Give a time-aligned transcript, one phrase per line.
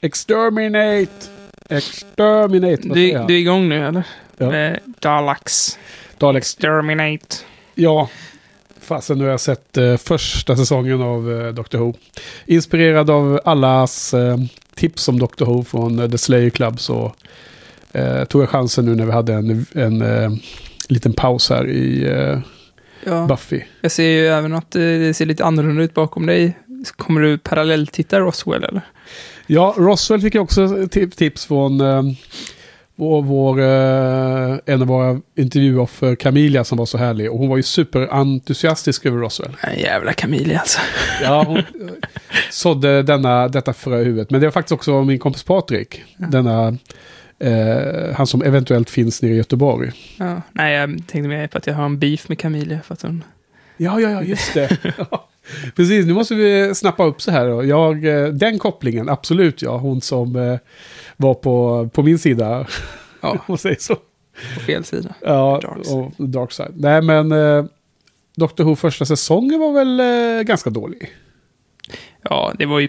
[0.00, 1.10] Exterminate!
[1.68, 2.88] Exterminate!
[2.88, 4.02] Vad Du, säger du är igång nu eller?
[4.38, 4.50] Ja.
[4.50, 5.78] Med Daleks.
[6.18, 7.36] Daleks Exterminate.
[7.74, 8.08] Ja,
[8.80, 11.94] fasen nu har jag sett eh, första säsongen av eh, Doctor Who.
[12.46, 14.36] Inspirerad av allas eh,
[14.74, 17.14] tips om Doctor Who från eh, The Slayer Club så
[17.92, 20.30] eh, tog jag chansen nu när vi hade en, en eh,
[20.88, 22.38] liten paus här i eh,
[23.04, 23.26] Ja.
[23.26, 23.60] Buffy.
[23.80, 26.58] Jag ser ju även att eh, det ser lite annorlunda ut bakom dig.
[26.96, 28.82] Kommer du parallelltitta Roswell eller?
[29.52, 32.02] Ja, Roswell fick också tip- tips från eh,
[32.96, 37.30] vår, vår, eh, en av våra intervjuoffer, Camilla, som var så härlig.
[37.30, 39.56] Och hon var ju superentusiastisk över Roswell.
[39.66, 40.80] Nej, jävla Camille alltså.
[41.22, 41.62] Ja, hon
[42.50, 44.30] sådde denna, detta frö i huvudet.
[44.30, 46.02] Men det var faktiskt också min kompis Patrik.
[46.16, 46.68] Denna,
[47.38, 49.92] eh, han som eventuellt finns nere i Göteborg.
[50.18, 50.42] Ja.
[50.52, 53.24] Nej, jag tänkte mer på att jag har en beef med Camille för att hon...
[53.76, 54.76] Ja, ja, ja, just det.
[55.10, 55.26] Ja.
[55.76, 57.48] Precis, nu måste vi snappa upp så här.
[57.48, 57.64] Då.
[57.64, 59.76] Jag, eh, den kopplingen, absolut ja.
[59.76, 60.58] Hon som eh,
[61.16, 62.66] var på, på min sida,
[63.20, 63.94] Ja, om man säger så.
[64.54, 65.14] på fel sida.
[65.20, 65.96] Ja, Dark side.
[66.18, 66.72] och Dark Side.
[66.74, 67.64] Nej, men eh,
[68.36, 71.10] Doctor Who första säsongen var väl eh, ganska dålig.
[72.22, 72.88] Ja, det var ju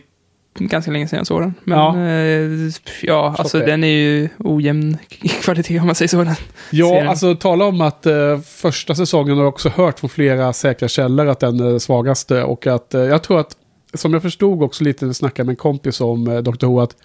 [0.60, 1.54] ganska länge sedan jag såg den.
[1.64, 1.98] Men Ja.
[2.08, 2.72] eh,
[3.02, 3.66] ja alltså det.
[3.66, 4.98] den är ju ojämn
[5.42, 6.26] kvalitet om man säger så.
[6.72, 7.08] Ja, serien.
[7.08, 11.28] alltså tala om att eh, första säsongen har jag också hört från flera säkra källor
[11.28, 12.44] att den är svagaste.
[12.44, 13.56] Och att eh, jag tror att,
[13.94, 16.66] som jag förstod också lite när jag snackade med en kompis om eh, Dr.
[16.66, 16.96] Who, att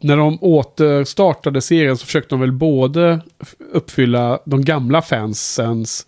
[0.00, 3.20] när de återstartade serien så försökte de väl både
[3.72, 6.06] uppfylla de gamla fansens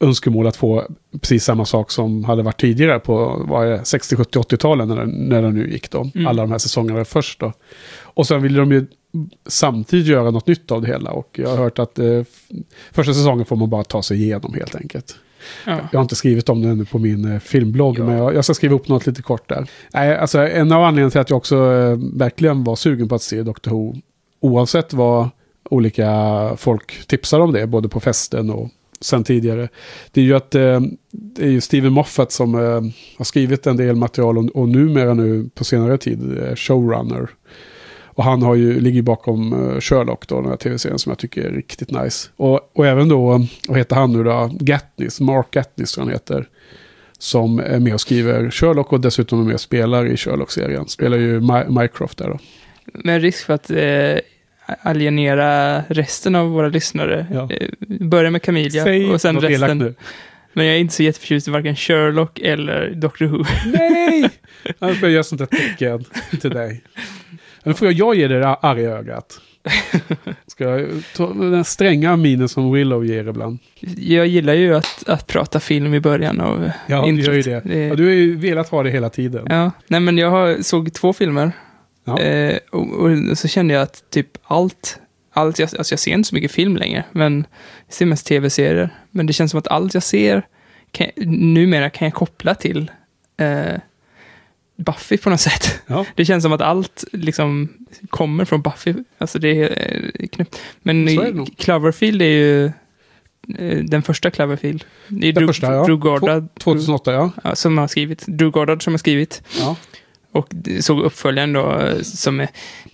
[0.00, 0.84] önskemål att få
[1.20, 5.04] precis samma sak som hade varit tidigare på vad är det, 60, 70, 80-talen när,
[5.04, 6.10] när den nu gick då.
[6.14, 6.26] Mm.
[6.26, 7.52] Alla de här säsongerna först då.
[8.02, 8.86] Och sen ville de ju
[9.46, 11.10] samtidigt göra något nytt av det hela.
[11.10, 12.22] Och jag har hört att eh,
[12.92, 15.16] första säsongen får man bara ta sig igenom helt enkelt.
[15.66, 15.78] Ja.
[15.92, 18.04] Jag har inte skrivit om det ännu på min eh, filmblogg, Ja.
[18.04, 19.70] men jag, jag ska skriva upp något lite kort där.
[19.94, 23.22] Nej, alltså, en av anledningarna till att jag också eh, verkligen var sugen på att
[23.22, 23.94] se Doctor Who,
[24.40, 25.28] oavsett vad
[25.70, 26.10] olika
[26.56, 28.68] folk tipsar om det, både på festen och
[29.00, 29.68] sen tidigare,
[30.12, 30.80] det är ju att eh,
[31.10, 32.80] det är ju Steven Moffat som eh,
[33.18, 37.28] har skrivit en del material och, och numera nu på senare tid eh, showrunner.
[38.04, 41.42] Och han har ju, ligger bakom eh, Sherlock då, den här tv-serien som jag tycker
[41.42, 42.28] är riktigt nice.
[42.36, 44.50] Och, och även då, vad heter han nu då?
[44.60, 46.48] Gatniss, Mark Gatniss tror han heter.
[47.18, 50.88] Som är med och skriver Sherlock och dessutom är med och spelar i Sherlock-serien.
[50.88, 52.38] Spelar ju My- Mycroft där då.
[52.94, 54.18] Med risk för att eh,
[54.82, 57.26] alienera resten av våra lyssnare.
[57.32, 57.48] Ja.
[57.52, 57.68] Eh,
[58.00, 59.78] börja med Camilla Säg och sen resten.
[59.78, 59.94] nu.
[60.52, 63.44] Men jag är inte så jätteförtjust i varken Sherlock eller Doctor Who.
[63.66, 64.30] Nej!
[64.78, 66.04] Annars får jag göra sånt där tecken
[66.40, 66.82] till dig.
[67.64, 69.40] Nu får jag, jag ge dig det arga ögat.
[70.46, 73.58] Ska jag ta den stränga minen som Willow ger ibland.
[73.98, 77.26] Jag gillar ju att, att prata film i början av Ja, du introt.
[77.26, 77.60] gör ju det.
[77.64, 79.46] Det- Ja, du har ju velat ha det hela tiden.
[79.50, 81.52] Ja, nej men jag har, såg två filmer.
[82.06, 82.18] Ja.
[82.20, 85.00] Eh, och, och så kände jag att typ allt,
[85.32, 87.46] allt jag, alltså jag ser inte så mycket film längre, men
[87.86, 88.90] jag ser mest tv-serier.
[89.10, 90.46] Men det känns som att allt jag ser,
[90.90, 92.90] kan, numera kan jag koppla till
[93.36, 93.80] eh,
[94.76, 95.80] Buffy på något sätt.
[95.86, 96.06] Ja.
[96.14, 97.68] Det känns som att allt liksom
[98.10, 98.94] kommer från Buffy.
[99.18, 100.60] Alltså det är eh, knäppt.
[100.82, 101.56] Men är.
[101.56, 102.64] Cloverfield är ju
[103.58, 104.84] eh, den första Cloverfield.
[105.08, 105.84] Det är Den Drew, första, ja.
[105.84, 107.30] Drew Goddard 2008 ja.
[107.44, 108.24] ja, som har skrivit.
[108.26, 109.42] Drew Goddard som har skrivit.
[109.58, 109.76] ja.
[110.36, 112.48] Och såg uppföljaren då som är,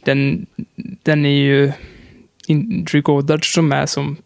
[0.04, 0.46] den,
[1.02, 1.72] den är ju
[2.46, 4.16] in, Drew Goddard som är som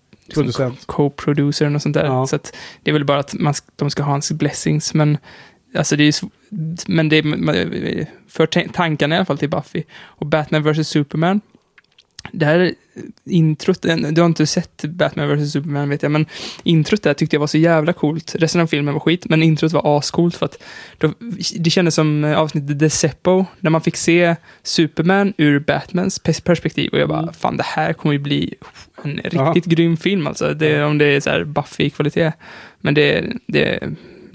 [0.86, 2.04] co-producer och sånt där.
[2.04, 2.26] Ja.
[2.26, 2.38] Så
[2.82, 5.18] det är väl bara att man, de ska ha hans blessings, men
[5.74, 6.14] alltså det är
[6.90, 7.22] men det
[8.28, 9.82] för ta- tankarna i alla fall till Buffy.
[9.98, 10.88] Och Batman vs.
[10.88, 11.40] Superman,
[12.32, 12.74] det här
[13.24, 15.52] introt, en- du har inte sett Batman vs.
[15.52, 16.26] Superman vet jag, men
[16.62, 18.34] introt där tyckte jag var så jävla coolt.
[18.34, 20.62] Resten av filmen var skit, men introt var ascoolt för att
[20.98, 21.12] då,
[21.58, 26.42] det kändes som eh, avsnittet The Seppo, när man fick se Superman ur Batmans pers-
[26.44, 27.34] perspektiv och jag bara, Mm.
[27.34, 28.54] fan det här kommer ju bli
[29.02, 29.52] en riktigt Ja.
[29.74, 32.32] grym film alltså, det, om det är så här Buffy-kvalitet.
[32.80, 33.80] Men det, det,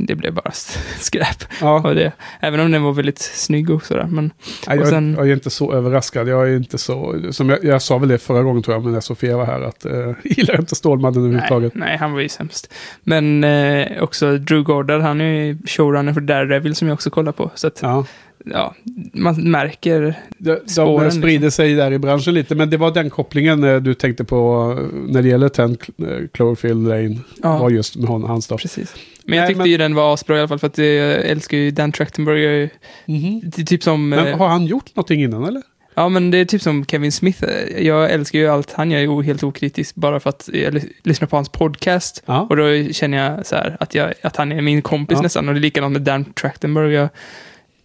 [0.06, 0.52] det blev bara
[1.00, 1.88] skräp ja.
[1.88, 2.12] av det.
[2.40, 4.08] Även om den var väldigt snygg och sådär.
[4.10, 4.32] Men
[4.68, 6.28] Nej, och jag, sen- jag är inte så överraskad.
[6.28, 7.22] Jag är inte så...
[7.32, 9.62] Som jag, jag sa väl det förra gången tror jag, men när Sofia var här,
[9.62, 11.76] att eh, gillar inte Stålmannen nej, överhuvudtaget.
[11.76, 12.74] nej, han var ju sämst.
[13.04, 17.32] Men eh, också Drew Goddard, han är ju showrunner för Daredevil som jag också kollar
[17.32, 17.52] på.
[17.56, 18.06] Så att, ja.
[18.46, 18.76] Ja.
[19.14, 22.92] man märker De, de Spåren, eh, sprider sig där i branschen lite, men det var
[22.92, 27.18] den kopplingen eh, du tänkte på eh, när det gäller 10 Cl- eh, Cloverfield Lane.
[27.44, 27.58] Ja.
[27.58, 28.58] Var just med hon, hans då.
[28.58, 28.96] Precis.
[29.26, 31.26] Men jag Nej, tyckte men- ju den var asbra i alla fall för att jag
[31.26, 32.70] älskar ju Dan Trachtenberg.
[33.44, 34.10] Det är typ som...
[34.10, 35.62] Men har han gjort någonting innan eller?
[35.94, 37.44] Ja, men det är typ som Kevin Smith.
[37.80, 41.36] Jag älskar ju allt han gör helt okritiskt bara för att jag ly- lyssnar på
[41.36, 42.24] hans podcast.
[42.26, 42.48] Ja.
[42.50, 45.22] Och då känner jag så här att, jag, att han är min kompis Ja.
[45.22, 45.48] nästan.
[45.48, 46.94] Och det är likadant med Dan Trachtenberg.
[46.94, 47.10] Jag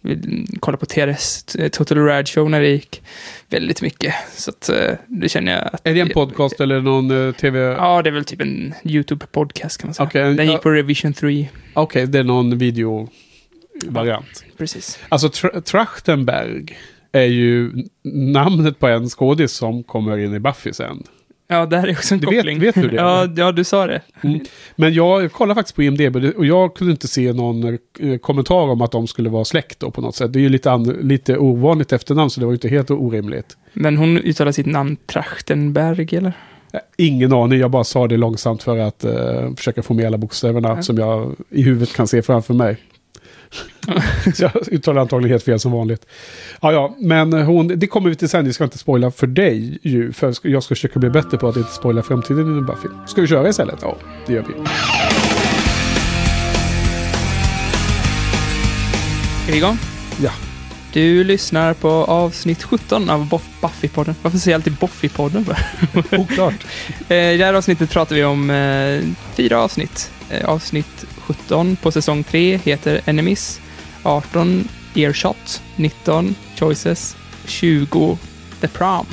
[0.07, 3.01] Vi kollade på TRS, Total Rad Show, när det gick
[3.49, 4.13] väldigt mycket.
[4.31, 5.87] Så att eh, det känner jag att...
[5.87, 7.59] Är det en podcast eller någon eh, tv?
[7.59, 10.07] Ja, det är väl typ en YouTube-podcast kan man säga.
[10.07, 11.47] Okej, Den gick på Revision 3.
[11.73, 14.45] Okej, det är någon videovariant.
[14.57, 14.99] Precis.
[15.09, 16.77] Alltså Tr- Trachtenberg
[17.11, 17.71] är ju
[18.13, 21.03] namnet på en skådis som kommer in i Buffy sen.
[21.49, 22.59] Ja, där är också en Du vet- koppling.
[22.59, 22.95] vet du det?
[22.95, 24.01] ja, ja, du sa det.
[24.75, 27.63] Men jag kollade faktiskt på IMDB och jag kunde inte se någon
[27.99, 30.33] eh, kommentar om att de skulle vara släkt då på något sätt.
[30.33, 33.57] Det är ju lite, lite ovanligt efternamn så det var ju inte helt orimligt.
[33.73, 36.33] Men hon uttalar sitt namn Trachtenberg, eller?
[36.73, 40.17] Eh, Ingen aning, jag bara sa det långsamt för att eh, försöka få med alla
[40.17, 40.81] bokstäverna Ja.
[40.81, 42.77] som jag i huvudet kan se framför mig.
[44.33, 46.05] Så jag uttalar antagligen helt fel som vanligt.
[46.61, 48.45] Ja, ja, men hon, det kommer vi till sen.
[48.45, 50.13] Vi ska inte spoila för dig ju.
[50.13, 52.87] För jag ska försöka bli bättre på att inte spoila framtiden i Buffy.
[53.07, 53.79] Ska vi köra istället?
[53.81, 54.53] Ja, det gör vi.
[59.47, 59.77] Är vi igång?
[60.23, 60.31] Ja.
[60.93, 63.29] Du lyssnar på avsnitt 17 av
[63.61, 64.13] Buffy-podden.
[64.21, 65.55] Varför säger jag alltid Buffy-podden?
[66.19, 66.65] Oklart.
[67.09, 69.01] Eh, I det här avsnittet pratar vi om eh,
[69.35, 70.11] fyra avsnitt.
[70.29, 73.61] Eh, avsnitt 17 på säsong 3 heter Enemies.
[74.03, 75.61] 18 Earshot.
[75.75, 77.15] 19 Choices.
[77.45, 78.17] 20
[78.61, 79.05] The Prom.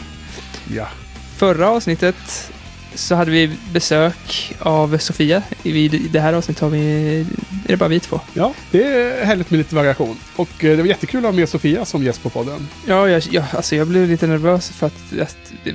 [0.75, 0.89] Ja.
[1.37, 2.53] Förra avsnittet
[2.95, 5.43] så hade vi besök av Sofia.
[5.63, 7.21] I det här avsnittet har vi,
[7.65, 8.21] är det bara vi två.
[8.35, 10.17] ja, det är härligt med lite variation.
[10.37, 12.69] Och eh, det var jättekul att ha med Sofia som gäst på podden.
[12.87, 15.13] Ja, jag, jag, alltså jag blev lite nervös för att,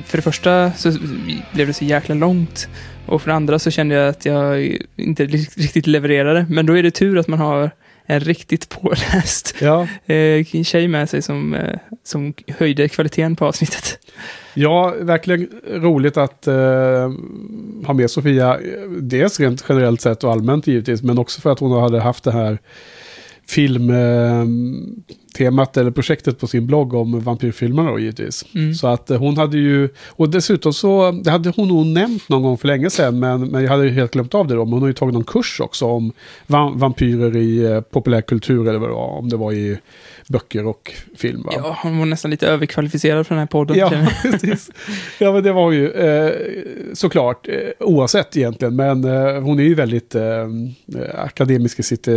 [0.06, 0.92] för det första så
[1.54, 2.68] blev det så jäkla långt
[3.06, 6.46] och för det andra så kände jag att jag inte riktigt levererade.
[6.50, 7.72] Men då är det tur att man har
[8.10, 9.88] en riktigt påläst Ja.
[10.14, 14.00] eh, tjej med sig som, eh, som höjde kvaliteten på avsnittet.
[14.54, 17.12] Ja, verkligen roligt att eh,
[17.86, 18.54] ha med Sofia.
[18.56, 22.24] eh, Dels rent generellt sett och allmänt givetvis, men också för att hon hade haft
[22.24, 22.58] det här
[23.50, 28.46] filmtemat eller projektet på sin blogg om vampyrfilmerna då givetvis.
[28.56, 28.74] Mm.
[28.74, 32.44] Så att eh, hon hade ju, och dessutom så, det hade hon nog nämnt någon
[32.44, 34.66] gång för länge sedan, men, men jag hade ju helt glömt av det då.
[34.66, 36.12] Men hon har ju tagit någon kurs också om
[36.48, 39.78] va- vampyrer i eh, populärkultur eller vad det var, om det var i
[40.28, 41.44] böcker och film.
[41.44, 41.52] Va?
[41.56, 43.78] Ja, hon var nästan lite överkvalificerad för den här podden.
[43.78, 43.92] Ja,
[44.24, 44.70] precis.
[45.20, 46.32] Ja, men det var ju eh,
[46.94, 50.48] såklart, eh, oavsett egentligen, men eh, hon är ju väldigt eh,
[51.18, 52.08] akademisk i sitt,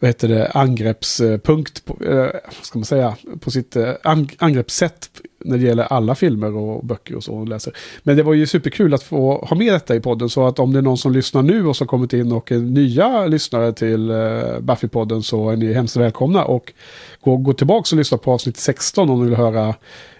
[0.00, 2.28] vad heter det, angreppspunkt, på, eh,
[2.62, 5.10] ska man säga, på sitt eh, ang angreppssätt
[5.44, 7.72] när det gäller alla filmer och böcker och så hon läser.
[8.02, 10.72] Men det var ju superkul att få ha med detta i podden, så att om
[10.72, 14.10] det är någon som lyssnar nu och som kommit in och är nya lyssnare till
[14.10, 14.14] eh,
[14.60, 16.72] Buffy-podden så är ni hemskt välkomna och
[17.20, 19.74] gå, gå tillbaka och lyssna på avsnitt 16 om ni vill höra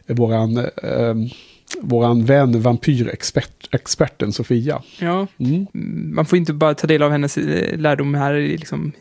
[0.06, 1.14] våran, eh,
[1.80, 4.82] våran vän vampyrexperten Sofia.
[5.00, 5.66] Ja, Mm.
[6.14, 7.38] man får inte bara ta del av hennes
[7.72, 8.92] lärdom här liksom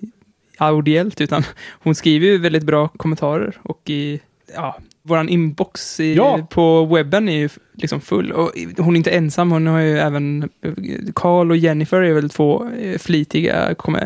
[0.57, 4.19] audiellt, utan hon skriver ju väldigt bra kommentarer och i,
[4.55, 6.47] ja, våran inbox i, Ja.
[6.49, 8.31] på webben är ju liksom full.
[8.31, 10.49] Och hon är inte ensam, hon har ju även,
[11.15, 13.97] Carl och Jennifer är väl två eh, flitiga kom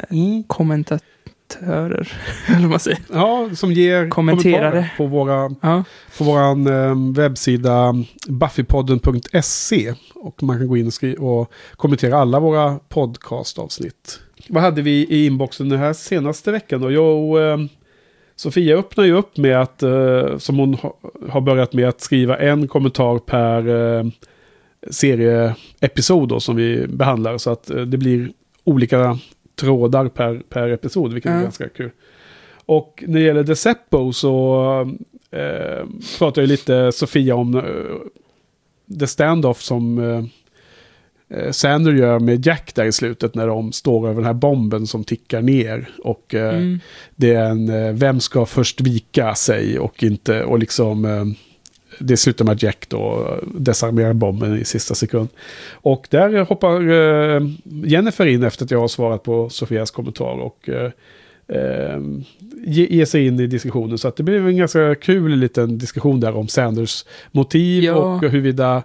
[0.48, 2.12] kommentatörer,
[2.48, 3.00] eller vad man säger.
[3.13, 4.89] Ja, som ger Kommenterare.
[4.98, 5.83] på, våra, Ja,
[6.18, 7.94] på våran eh, webbsida
[8.27, 9.94] buffypodden.se.
[10.15, 10.88] Och man kan gå in
[11.19, 14.19] och, och kommentera alla våra podcastavsnitt.
[14.49, 16.91] Vad hade vi i inboxen den här senaste veckan då?
[16.91, 17.57] Jo, eh,
[18.35, 20.97] Sofia öppnar ju upp med att, eh, som hon ha,
[21.29, 23.67] har börjat med att skriva en kommentar per
[23.98, 24.05] eh,
[24.89, 27.38] serieepisod då, som vi behandlar.
[27.38, 28.31] Så att eh, det blir
[28.63, 29.17] olika
[29.55, 31.41] trådar per, per episod, vilket är Ja.
[31.41, 31.91] ganska kul.
[32.65, 34.63] Och när det gäller Deceppo så
[35.31, 35.86] eh,
[36.19, 37.63] pratar ju lite Sofia om eh,
[39.00, 40.24] the standoff som eh,
[41.51, 45.03] Sander gör med Jack där i slutet när de står över den här bomben som
[45.03, 45.89] tickar ner.
[46.03, 46.79] Och eh, mm.
[47.15, 51.25] det är en, eh, vem ska först vika sig och inte, och liksom, eh,
[52.00, 55.29] det slutar med att Jack då desarmerar bomben i sista sekund.
[55.71, 60.69] Och där hoppar eh, Jennifer in efter att jag har svarat på Sofias kommentar och
[60.69, 60.91] eh,
[61.47, 62.00] eh,
[62.65, 63.97] ge, ge sig in i diskussionen.
[63.97, 67.93] Så att det blev en ganska kul liten diskussion där om Sanders motiv Ja.
[67.93, 68.83] och huruvida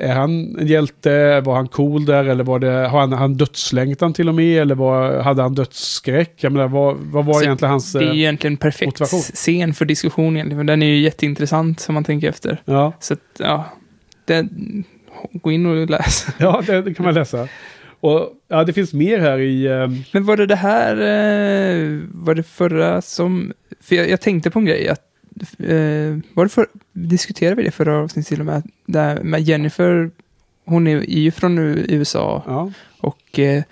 [0.00, 1.40] är han en hjälte?
[1.40, 2.24] Var han cool där?
[2.24, 4.62] Eller var det, har han, han dödslängtan till och med?
[4.62, 6.32] Eller var, hade han dödsskräck?
[6.36, 7.92] Jag menar, vad, vad var Så egentligen hans...
[7.92, 9.20] det är ju egentligen perfekt motivation.
[9.20, 12.62] scen för diskussion egentligen, för den är ju jätteintressant om man tänker efter.
[12.64, 13.64] Ja, Så att, ja,
[14.24, 14.48] det,
[15.32, 16.26] gå in och läs.
[16.38, 17.48] ja det, det kan man läsa.
[18.00, 19.66] Och ja, det finns mer här i...
[19.66, 24.50] eh, Men var det det här, eh, var det förra som, för jag, jag tänkte
[24.50, 25.00] på en grej, att,
[25.58, 30.10] eh, var det för, diskuterade vi det förra avsnittet till och med, där med Jennifer,
[30.64, 32.42] hon är, är ju från USA.
[32.46, 33.62] Ja, och eh,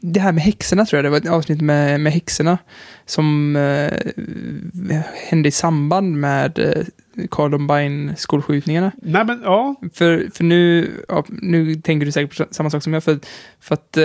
[0.00, 2.58] det här med häxorna tror jag, det var ett avsnitt med, med häxorna
[3.06, 6.84] som eh, hände i samband med eh,
[7.28, 8.92] Columbine-skolskjutningarna.
[9.02, 12.92] Nej men ja, För, för nu, ja, nu tänker du säkert på samma sak som
[12.92, 13.18] jag, för,
[13.60, 14.04] för att eh,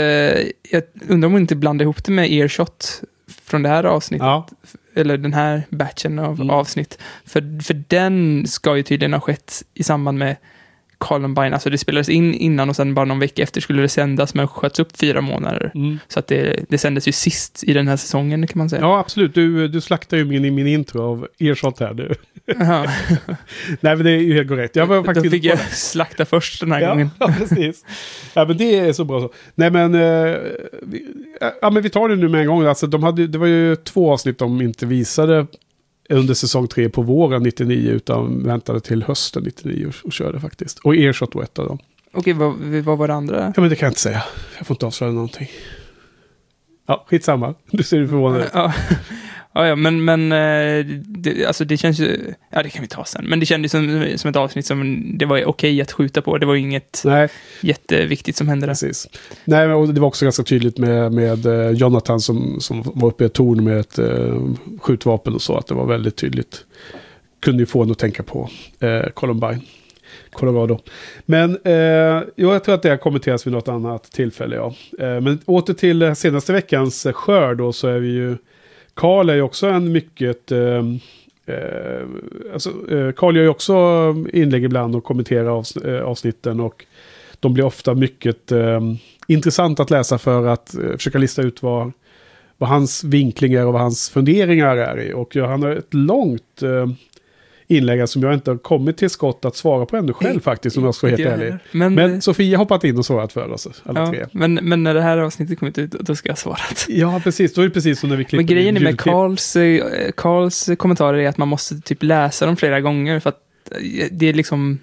[0.72, 3.02] jag undrar om hon inte blandar ihop det med Earshot
[3.44, 4.48] från det här avsnittet, ja.
[4.96, 6.50] Eller den här batchen av Mm.
[6.50, 6.98] avsnitt.
[7.26, 10.36] För, för den ska ju tydligen ha skett i samband med
[10.98, 14.34] Columbine, alltså det spelades in innan och sen bara någon vecka efter skulle det sändas,
[14.34, 15.72] men sköts upp fyra månader.
[15.76, 16.00] Mm.
[16.08, 18.82] Så att det, det sändes ju sist i den här säsongen kan man säga.
[18.82, 19.36] Ja, absolut.
[19.36, 22.14] Du, du slaktar ju min, min intro av Earshot här nu.
[23.80, 24.76] Nej, men det är ju helt korrekt.
[24.76, 27.10] Jag var Då faktiskt fick inne jag slakta först den här Ja, gången.
[27.20, 27.86] ja, precis.
[28.34, 29.32] Ja, men det är så bra så.
[29.56, 30.38] Nej, men, eh,
[30.82, 31.08] vi,
[31.62, 32.66] ja, men vi tar det nu med en gång.
[32.66, 35.48] Alltså, de hade, det var ju två avsnitt de inte visade
[36.10, 40.80] under säsong tre på våren 99, utan väntade till hösten 99 och, och körde faktiskt.
[40.80, 41.80] Och Earshot var ett av dem.
[42.14, 43.54] Okej, vad, vad var det andra?
[43.56, 44.24] Ja, men det kan jag inte säga.
[44.58, 45.48] Jag får inte avslöja någonting.
[46.88, 47.54] Ja, skitsamma.
[47.72, 48.48] Du ser förvånad ut.
[48.54, 48.74] Ja,
[49.54, 53.06] ja, ja men, men eh, det, alltså det känns ju, ja det kan vi ta
[53.06, 56.38] sen, men det kändes som, som ett avsnitt som det var okej att skjuta på.
[56.38, 57.30] Det var ju inget Nej,
[57.62, 58.72] jätteviktigt som hände där.
[58.74, 59.10] precis.
[59.46, 63.24] Nej, och det var också ganska tydligt med, med eh, Jonathan som, som var uppe
[63.24, 64.42] i ett torn med ett eh,
[64.82, 66.66] skjutvapen och så, att det var väldigt tydligt.
[67.40, 69.62] Kunde ju få en att tänka på eh, Columbine,
[70.32, 70.80] Colorado.
[71.26, 74.76] Men eh, jag tror att det har kommenterats vid något annat tillfälle, ja.
[75.00, 78.38] Eh, men åter till senaste veckans skörd då, så är vi ju...
[79.02, 80.52] Karl är ju också en mycket...
[80.52, 80.86] Eh,
[81.46, 82.06] eh,
[82.54, 83.76] alltså, eh, Karl gör ju också
[84.34, 86.86] inlägg ibland och kommenterar avs eh, avsnitten och
[87.40, 88.82] de blir ofta mycket eh,
[89.28, 91.92] intressanta att läsa för att eh, försöka lista ut vad,
[92.58, 95.14] vad hans vinklingar och vad hans funderingar är i.
[95.14, 96.88] Och ja, han har ett långt eh,
[97.72, 100.84] inlägg som jag inte har kommit till skott att svara på ännu själv faktiskt, om
[100.84, 101.54] jag ska vara helt ärlig.
[101.72, 104.26] Men, Men Sofia har hoppat in och svarat för oss, alla ja, tre.
[104.32, 106.86] men, men när det här avsnittet kommit ut, då ska jag ha svarat.
[106.88, 107.54] Ja, precis.
[107.54, 109.00] Då är det precis som när vi klipper Men grejen är med.
[109.00, 113.40] Karls, eh, Karls kommentarer är att man måste typ läsa dem flera gånger för att
[113.72, 114.80] eh, det är liksom,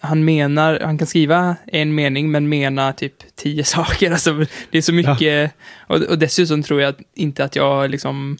[0.00, 4.10] han menar, han kan skriva en mening men mena typ tio saker.
[4.10, 5.52] Alltså, det är så mycket,
[5.86, 8.36] och, och dessutom tror jag inte att jag liksom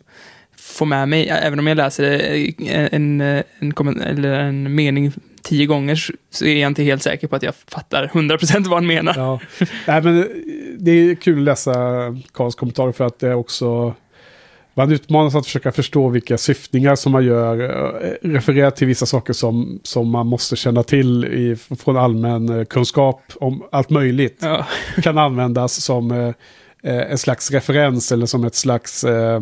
[0.76, 5.12] får med mig, även om jag läser eh, en, en, en, komment- eller en mening
[5.42, 5.97] tio gånger
[6.30, 9.14] så är jag inte helt säker på att jag fattar 100% vad han menar.
[9.16, 9.40] Ja.
[9.87, 10.25] Nej, men eh,
[10.78, 11.75] det är kul att läsa
[12.35, 13.95] Karls kommentarer för att det är också...
[14.78, 17.61] Man utmanas att försöka förstå vilka syftningar som man gör.
[18.04, 22.64] eh, Referera till vissa saker som, som man måste känna till i, från allmän eh,
[22.64, 24.38] kunskap om allt möjligt.
[24.42, 24.66] Ja.
[25.02, 26.28] Kan användas som eh,
[26.83, 29.40] eh, en slags referens eller som ett slags eh,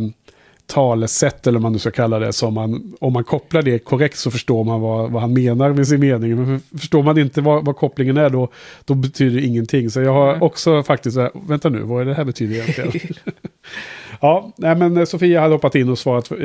[0.66, 2.32] talesätt eller vad man nu ska kalla det.
[2.32, 5.88] Som man, om man kopplar det korrekt så förstår man vad, vad han menar med
[5.88, 6.36] sin mening.
[6.36, 8.48] Men för- förstår man inte vad, vad kopplingen är då,
[8.84, 9.90] då betyder det ingenting.
[9.90, 10.40] Så jag har Nej.
[10.40, 12.92] också faktiskt, här, vänta nu, vad är det här betyder egentligen?
[14.20, 16.36] ja, nej, men eh, Sofia hade hoppat in och svarat eh,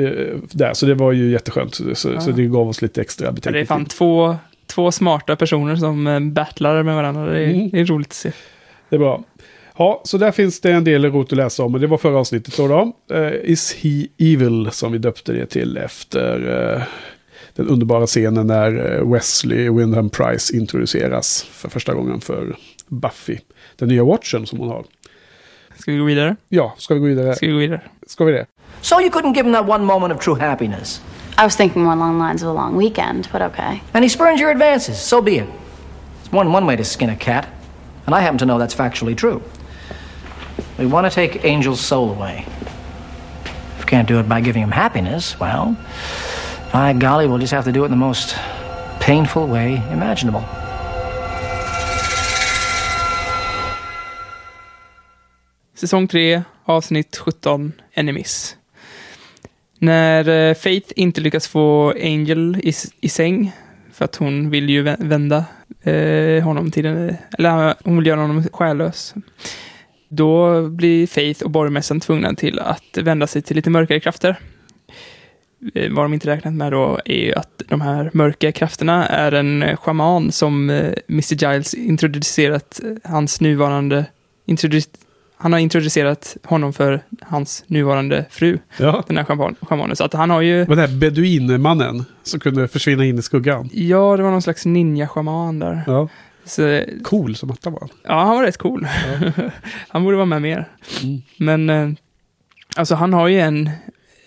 [0.52, 1.74] där, så det var ju jätteskönt.
[1.74, 2.20] Så, Ja.
[2.20, 3.68] så det gav oss lite extra Ja, Det är betänketid.
[3.68, 4.36] fan två,
[4.66, 7.26] två smarta personer som eh, battlar med varandra.
[7.26, 7.70] Det är, Mm.
[7.70, 8.32] det är roligt att se.
[8.88, 9.22] Det är bra.
[9.80, 11.74] Ja, så där finns det en del rot att läsa om.
[11.74, 12.68] Och det var förra avsnittet då.
[12.68, 12.92] då.
[13.16, 16.82] Eh, Is He Evil som vi döpte det till efter eh,
[17.54, 22.56] den underbara scenen när eh, Wesley Wyndham Price introduceras för första gången för
[22.88, 23.38] Buffy.
[23.76, 24.84] Den nya watchen som hon har.
[25.78, 26.36] Ska vi gå vidare?
[26.48, 27.34] Ja, ska vi gå vidare?
[27.34, 27.80] Ska vi gå vidare?
[28.06, 28.46] Ska vi det?
[28.80, 31.02] So you couldn't give him that one moment of true happiness.
[31.38, 33.82] I was thinking more along the lines of a long weekend, but okay.
[33.92, 35.08] And he spurned your advances.
[35.08, 35.48] So be it.
[36.20, 37.46] It's one, one way to skin a cat.
[38.06, 39.40] And I happen to know that's factually true.
[40.80, 42.46] We want to take Angel's soul away.
[43.44, 45.76] If we can't do it by giving him happiness, well,
[46.72, 48.34] by golly, we'll just have to do it in the most
[48.98, 50.40] painful way imaginable.
[55.74, 58.56] Säsong 3, avsnitt 17, Enemies.
[59.78, 63.52] När eh, Faith inte lyckas få Angel i, i säng,
[63.92, 65.44] för att hon vill ju vända
[65.82, 67.16] eh, honom till den...
[67.38, 69.14] eller hon vill göra honom själlös.
[70.12, 74.36] Då blir Faith och borgmästaren tvungna till att vända sig till lite mörkare krafter.
[75.74, 79.32] Eh, Vad de inte räknat med då är ju att de här mörka krafterna är
[79.32, 81.34] en eh, shaman som eh, Mr.
[81.52, 84.04] Giles introducerat hans nuvarande
[84.46, 84.88] introdu-
[85.36, 89.04] han har introducerat honom för hans nuvarande fru, Ja.
[89.06, 89.96] den här schaman- schamanen.
[89.96, 93.68] Så att han har ju, Men den här beduinmannen som kunde försvinna in i skuggan.
[93.72, 95.82] ja, det var någon slags ninja-schaman där.
[95.86, 96.08] Ja.
[96.50, 97.88] Så, Cool som att var.
[98.04, 98.86] ja, han var rätt cool.
[99.88, 100.68] han borde vara med mer.
[101.02, 101.22] Mm.
[101.36, 101.90] Men, eh,
[102.76, 103.70] alltså han har ju en,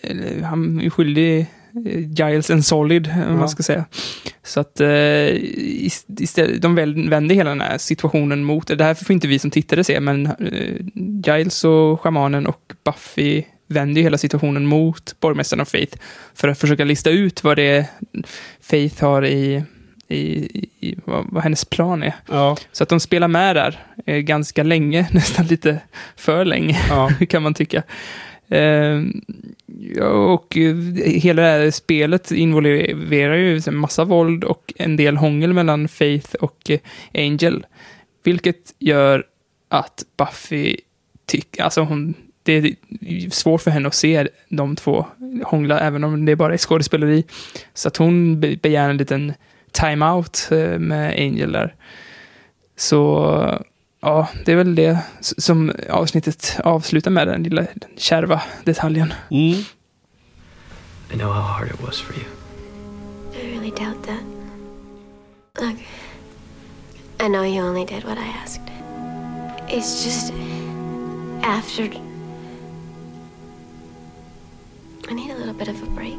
[0.01, 1.39] eller, han är skyldig
[1.85, 3.33] eh, Giles and Solid, om Ja.
[3.35, 3.85] man ska säga.
[4.43, 8.93] Så att eh, ist- istället, de väl- vänder hela den här situationen mot, det här
[8.93, 10.75] får inte vi som tittare se, men eh,
[11.27, 15.97] Giles och shamanen och Buffy vänder ju hela situationen mot borgmästaren och Faith
[16.33, 17.85] för att försöka lista ut vad det är
[18.61, 19.63] Faith har i,
[20.13, 22.13] i, i vad, vad hennes plan är.
[22.29, 25.79] Ja, Så att de spelar med där eh, ganska länge, nästan lite
[26.15, 27.11] för länge ja.
[27.29, 27.83] kan man tycka.
[28.49, 29.01] Eh,
[29.95, 35.17] ja, och eh, hela det här spelet involverar ju en massa våld och en del
[35.17, 36.79] hångel mellan Faith och eh,
[37.13, 37.65] Angel.
[38.23, 39.23] Vilket gör
[39.69, 40.77] att Buffy
[41.25, 42.75] tycker, alltså hon, det är
[43.29, 45.05] svårt för henne att se de två
[45.43, 47.23] hångla, även om det bara är skådespeleri.
[47.73, 49.33] Så att hon be- begär en liten
[49.73, 51.75] time-out eh, med Angel där.
[52.75, 53.61] Så
[54.01, 57.65] ja, det är väl det som avsnittet avslutar med, den lilla
[57.97, 59.13] kärva detaljen.
[59.31, 59.63] Mm.
[61.13, 62.25] I know how hard it was for you.
[63.33, 64.23] I really doubt that.
[65.61, 65.77] Look,
[67.19, 68.61] I know you only did what I asked.
[69.69, 70.33] It's just
[71.43, 71.83] after.
[75.09, 76.17] I need a little bit of a break.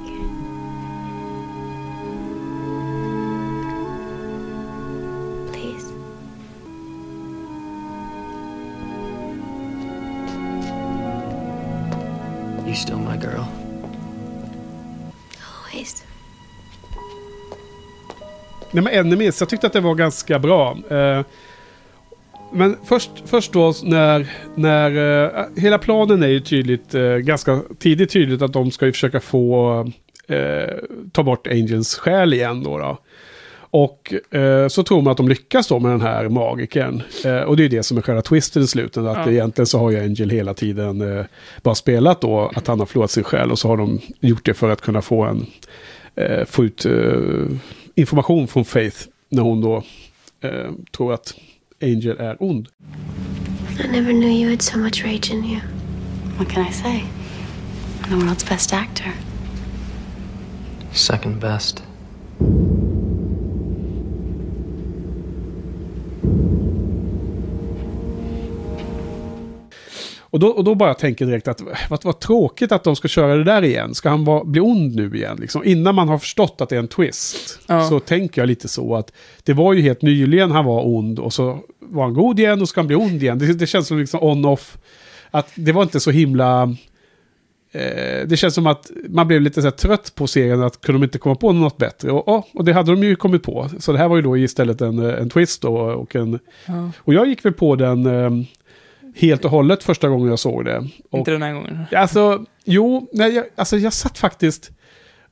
[13.24, 13.44] Girl.
[15.72, 16.04] Always.
[18.70, 20.78] Nej, men Enemies, jag tyckte att det var ganska bra.
[20.90, 21.20] Eh,
[22.52, 28.10] men först, först då när, när eh, hela planen är ju tydligt, eh, ganska tidigt
[28.10, 29.86] tydligt att de ska ju försöka få
[31.12, 32.78] ta bort Angels själ igen då.
[32.78, 32.98] då.
[33.76, 37.02] Och eh, så tror man att de lyckas då med den här magiken.
[37.24, 39.04] Eh, och det är det som är själva twisten i slutet.
[39.04, 39.30] Att Ja.
[39.32, 41.24] egentligen så har ju Angel hela tiden eh,
[41.62, 43.50] bara spelat då att han har förlorat sin själ.
[43.50, 45.46] Och så har de gjort det för att kunna få en
[46.16, 46.92] eh, få ut eh,
[47.94, 48.96] information från Faith
[49.28, 49.82] när hon då
[50.40, 51.34] eh, tror att
[51.82, 52.68] Angel är ond.
[53.84, 55.60] I never knew you had so much rage in you.
[56.38, 57.02] What can I say?
[58.02, 59.12] I'm the world's best actor.
[60.92, 61.82] Second best.
[70.34, 73.08] Och då, och då bara tänker jag direkt att vad, vad tråkigt att de ska
[73.08, 73.94] köra det där igen.
[73.94, 75.36] Ska han vara, bli ond nu igen?
[75.40, 75.64] Liksom?
[75.64, 77.58] Innan man har förstått att det är en twist.
[77.66, 77.88] Ja.
[77.88, 81.32] Så tänker jag lite så att det var ju helt nyligen han var ond och
[81.32, 83.38] så var han god igen och ska han bli ond igen.
[83.38, 84.78] Det, det känns som liksom on-off.
[85.30, 86.76] Att det var inte så himla...
[87.74, 91.04] Eh, det känns som att man blev lite så trött på serien att kunde de
[91.04, 92.10] inte komma på något bättre.
[92.12, 93.68] Och, och, och det hade de ju kommit på.
[93.78, 95.76] Så det här var ju då istället en, eh, en twist då.
[95.76, 96.90] Och, en, Ja.
[96.98, 98.30] och jag gick väl på den eh,
[99.16, 100.88] helt och hållet första gången jag såg det.
[101.10, 101.78] Och, Inte den här gången.
[101.92, 104.70] Alltså, jo, nej, jag, alltså jag satt faktiskt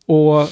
[0.07, 0.49] och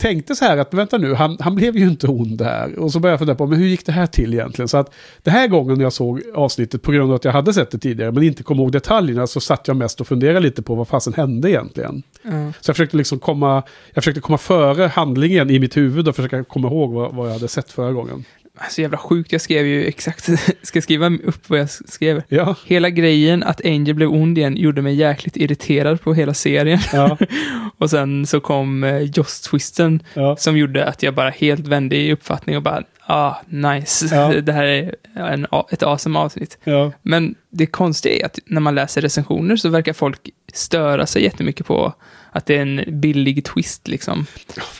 [0.00, 2.78] tänkte så här att vänta nu, han, han blev ju inte ond här.
[2.78, 4.68] Och så började jag fundera på, men hur gick det här till egentligen?
[4.68, 7.54] Så att den här gången när jag såg avsnittet, på grund av att jag hade
[7.54, 10.62] sett det tidigare, men inte kom ihåg detaljerna, så satt jag mest och funderade lite
[10.62, 12.02] på vad fasen hände egentligen.
[12.22, 12.30] Ja.
[12.60, 13.62] Så jag försökte liksom komma,
[13.94, 17.32] jag försökte komma före handlingen i mitt huvud och försöka komma ihåg vad, vad jag
[17.32, 18.24] hade sett förra gången.
[18.70, 20.24] Så jävla sjukt, jag skrev ju exakt,
[20.62, 22.22] ska jag skriva upp vad jag skrev?
[22.28, 26.78] Ja, Hela grejen att Angel blev ond igen gjorde mig jäkligt irriterad på hela serien.
[26.92, 27.18] ja,
[27.78, 30.36] Och sen så kom eh, Joss-twisten ja.
[30.36, 34.14] som gjorde att jag bara helt vände i uppfattning och bara, ah, nice.
[34.14, 34.32] Ja.
[34.40, 36.58] Det här är en, ett awesome avsnitt.
[36.64, 36.92] ja.
[37.02, 41.66] Men det konstiga är att när man läser recensioner så verkar folk störa sig jättemycket
[41.66, 41.94] på
[42.32, 44.26] att det är en billig twist liksom.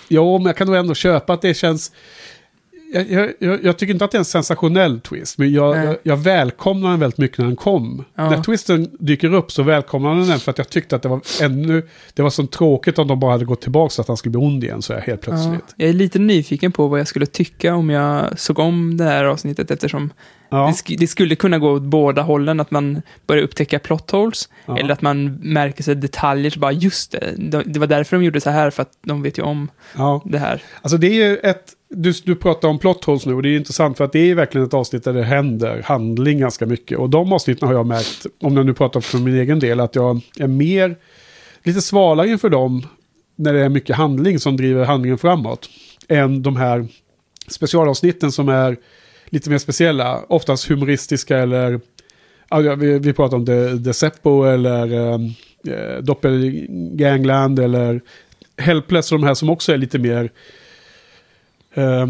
[0.08, 1.92] Jo, men jag kan nog ändå köpa att det känns...
[2.92, 6.90] Jag, jag, jag, tycker inte att det är en sensationell twist, men jag, jag, välkomnar
[6.90, 8.04] den väldigt mycket när den kom.
[8.14, 8.30] Ja.
[8.30, 11.20] När twisten dyker upp så välkomnar jag den för att jag tyckte att det var
[11.42, 11.88] ännu...
[12.14, 14.40] Det var så tråkigt om de bara hade gått tillbaka så att han skulle bli
[14.40, 15.74] ond igen så här helt Ja, plötsligt.
[15.76, 19.24] jag är lite nyfiken på vad jag skulle tycka om jag såg om det här
[19.24, 20.10] avsnittet eftersom
[20.50, 24.10] Ja, det, sk- det skulle kunna gå åt båda hållen, att man börjar upptäcka plot
[24.10, 24.78] holes, ja.
[24.78, 28.40] eller att man märker sig detaljer, så bara just det, det- var därför de gjorde
[28.40, 30.22] så här, för att de vet ju om ja.
[30.24, 30.62] det här.
[30.82, 31.72] Alltså det är ju ett...
[31.94, 34.34] Du, du pratar om plot holes nu och det är intressant för att det är
[34.34, 36.98] verkligen ett avsnitt där det händer handling ganska mycket.
[36.98, 39.94] Och de avsnitten har jag märkt, om jag nu pratar för min egen del, att
[39.94, 40.96] jag är mer...
[41.62, 42.86] Lite svalare inför dem
[43.36, 45.68] när det är mycket handling som driver handlingen framåt.
[46.08, 46.88] Än de här
[47.48, 48.76] specialavsnitten som är
[49.30, 50.24] lite mer speciella.
[50.28, 51.80] Oftast humoristiska eller...
[52.48, 53.46] Ja, vi, vi pratar om
[53.84, 55.26] The, Seppo eller ehm,
[55.66, 58.00] eh, Doppelgangland eller
[58.56, 60.30] Helpless och de här som också är lite mer...
[61.74, 62.06] eh,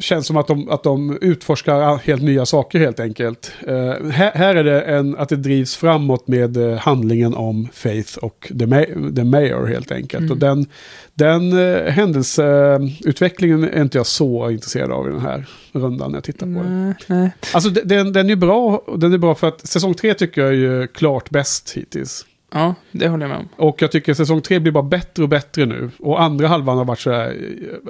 [0.00, 3.52] känns som att de, att de utforskar helt nya saker helt enkelt.
[3.66, 8.18] Eh, här, här är det en, att det drivs framåt med eh, handlingen om Faith
[8.18, 10.20] och The, Ma- The Mayor helt enkelt.
[10.20, 10.32] Mm.
[10.32, 10.66] Och den,
[11.14, 16.24] den eh, händelseutvecklingen är inte jag så intresserad av i den här rundan när jag
[16.24, 16.84] tittar på den.
[16.86, 17.30] Nej, nej.
[17.54, 20.54] Alltså de- den, den är bra, den är bra för att säsong tre tycker jag
[20.82, 22.26] är klart bäst hittills.
[22.54, 23.48] Ja, det håller jag med om.
[23.56, 25.90] Och jag tycker säsong tre blir bara bättre och bättre nu.
[25.98, 27.26] Och andra halvan har varit så här,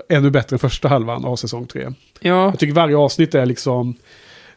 [0.09, 1.89] eh, ännu bättre än första halvan av säsong tre.
[2.21, 3.95] Ja, Jag tycker varje avsnitt är liksom...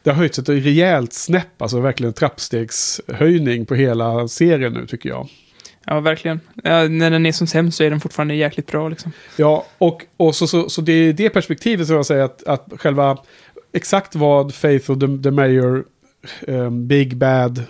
[0.02, 5.08] Det har höjts ett rejält snäpp, alltså verkligen en trappstegshöjning på hela serien nu tycker
[5.08, 5.28] jag.
[5.86, 6.40] ja verkligen.
[6.64, 9.12] Ja, när den är som sämst så är den fortfarande jäkligt bra liksom.
[9.36, 12.72] Ja, och, och så, så, så det är det perspektivet som jag säger att, att
[12.76, 13.18] själva
[13.72, 15.84] exakt vad Faith och The, the Mayor
[16.46, 17.62] eh, Big Bad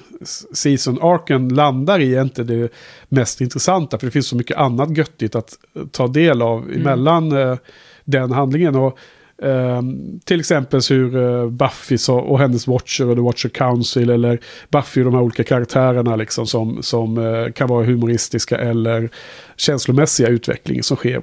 [0.54, 2.72] Season Arken landar i är inte det
[3.08, 3.98] mest intressanta.
[3.98, 7.56] För det finns så mycket annat göttigt att eh, ta del av emellan eh,
[8.04, 8.76] den handlingen.
[8.76, 8.98] Och,
[9.46, 9.82] eh,
[10.24, 14.38] till exempel hur eh, Buffy så, och hennes Watcher och The Watcher Council eller
[14.68, 19.10] Buffy och de här olika karaktärerna liksom som, som eh, kan vara humoristiska eller
[19.56, 21.22] känslomässiga utveckling som sker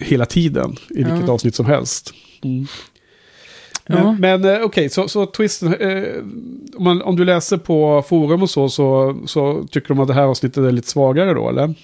[0.00, 1.32] hela tiden i vilket Ja.
[1.32, 2.12] avsnitt som helst.
[2.44, 2.66] Mm.
[3.88, 4.16] Men, Ja.
[4.18, 6.02] men eh, okej, så, så twisten, eh,
[6.76, 10.14] om, man, om du läser på forum och så, så, så tycker de att det
[10.14, 11.74] här avsnittet är lite svagare då, eller?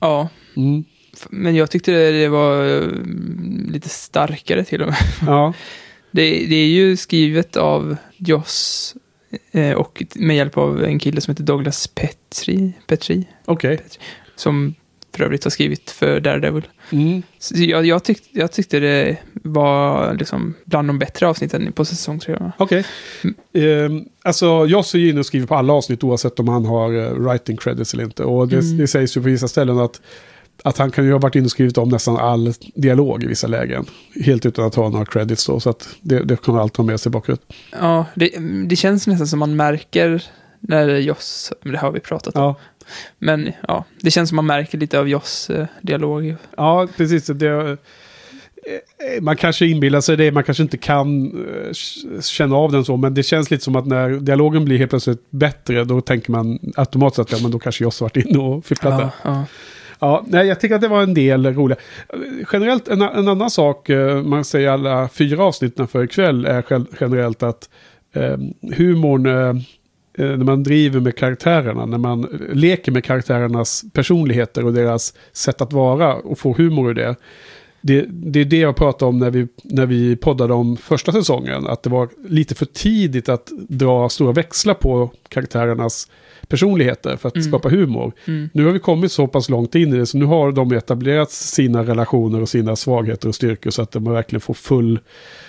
[0.00, 0.84] Ja, Mm.
[1.30, 4.96] men jag tyckte det, var mm, lite starkare till och med.
[5.26, 5.52] Ja,
[6.10, 8.94] Det, det är ju skrivet av Joss
[9.52, 13.80] eh, och med hjälp av en kille som heter Douglas Petri, Petri okej.
[14.36, 14.74] som
[15.16, 16.66] för övrigt har skrivit för Daredevil.
[16.90, 17.22] Mm.
[17.54, 22.52] Jag, jag, tyck, jag tyckte det var liksom bland de bättre avsnitten på säsong tre.
[22.58, 22.84] Okej.
[23.52, 26.94] Ehm, alltså, Joss är ju inne och skriver på alla avsnitt oavsett om han har
[26.96, 28.24] uh, writing credits eller inte.
[28.24, 28.76] Och det, Mm.
[28.78, 30.00] det sägs ju på vissa ställen att,
[30.62, 33.46] att han kan ju ha varit inne och skrivit om nästan all dialog i vissa
[33.46, 33.84] lägen.
[34.24, 35.60] Helt utan att ha några credits då.
[35.60, 37.40] Så att det, det kan allt ha med sig bakåt.
[37.80, 38.30] Ja, det,
[38.68, 40.22] det känns nästan som man märker
[40.60, 42.42] när Joss, men det har vi pratat om.
[42.42, 42.56] Ja.
[43.18, 46.36] Men ja, det känns som man märker lite av Joss eh, dialog.
[46.56, 47.26] Ja, precis.
[47.26, 47.76] Det, eh,
[49.20, 51.72] man kanske inbillar sig det, man kanske inte kan eh,
[52.20, 55.30] känna av den så, men det känns lite som att när dialogen blir helt plötsligt
[55.30, 58.64] bättre, då tänker man automatiskt att ja, men då kanske Joss har varit inne och
[58.64, 59.08] fipplat där.
[59.24, 59.44] Ja, ja.
[60.00, 61.78] Ja, nej, jag tycker att det var en del roliga.
[62.52, 66.86] Generellt, en, en annan sak, eh, man säger alla fyra avsnitten för ikväll, är gen-
[67.00, 67.68] generellt att
[68.14, 68.36] eh,
[68.76, 69.54] humorn, eh, eh,
[70.18, 75.72] när man driver med karaktärerna, när man leker med karaktärernas personligheter och deras sätt att
[75.72, 77.16] vara och får humor ur det.
[77.80, 81.66] Det, det är det jag pratade om när vi, när vi poddade om första säsongen.
[81.66, 86.08] Att det var lite för tidigt att dra stora växlar på karaktärernas
[86.48, 87.48] personligheter för att Mm.
[87.48, 88.12] skapa humor.
[88.26, 88.50] Mm.
[88.52, 91.30] Nu har vi kommit så pass långt in i det så nu har de etablerat
[91.30, 95.00] sina relationer och sina svagheter och styrkor så att de verkligen får full,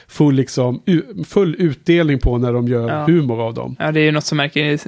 [0.09, 0.81] full, liksom,
[1.27, 3.05] full utdelning på när de gör Ja.
[3.05, 3.75] humor av dem.
[3.79, 4.37] ja, det är ju något som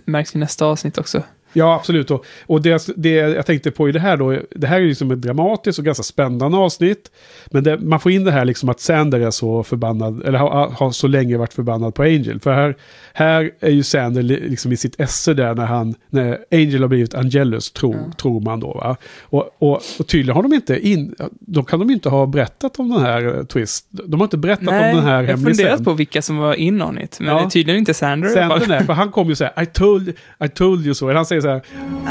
[0.05, 1.23] märks i nästa avsnitt också.
[1.53, 2.11] Ja, absolut.
[2.11, 4.87] Och, och det, det jag tänkte på i det här då, det här är ju
[4.87, 7.11] liksom ett dramatiskt och ganska spännande avsnitt.
[7.51, 10.69] Men det, man får in det här liksom att Sander är så förbannad, eller har,
[10.69, 12.39] har så länge varit förbannad på Angel.
[12.39, 12.75] För här,
[13.13, 16.87] här är ju Sander li- liksom i sitt esse där när han, när Angel har
[16.87, 18.95] blivit Angelus, tror, tror man då va.
[19.21, 22.89] Och, och, och tydligen har de inte in, då kan de inte ha berättat om
[22.89, 23.85] den här eh, twist.
[23.89, 25.55] De har inte berättat om den här jag har hemlisen.
[25.55, 27.49] funderat på vilka som var in on it, men Ja.
[27.49, 28.29] tydligen inte Sander.
[28.29, 30.09] Sander är, för han kom ju så här, I told,
[30.45, 31.05] I told you so.
[31.05, 31.61] Eller han säger så här,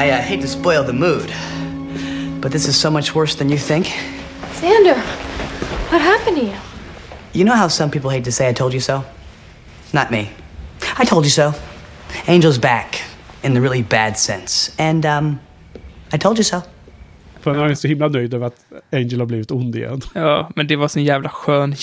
[0.06, 1.32] I uh, hate to spoil the mood,
[2.40, 3.86] but this is so much worse than you think.
[4.60, 4.96] Xander,
[5.90, 6.56] what happened to you?
[7.32, 9.04] You know how some people hate to say I told you so?
[9.92, 10.30] Not me.
[10.98, 11.52] I told you so.
[12.26, 13.02] Angel's back
[13.42, 14.70] in the really bad sense.
[14.78, 15.40] And, um,
[16.12, 16.62] I told you so.
[17.40, 18.57] För han är så himla nöjd över att
[18.92, 20.00] Angel har blivit ond igen.
[20.14, 21.74] Ja, men det var så en jävla skön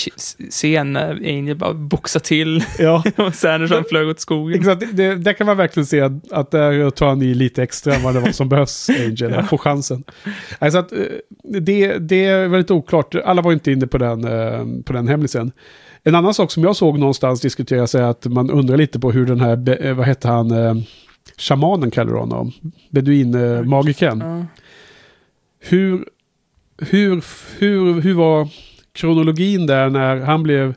[0.50, 4.60] scen när Angel bara boxade till Ja, och Sander som flög åt skogen.
[4.60, 4.84] exakt.
[4.92, 8.02] Det, där kan man verkligen se att, att där tar han i lite extra än
[8.02, 9.34] vad det var som behövs Angel.
[9.34, 10.04] Att få chansen.
[10.58, 10.98] Alltså att, eh,
[11.60, 13.14] det, det är väldigt oklart.
[13.14, 15.52] Alla var inte inne på den, eh, på den hemlisen.
[16.04, 19.26] En annan sak som jag såg någonstans diskuteras är att man undrar lite på hur
[19.26, 20.52] den här, eh, vad hette han,
[21.38, 22.52] shamanen kallar du honom,
[22.90, 24.20] beduin-magiken.
[24.20, 24.46] Ja
[25.60, 26.08] hur,
[26.78, 27.24] hur,
[27.58, 28.48] hur, hur var
[28.92, 30.74] kronologin där när han blev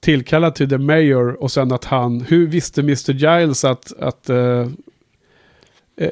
[0.00, 3.12] tillkallad till The Mayor och sen att han, hur visste Mr.
[3.12, 4.68] Giles att, att, uh,
[5.96, 6.10] eh,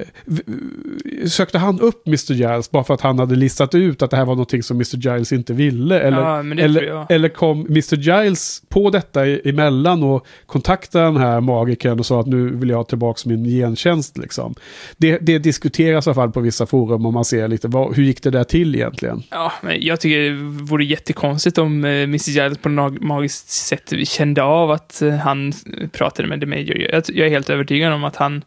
[1.28, 2.32] sökte han upp Mr.
[2.32, 4.96] Giles bara för att han hade listat ut att det här var någonting som Mr.
[4.96, 6.00] Giles inte ville?
[6.00, 7.96] Eller, Ja, eller, eller kom Mr.
[7.96, 12.76] Giles på detta emellan och kontaktade den här magikern och sa att nu vill jag
[12.76, 14.54] ha tillbaka min gentjänst liksom.
[14.96, 18.02] Det, det diskuteras i alla fall på vissa forum och man ser lite vad, hur
[18.02, 19.22] gick det där till egentligen?
[19.30, 22.30] Ja, men jag tycker det vore jättekonstigt om eh, Mr.
[22.30, 25.52] Giles på något magiskt sätt kände av att eh, han
[25.92, 26.78] pratade med The Major.
[26.78, 28.44] Jag, jag är helt övertygad om att han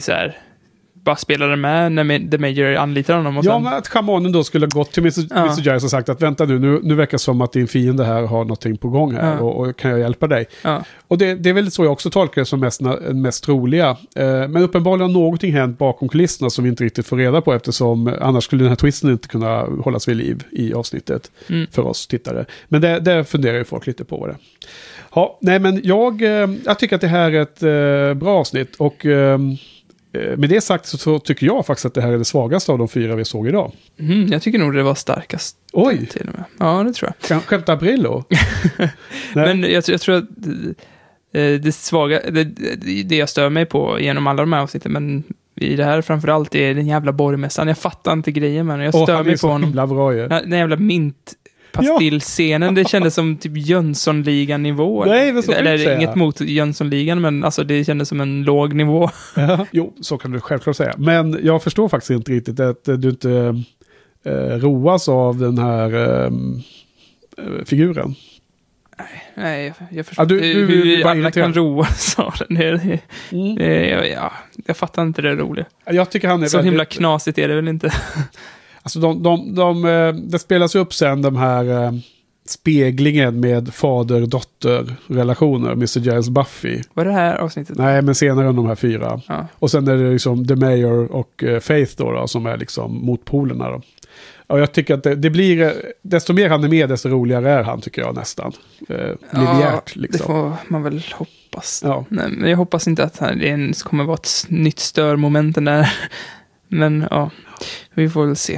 [0.00, 0.36] så här,
[1.04, 3.36] bara spelade med när The Major anlitade honom.
[3.38, 5.26] Och Ja, sen, men att schamanen då skulle ha gått till Mr.
[5.30, 5.36] Ja.
[5.42, 5.60] Mr.
[5.60, 8.22] Giles och sagt att vänta nu, nu, nu verkar det som att din fiende här
[8.22, 9.40] har någonting på gång här Ja.
[9.40, 10.46] och, och kan jag hjälpa dig?
[10.62, 10.84] ja.
[11.08, 12.80] Och det, det är väl så jag också tolkar det som mest,
[13.12, 13.88] mest troliga.
[14.16, 17.52] Eh, men uppenbarligen har någonting hänt bakom kulisserna som vi inte riktigt får reda på
[17.52, 21.66] eftersom eh, annars skulle den här twisten inte kunna hållas vid liv i avsnittet Mm.
[21.72, 22.44] för oss tittare.
[22.68, 24.26] Men det, det funderar ju folk lite på.
[24.26, 24.36] Det.
[25.14, 28.76] Ja, nej men jag, eh, jag tycker att det här är ett eh, bra avsnitt
[28.76, 29.38] och eh,
[30.12, 32.78] med det sagt så, så tycker jag faktiskt att det här är det svagaste av
[32.78, 33.72] de fyra vi såg idag.
[33.98, 35.56] Mm, jag tycker nog det var starkast.
[35.72, 36.44] Oj, Till och med.
[36.58, 37.28] Ja, det tror jag.
[37.28, 38.24] kan skämta Brillo?
[38.78, 38.88] Nej.
[39.34, 40.24] Men jag, jag tror att
[41.32, 42.44] eh, det svaga, det,
[43.02, 45.24] det jag stör mig på genom alla de här avsnitten, men
[45.56, 47.68] i det här framförallt, är den jävla borgmästaren.
[47.68, 48.84] Jag fattar inte grejen med honom.
[48.84, 49.72] Jag stör är mig på honom.
[49.72, 50.12] bra.
[50.12, 51.34] Den den jävla mint
[51.72, 55.04] pastillscenen, det kändes som typ Jönssonligan-nivå.
[55.04, 55.96] Nej, men så kan du Eller säga.
[55.96, 59.10] inget mot Jönssonligan, men alltså det kändes som en låg nivå.
[59.36, 59.66] Ja.
[59.70, 60.94] Jo, så kan du självklart säga.
[60.98, 63.62] Men jag förstår faktiskt inte riktigt att du inte
[64.24, 65.94] eh, roas av den här
[66.26, 66.60] ehm,
[67.38, 68.14] eh, figuren.
[69.34, 72.34] Nej, jag, jag förstår du- inte du- hur du är bara alla kan roas av
[72.38, 72.58] den.
[72.58, 73.00] Det, det,
[73.56, 74.32] det, ja, ja,
[74.66, 75.64] jag fattar inte det roliga.
[75.86, 76.72] Jag tycker han är Så väldigt...
[76.72, 77.92] himla knasigt är det väl inte?
[78.82, 81.92] Alltså de, de, de, eh, det spelas upp sen de här eh,
[82.48, 85.98] speglingen med fader-dotter-relationer, Mr.
[85.98, 86.82] Giles Buffy.
[86.94, 87.78] Var det här avsnittet?
[87.78, 89.20] Nej, men senare än de här fyra.
[89.28, 89.46] Ja.
[89.58, 93.06] Och sen är det liksom The Mayor och eh, Faith då, då som är liksom
[93.06, 93.70] motpolerna.
[93.70, 93.80] Då.
[94.46, 97.62] Och jag tycker att det, det blir, desto mer han är med, desto roligare är
[97.62, 98.52] han tycker jag nästan.
[98.88, 98.96] Eh,
[99.30, 100.26] Det liksom.
[100.26, 101.82] får man väl hoppas.
[101.84, 102.04] Ja.
[102.08, 105.92] Nej, men jag hoppas inte att det ens kommer vara ett nytt störmoment den där.
[106.68, 107.30] Men ja,
[107.94, 108.54] vi får väl se.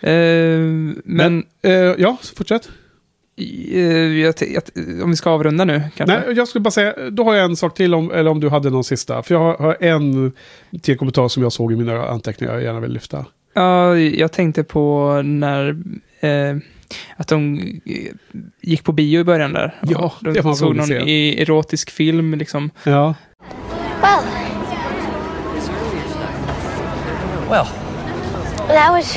[0.00, 0.58] Eh,
[1.04, 2.68] men Eh, ja, fortsätt.
[3.72, 3.78] eh,
[4.20, 4.62] jag, jag,
[5.02, 6.16] om vi ska avrunda nu kanske?
[6.26, 8.48] Nej, jag skulle bara säga, då har jag en sak till om, eller om du
[8.48, 9.22] hade någon sista.
[9.22, 10.32] För jag har, har en
[10.82, 13.24] till kommentar som jag såg i mina anteckningar jag gärna vill lyfta.
[13.54, 15.76] Ja, jag tänkte på när
[17.16, 17.60] att de
[18.60, 19.74] gick på bio i början där.
[19.82, 21.08] Ja, de det var såg någon scen.
[21.08, 22.70] i erotisk film liksom.
[22.84, 23.14] Ja.
[24.02, 24.24] Well,
[27.50, 27.66] Well,
[28.68, 29.16] that was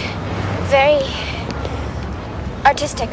[0.69, 1.03] very
[2.65, 3.10] artistic.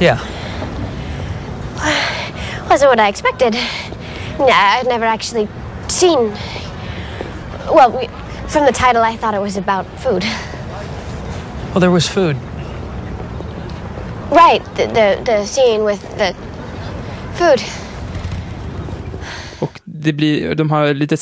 [0.00, 0.18] yeah.
[2.68, 3.54] Wasn't what I expected.
[4.38, 5.48] Nah, I'd never actually
[5.88, 6.32] seen.
[7.70, 8.08] Well, we,
[8.48, 10.24] from the title, I thought it was about food.
[11.70, 12.36] Well, there was food.
[14.30, 16.34] Right, the the, the scene with the
[17.34, 17.62] food.
[19.60, 21.16] Och det blir, de har lite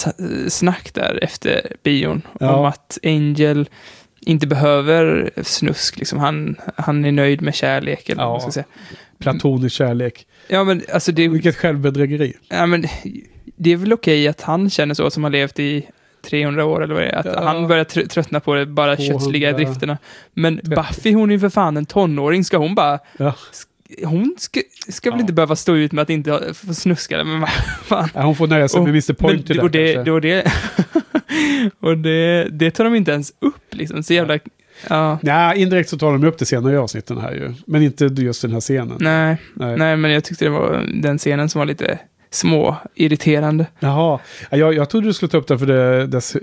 [0.49, 2.53] snack där efter bion Ja.
[2.57, 3.69] om att Angel
[4.21, 5.99] inte behöver snusk.
[5.99, 6.19] Liksom.
[6.19, 8.09] Han, han är nöjd med kärlek.
[8.09, 8.41] Eller vad man Ja.
[8.41, 8.65] ska säga.
[9.19, 10.27] Platonisk kärlek.
[10.49, 12.33] Ja, men alltså det, Vilket självbedrägeri.
[12.49, 12.85] ja, men,
[13.57, 15.87] det är väl okej att han känner så som har levt i
[16.31, 17.17] 300 år eller vad det är.
[17.17, 17.45] Att Ja.
[17.45, 19.13] han börjar tr- tröttna på det bara 200.
[19.19, 19.99] kötsliga drifterna.
[20.35, 20.71] Men 30.
[20.71, 22.45] Buffy, hon är ju för fan en tonåring.
[22.45, 22.99] Ska hon bara...
[23.17, 23.35] Ja.
[24.05, 25.21] Hon ska, ska väl Ja.
[25.21, 27.25] inte behöva stå ut med att inte få snuska.
[27.25, 27.51] Men vad
[27.85, 28.09] fan.
[28.15, 29.05] Ja, hon får nöja sig Och- med Mr.
[29.09, 30.53] Men Point det, där och det, och det,
[31.81, 34.03] och det, tar de inte ens upp liksom.
[34.03, 34.39] Så jävla...
[34.89, 35.19] Ja.
[35.23, 37.55] Ja, indirekt så tar de upp det senare i avsnitten här ju.
[37.67, 38.97] Men inte just den här scenen.
[39.01, 39.77] Nej, Nej.
[39.77, 41.99] nej, men jag tyckte det var den scenen som var lite
[42.31, 43.67] små irriterande.
[43.81, 44.19] Jaha,
[44.51, 46.43] Ja, jag, jag trodde du skulle ta upp det för det, dess eh,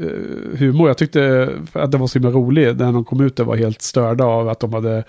[0.58, 0.88] humor.
[0.90, 2.78] Jag tyckte att det var så himla rolig.
[2.78, 5.04] När de kom ut där var helt störda av att de hade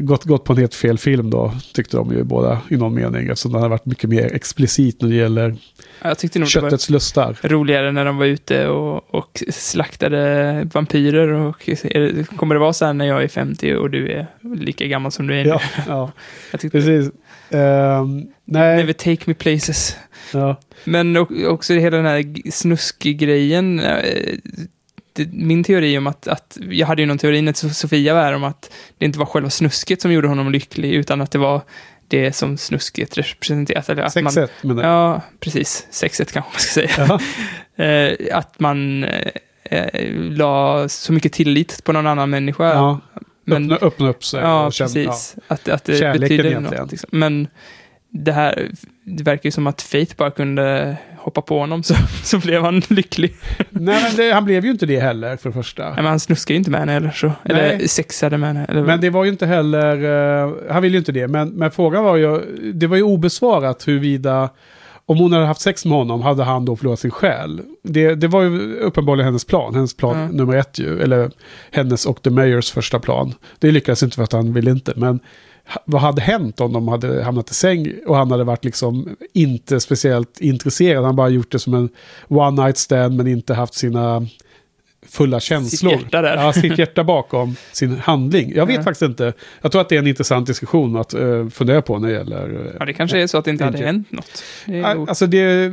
[0.00, 1.52] gått, gått på en helt fel film då.
[1.74, 3.28] Tyckte de ju båda i någon mening.
[3.28, 5.56] Eftersom den hade varit mycket mer explicit när det gäller
[6.02, 7.36] Jag tyckte nog det var köttets lustar.
[7.42, 11.28] roligare när de var ute och, och slaktade vampyrer.
[11.28, 14.86] Och är kommer det vara så här när jag är 50 och du är lika
[14.86, 15.50] gammal som du är nu?
[15.50, 16.12] Ja, ja
[16.50, 17.10] Jag tyckte, precis.
[17.50, 19.96] Ehm, nej, Never take me places.
[20.32, 20.60] ja.
[20.84, 21.16] Men
[21.48, 23.80] också hela den här snuskgrejen.
[25.16, 28.22] Det- Min teori om att, att, jag hade ju någon teori när So- Sofia var
[28.22, 31.38] här om att det inte var själva snusket som gjorde honom lycklig, utan att det
[31.38, 31.60] var
[32.08, 33.88] det som snusket representerat.
[33.88, 34.78] Eller att man, Sexet jag.
[34.78, 35.86] Ja, precis.
[35.90, 37.06] Sexet kanske man ska säga.
[37.08, 37.20] Ja.
[37.84, 39.30] Eh, att man eh,
[39.64, 42.64] eh, la så mycket tillit på någon annan människa.
[42.74, 43.00] Ja,
[43.44, 44.40] men, öppna, öppna upp sig.
[44.40, 45.36] ja, och känna- precis.
[45.48, 46.82] Att, att det Kärleken betyder egentligen.
[46.82, 46.90] något.
[46.92, 47.08] Liksom.
[47.12, 47.48] Men
[48.10, 48.70] det här,
[49.04, 52.82] det verkar ju som att Faith bara kunde hoppa på honom så, så blev han
[52.88, 53.36] lycklig.
[53.70, 55.84] Nej, men det, han blev ju inte det heller för det första.
[55.84, 57.32] Nej, men han snuskade ju inte med henne eller så.
[57.44, 57.88] Eller Nej.
[57.88, 58.64] sexade med henne.
[58.68, 59.96] Eller, Men det var ju inte heller,
[60.44, 62.40] eh, han ville ju inte det, men, men frågan var ju,
[62.74, 64.48] det var ju obesvarat huruvida,
[65.06, 67.60] om hon hade haft sex med honom, hade han då förlorat sin själ?
[67.82, 70.36] Det, det var ju uppenbarligen hennes plan, hennes plan Mm.
[70.36, 71.30] nummer ett ju, eller
[71.70, 73.34] hennes och The Mayors första plan.
[73.58, 75.20] Det lyckades inte för att han ville inte, men
[75.84, 79.80] vad hade hänt om de hade hamnat i säng och han hade varit liksom inte
[79.80, 81.88] speciellt intresserad, han bara gjort det som en
[82.28, 84.26] one night stand men inte haft sina
[85.08, 85.92] fulla känslor.
[85.92, 86.36] hjärta där.
[86.36, 88.52] Ja, sitt hjärta bakom sin handling.
[88.56, 88.82] Jag vet Ja.
[88.82, 89.32] faktiskt inte.
[89.62, 92.66] Jag tror att det är en intressant diskussion att uh, fundera på när det gäller...
[92.66, 94.42] eh, ja, det kanske är så att det inte hade hänt något.
[94.66, 95.72] Det är Alltså det,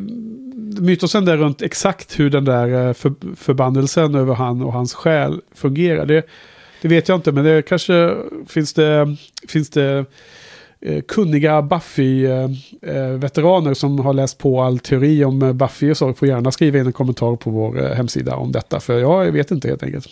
[0.80, 5.42] mytosen där runt exakt hur den där eh, för, förbannelsen över han och hans själ
[5.56, 6.06] fungerar.
[6.06, 6.24] Det,
[6.84, 8.16] det vet jag inte, men det kanske
[8.48, 9.16] finns det,
[9.48, 10.06] finns det
[10.82, 15.98] eh, kunniga Buffy-veteraner eh, eh, som har läst på all teori om eh, Buffy och
[15.98, 18.80] så får gärna skriva in en kommentar på vår eh, hemsida om detta.
[18.80, 20.08] För jag vet inte helt enkelt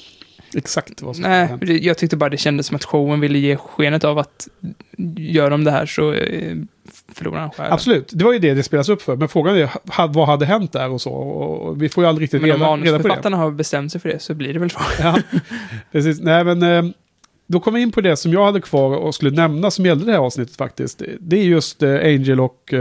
[0.55, 1.61] exakt vad som Nej, hänt.
[1.65, 4.47] det- jag tyckte bara det kändes som att showen ville ge skenet av att
[5.17, 6.55] gör de det här så eh,
[7.13, 7.73] förlorar han själen.
[7.73, 9.15] Absolut, det var ju det det spelas upp för.
[9.15, 9.69] Men frågan är
[10.07, 11.11] vad hade hänt där och så.
[11.11, 12.91] Och vi får ju aldrig riktigt Men om reda, reda på det.
[12.91, 14.79] manusförfattarna har bestämt sig för det så blir det väl så.
[14.99, 15.17] Ja,
[15.91, 16.19] precis.
[16.21, 16.91] Nej, men eh,
[17.47, 20.05] då kommer vi in på det som jag hade kvar och skulle nämna som gällde
[20.05, 21.01] det här avsnittet faktiskt.
[21.19, 22.73] Det är just eh, Angel och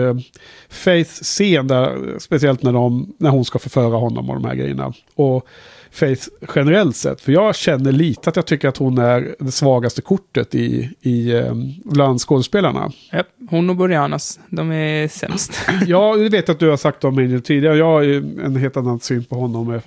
[0.69, 4.93] Faiths scen där, speciellt när, de, när hon ska förföra honom och de här grejerna.
[5.15, 5.47] Och
[5.93, 10.03] Faith generellt sett, för jag känner lite att jag tycker att hon är det svagaste
[10.03, 11.43] kortet i, i
[11.85, 12.93] bland skådespelarna.
[13.13, 15.53] Ja, hon och Boreanas, de är sämst.
[15.87, 17.77] Ja, det vet jag att du har sagt om Angel tidigare.
[17.77, 19.75] Jag har ju en helt annan syn på honom.
[19.75, 19.81] Eh,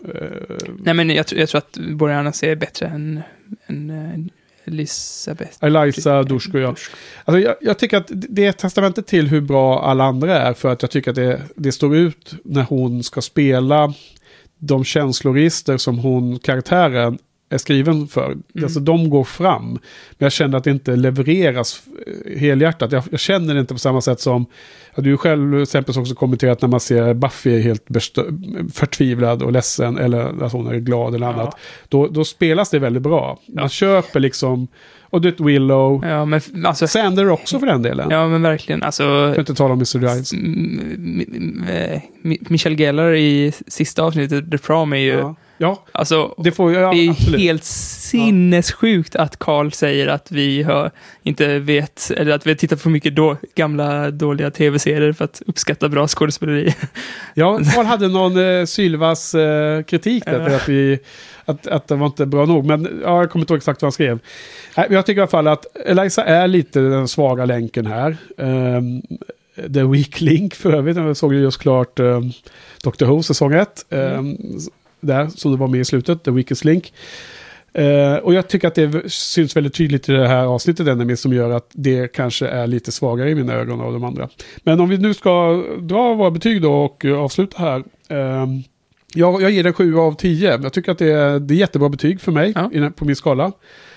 [0.77, 3.21] Nej, men jag, tror- jag tror att Boreanas är bättre än,
[3.67, 4.19] än eh,
[4.65, 5.57] Elisabeth.
[5.61, 6.75] Eliza Dushku, ja.
[7.25, 10.53] Alltså jag, jag tycker att det är testamentet till hur bra alla andra är.
[10.53, 13.93] För att jag tycker att det, det står ut när hon ska spela
[14.67, 17.17] de känsloregister som hon, karaktären,
[17.53, 18.25] är skriven för.
[18.25, 18.43] Mm.
[18.63, 19.71] Alltså de går fram.
[19.71, 19.79] Men
[20.17, 22.91] jag känner att det inte levereras eh, helhjärtat.
[22.91, 24.45] Jag, jag känner det inte på samma sätt som...
[24.95, 27.87] Ja, du själv till exempel också kommenterat när man ser Buffy är helt
[28.73, 29.97] förtvivlad och ledsen.
[29.97, 31.57] Eller att hon är glad eller annat.
[31.89, 33.39] Då, då spelas det väldigt bra.
[33.47, 34.67] Man köper liksom...
[35.01, 36.05] Och du vet Willow.
[36.05, 36.87] Ja, men alltså...
[36.87, 38.07] Sander också för den delen.
[38.09, 38.83] Ja, men verkligen.
[38.83, 39.03] Alltså...
[39.03, 39.99] Jag får inte tala om Mr.
[39.99, 40.33] Giles.
[40.33, 45.11] Eh, Mi- Michelle Gellar i sista avsnittet, The Prom, är ju...
[45.11, 47.41] Ja, ja Alltså, det får jag det är absolut.
[47.41, 50.91] helt sinnessjukt att Carl säger att vi har,
[51.23, 55.41] inte vet, eller att vi har tittat på mycket då, gamla dåliga tv-serier för att
[55.47, 56.73] uppskatta bra skådespeleri.
[57.33, 60.99] Ja, Carl hade någon eh, sylvass eh, kritik där, för att, vi,
[61.45, 62.65] att, att det var inte bra nog.
[62.65, 64.19] Men ja, jag kommer inte ihåg exakt vad han skrev.
[64.75, 68.17] Jag tycker i alla fall att Eliza är lite den svaga länken här.
[68.37, 69.01] Um,
[69.55, 70.97] The Weak Link för övrigt.
[70.97, 72.31] Jag såg ju just klart um,
[72.83, 73.85] Doctor Who säsong 1.
[73.89, 74.37] Um,
[75.03, 76.23] Där, som det var med i slutet.
[76.23, 76.93] The Weakest Link.
[77.73, 81.33] Eh, och jag tycker att det syns väldigt tydligt i det här avsnittet Enemy som
[81.33, 84.29] gör att det kanske är lite svagare i mina ögon av de andra.
[84.63, 87.83] Men om vi nu ska dra våra betyg då och avsluta här.
[88.09, 88.63] ehm,
[89.15, 90.59] jag, jag ger det 7 av 10.
[90.63, 92.69] Jag tycker att det är, det är jättebra betyg för mig Ja.
[92.73, 93.51] den- på min skala.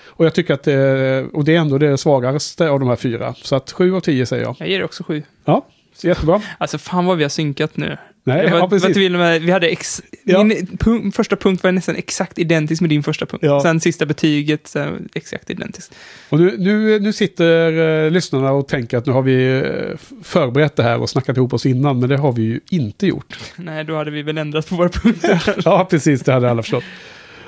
[0.07, 3.33] Och jag tycker att det, och det är ändå det svagaste av de här fyra.
[3.43, 4.55] Så att 7 av 10 säger jag.
[4.59, 5.23] Jag ger det också sju.
[5.45, 5.65] Ja,
[5.95, 6.41] så jättebra.
[6.57, 7.97] Alltså fan vad vi har synkat nu.
[8.27, 8.97] Nej, det var, ja, precis.
[8.97, 10.43] var med, vi hade ex, Ja.
[10.43, 13.43] Min punk, första punkt var nästan exakt identisk med din första punkt.
[13.45, 13.61] Ja.
[13.61, 14.75] Sen sista betyget,
[15.13, 15.95] exakt identiskt.
[16.29, 20.75] Och nu, nu, nu sitter eh, lyssnarna och tänker att nu har vi eh, förberett
[20.75, 23.39] det här och snackat ihop oss innan, men det har vi ju inte gjort.
[23.55, 25.55] Nej, då hade vi väl ändrat på våra punkter.
[25.65, 26.83] ja, precis, det hade alla förstått.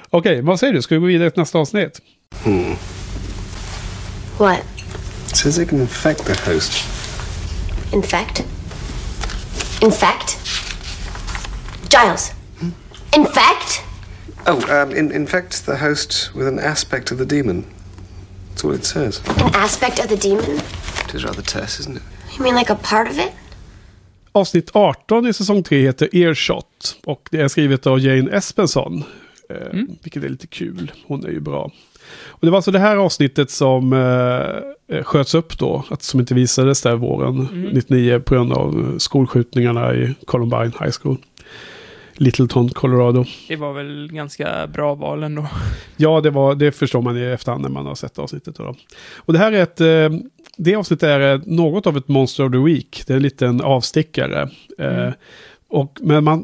[0.10, 0.82] Okej, vad säger du?
[0.82, 2.02] Ska vi gå vidare till nästa avsnitt?
[4.38, 4.60] What?
[5.30, 6.74] It says it can infect the host.
[7.94, 8.44] Infect?
[9.82, 10.40] Infect?
[11.90, 12.32] Giles.
[13.16, 13.82] Infect?
[14.48, 17.64] Oh, um, in- infect the host with an aspect of the demon.
[18.50, 19.22] That's what it says.
[19.28, 20.60] An aspect of the demon?
[21.08, 22.04] It is rather terse, isn't it?
[22.38, 23.32] You mean like a part of it?
[24.32, 29.04] Avsnitt 18 i säsong 3 heter Earshot och det är skrivet av Jane Espenson.
[29.50, 30.92] Eh, Vilket är lite kul.
[31.08, 31.72] Hon är ju bra.
[32.28, 35.86] Och det var alltså det här avsnittet som eh, eh, sköts upp då.
[35.90, 41.18] Att, som inte visades där våren 99 på grund av skolskjutningarna i Columbine High School.
[42.20, 43.26] Littleton, Colorado.
[43.48, 45.48] Det var väl ganska bra val ändå.
[45.98, 48.56] Ja, det, var, det förstår man i efterhand när man har sett avsnittet.
[48.56, 48.76] Då.
[49.16, 49.82] Och det här är ett...
[49.82, 50.20] Eh,
[50.58, 53.04] det avsnittet är eh, något av ett Monster of the Week.
[53.08, 54.50] Det är en liten avstickare.
[54.78, 55.10] Eh,
[55.70, 56.44] och, men man,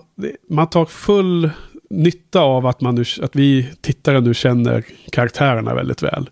[0.49, 1.49] man tar full
[1.89, 6.29] nytta av att, man nu, att vi tittare nu känner karaktärerna väldigt väl.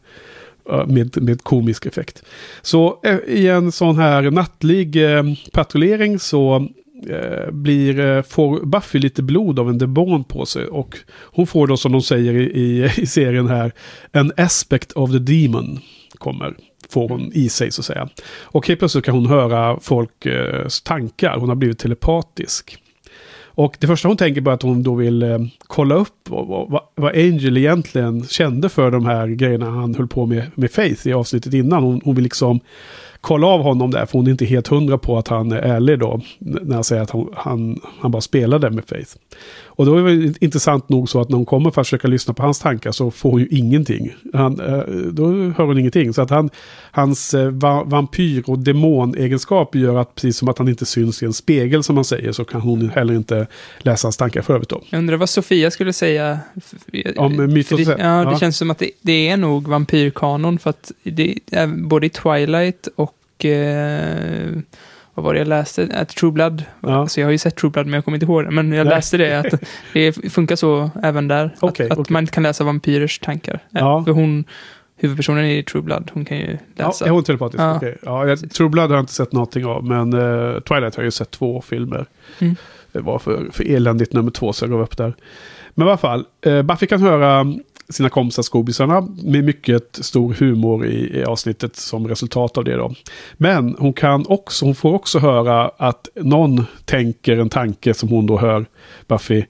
[0.87, 2.23] Med, med komisk effekt.
[2.61, 6.67] Så i en sån här nattlig eh, patrullering så
[7.09, 10.65] Eh, blir, eh, får Buffy lite blod av en demon på sig.
[10.65, 13.71] Och hon får då som de säger i, i, i serien här,
[14.11, 15.79] en aspect of the demon
[16.17, 16.53] kommer.
[16.89, 18.09] Får hon i sig så att säga.
[18.41, 21.37] Och helt plötsligt kan hon höra folks eh, tankar.
[21.37, 22.77] Hon har blivit telepatisk.
[23.55, 26.47] Och det första hon tänker på är att hon då vill eh, kolla upp vad,
[26.47, 31.07] vad, vad, Angel egentligen kände för de här grejerna han höll på med med Faith
[31.07, 31.83] i avsnittet innan.
[31.83, 32.59] Hon, hon vill liksom
[33.23, 35.99] kolla av honom där, för hon är inte helt hundra på att han är ärlig
[35.99, 36.21] då.
[36.39, 39.11] När han säger att hon, han, han bara spelade med Faith.
[39.75, 42.33] Och då är det intressant nog så att när hon kommer för att försöka lyssna
[42.33, 44.13] på hans tankar så får hon ju ingenting.
[44.33, 44.77] Han, eh,
[45.11, 46.13] då hör hon ingenting.
[46.13, 46.49] Så att han,
[46.91, 51.25] hans eh, va vampyr och demonegenskap gör att precis som att han inte syns i
[51.25, 53.47] en spegel som man säger så kan hon heller inte
[53.79, 54.81] läsa hans tankar för övrigt då.
[54.89, 56.39] Jag undrar vad Sofia skulle säga.
[57.17, 58.39] Om myt och det, ja, det ja.
[58.39, 62.87] känns som att det, det, är nog vampyrkanon för att det är både i Twilight
[62.95, 64.61] och eh,
[65.13, 65.89] vad var det jag läste?
[65.93, 66.63] Att True Blood.
[66.81, 66.95] Ja.
[66.95, 68.51] Alltså jag har ju sett True Blood men jag kommer inte ihåg det.
[68.51, 68.95] Men jag Nej.
[68.95, 69.61] läste det, att
[69.93, 71.55] det funkar så även där.
[71.61, 72.13] Okay, att, att okay.
[72.13, 73.59] man inte kan läsa vampyrers tankar.
[73.69, 74.03] Ja.
[74.05, 74.43] För hon,
[74.95, 77.05] huvudpersonen i True Blood, hon kan ju läsa.
[77.05, 77.61] Ja, är hon telepatisk?
[77.61, 77.77] Ja.
[77.77, 77.95] Okay.
[78.03, 81.07] ja jag, True Blood har jag inte sett någonting av, men uh, Twilight har jag
[81.07, 82.05] ju sett två filmer.
[82.39, 82.55] Mm.
[82.91, 85.13] Det var för, för eländigt nummer två, så jag gav upp där.
[85.73, 87.45] Men i alla fall, uh, Buffy kan höra
[87.89, 92.93] sina kompisar skobisarna med mycket stor humor i, i, avsnittet som resultat av det då.
[93.33, 98.25] Men hon kan också, hon får också höra att någon tänker en tanke som hon
[98.25, 98.65] då hör
[99.07, 99.43] Buffy.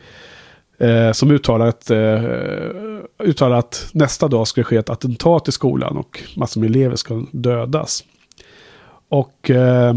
[0.78, 2.24] Eh, som uttalar att, eh,
[3.24, 6.96] uttalar att nästa dag ska det ske ett attentat i skolan och massor med elever
[6.96, 8.04] ska dödas.
[9.10, 9.94] Och eh,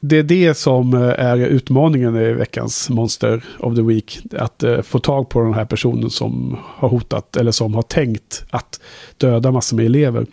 [0.00, 4.18] det är det som eh, är utmaningen i veckans Monster of the Week.
[4.38, 8.44] Att eh, få tag på den här personen som har hotat eller som har tänkt
[8.50, 8.80] att
[9.16, 10.26] döda massor med elever.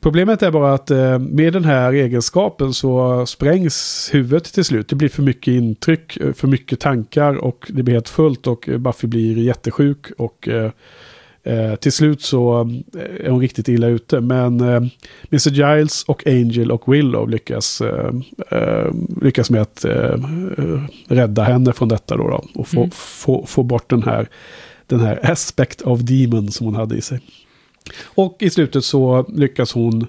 [0.00, 4.88] Problemet är bara att eh, med den här egenskapen så sprängs huvudet till slut.
[4.88, 9.08] Det blir för mycket intryck, för mycket tankar och det blir helt fullt och Buffy
[9.08, 10.48] blir jättesjuk och
[11.44, 12.60] Eh, till slut så
[12.94, 14.20] eh, är hon riktigt illa ute.
[14.20, 14.82] Men eh,
[15.30, 15.50] Mr.
[15.50, 18.10] Giles och Angel och Willow lyckas, eh,
[18.50, 18.90] eh
[19.22, 20.16] lyckas med att eh,
[21.08, 22.90] rädda henne från detta då, då och få, mm.
[22.90, 24.28] få, få bort den här,
[24.86, 27.20] den här aspect of demon som hon hade i sig.
[28.04, 30.06] Och i slutet så lyckas hon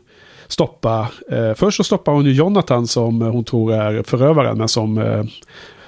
[0.48, 1.08] stoppa,
[1.56, 4.98] först så stoppar hon ju Jonathan som hon tror är förövaren, men som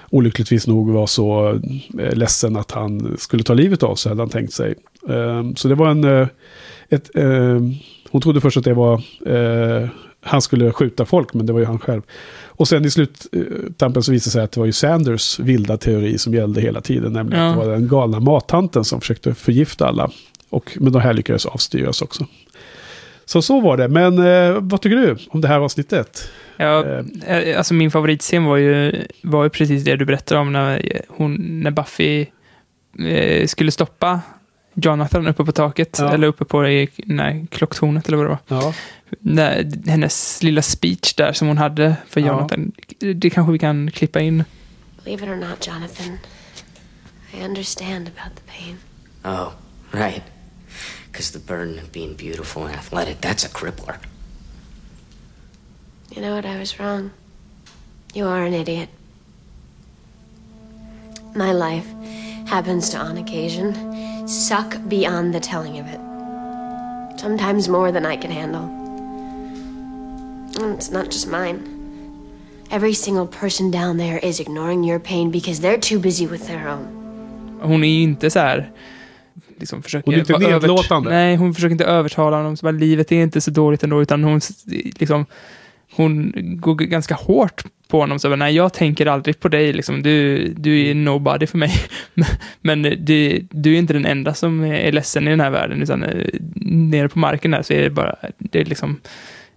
[0.09, 1.59] olyckligtvis nog var så
[1.93, 4.75] ledsen att han skulle ta livet av sig, hade han tänkt sig.
[5.09, 6.03] Ehm, så det var en...
[6.03, 6.27] Eh,
[6.89, 7.73] ett, ehm,
[8.09, 9.01] hon trodde först att det var...
[9.25, 9.89] Eh,
[10.21, 12.01] han skulle skjuta folk, men det var ju han själv.
[12.45, 16.17] Och sen i sluttampen så visade det sig att det var ju Sanders vilda teori
[16.17, 17.13] som gällde hela tiden.
[17.13, 17.49] Nämligen ja.
[17.49, 20.11] att det var den galna mattanten som försökte förgifta alla.
[20.49, 22.25] Och, men de här lyckades avstyras också.
[23.25, 23.87] Så så var det.
[23.87, 26.31] Men eh, vad tycker du om det här avsnittet?
[26.57, 26.85] Ja,
[27.27, 27.57] eh.
[27.57, 31.71] alltså min favoritscen var ju, var ju precis det du berättade om när, hon, när
[31.71, 32.25] Buffy
[32.99, 34.21] eh, skulle stoppa
[34.73, 36.13] Jonathan uppe på taket, ja.
[36.13, 38.39] eller uppe på det, nej, klocktornet eller vad det var.
[38.47, 38.73] Ja.
[39.19, 43.13] När, hennes lilla speech där som hon hade för Jonathan, ja.
[43.13, 44.43] det kanske vi kan klippa in.
[45.03, 46.17] Believe it or not, Jonathan,
[47.33, 48.77] I understand about the pain.
[49.23, 49.51] Oh,
[49.91, 50.34] right.
[51.15, 53.99] Because the burden of being beautiful and athletic, that's a crippler.
[56.11, 56.45] You know what?
[56.45, 57.11] I was wrong.
[58.13, 58.89] You are an idiot.
[61.33, 61.87] My life
[62.47, 66.01] happens to, on occasion, suck beyond the telling of it.
[67.17, 68.65] Sometimes more than I can handle.
[70.61, 71.63] And it's not just mine.
[72.71, 76.67] Every single person down there is ignoring your pain because they're too busy with their
[76.67, 76.87] own.
[77.61, 78.71] Hon är ju inte så här
[79.59, 80.05] liksom försöker...
[80.05, 81.09] Hon är inte nedlåtande.
[81.09, 82.57] Nej, hon försöker inte övertala honom.
[82.57, 84.41] Så bara, livet är inte så dåligt ändå, utan hon
[84.99, 85.25] liksom...
[85.95, 88.19] Hon går ganska hårt på honom.
[88.19, 90.03] Så nej, jag tänker aldrig på dig, liksom.
[90.03, 91.71] du, du är nobody för mig.
[92.61, 96.03] Men du, du är inte den enda som är ledsen i den här världen, utan
[96.03, 96.27] eh,
[96.65, 98.99] nere på marken där så är det bara, det är liksom,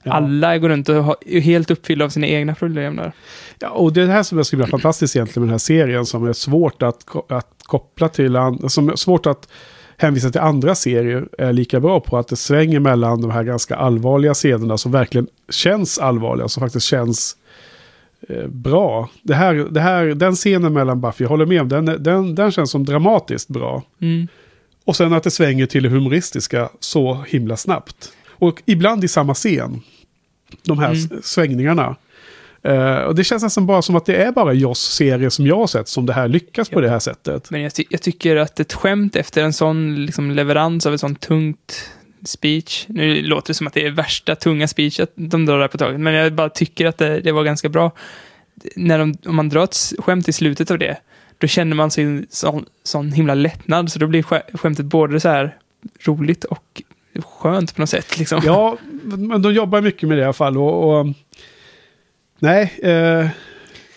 [0.08, 0.14] ja.
[0.14, 3.12] alla går runt och är helt uppfyllda av sina egna problem där.
[3.58, 5.58] Ja, och det är det här som jag skulle vilja fantastiskt egentligen med den här
[5.58, 8.36] serien, som är svårt att, att koppla till,
[8.68, 9.48] som är svårt att
[9.96, 13.76] hänvisa till andra serier är lika bra på att det svänger mellan de här ganska
[13.76, 17.36] allvarliga scenerna som verkligen känns allvarliga, som faktiskt känns
[18.28, 19.10] Eh, bra.
[19.22, 22.52] Det här, det här, den scenen mellan Buffy, jag håller med om, den, den, den
[22.52, 23.82] känns som dramatiskt bra.
[24.00, 24.28] Mm.
[24.84, 28.12] Och sen att det svänger till det humoristiska så himla snabbt.
[28.28, 29.80] Och ibland i samma scen.
[30.62, 31.22] De här mm.
[31.22, 31.96] svängningarna.
[32.68, 35.56] Uh, och det känns nästan bara som att det är bara Joss serie som jag
[35.56, 36.74] har sett som det här lyckas ja.
[36.74, 37.50] på det här sättet.
[37.50, 41.00] Men jag, ty jag, tycker att ett skämt efter en sån liksom, leverans av ett
[41.00, 41.90] sånt tungt
[42.24, 42.84] speech.
[42.88, 46.00] Nu låter det som att det är värsta tunga speechet de drar där på taget,
[46.00, 47.92] men jag bara tycker att det, det var ganska bra.
[48.76, 50.96] när de, om man drar ett skämt i slutet av det,
[51.38, 53.92] då känner man sig sån, sån himla lättnad.
[53.92, 55.56] Så då blir skä- skämtet både så här
[56.04, 56.82] roligt och
[57.22, 58.18] skönt på något sätt.
[58.18, 58.40] Liksom.
[58.44, 60.58] Ja, men de jobbar mycket med det i alla fall.
[60.58, 61.06] Och, och
[62.38, 63.26] nej, eh,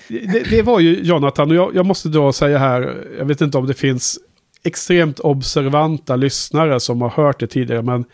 [0.07, 1.49] det, det var ju Jonathan.
[1.49, 4.19] Och jag, jag måste då säga här, jag vet inte om det finns
[4.63, 7.82] extremt observanta lyssnare som har hört det tidigare.
[7.82, 8.05] Men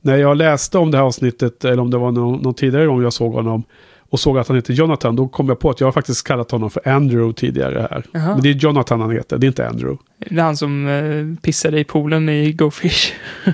[0.00, 3.02] när jag läste om det här avsnittet, eller om det var någon, någon tidigare gång
[3.02, 3.64] jag såg honom,
[4.10, 6.50] och såg att han heter Jonathan, då kom jag på att jag har faktiskt kallat
[6.50, 8.04] honom för Andrew tidigare här.
[8.12, 8.32] Jaha.
[8.32, 10.02] Men det är Jonathan han heter, det är inte Andrew.
[10.18, 13.12] Det är han som eh, pissade i poolen i Go Fish.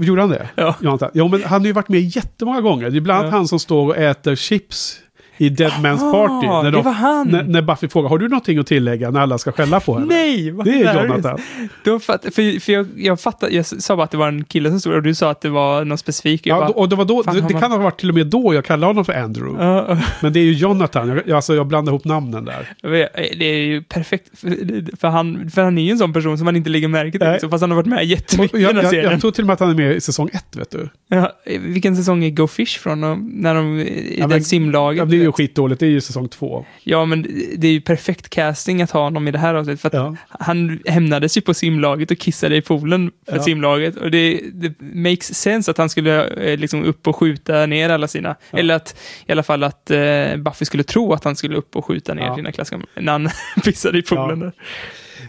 [0.00, 0.48] Gjorde han det?
[0.54, 0.74] Ja.
[1.14, 2.90] Jo, men han har ju varit med jättemånga gånger.
[2.90, 3.36] Det är bland annat Ja.
[3.36, 4.98] han som står och äter chips
[5.38, 6.46] i Dead Man's Ah, Party.
[6.46, 9.80] När, de, när, när Buffy frågar, har du någonting att tillägga när alla ska skälla
[9.80, 10.06] på henne?
[10.06, 10.50] Nej!
[10.50, 11.04] vad Det är.
[11.08, 11.38] Jonathan.
[11.84, 14.70] Då fatt, för för jag, jag fattade, jag sa bara att det var en kille
[14.70, 16.46] som stod och du sa att det var någon specifik.
[16.46, 18.54] Ja, bara, och det, var då, det, det kan ha varit till och med då
[18.54, 19.64] jag kallade honom för Andrew.
[19.64, 19.98] Ja, ja.
[20.22, 21.08] Men det är ju Jonathan.
[21.08, 22.74] Jag, alltså, jag blandar ihop namnen där.
[22.82, 26.38] Vet, Det är ju perfekt, för, för, han, för han är ju en sån person
[26.38, 28.62] som man inte lägger märke till, så fast han har varit med Och jättemycket i
[28.62, 29.10] jag, den här serien.
[29.12, 30.88] jag tror till och med att han är med i säsong ett, vet du.
[31.08, 33.04] Ja, vilken säsong är Go Fish från?
[33.04, 34.98] Och När de, i Ja, det men- simlaget?
[34.98, 36.64] Ja, ju skitdåligt, det är ju säsong två.
[36.82, 37.22] Ja, men
[37.56, 39.80] det är ju perfekt casting att ha honom i det här avsnittet.
[39.80, 40.16] För Ja.
[40.28, 43.42] han hämnades ju på simlaget och kissade i poolen för Ja.
[43.42, 43.96] simlaget.
[43.96, 48.08] Och det, det makes sense att han skulle eh, liksom upp och skjuta ner alla
[48.08, 48.58] sina, Ja.
[48.58, 48.96] eller att
[49.26, 52.34] i alla fall att eh, Buffy skulle tro att han skulle upp och skjuta ner
[52.34, 53.28] sina klasskamrater när han
[53.64, 54.40] pissade i poolen.
[54.40, 54.52] Där.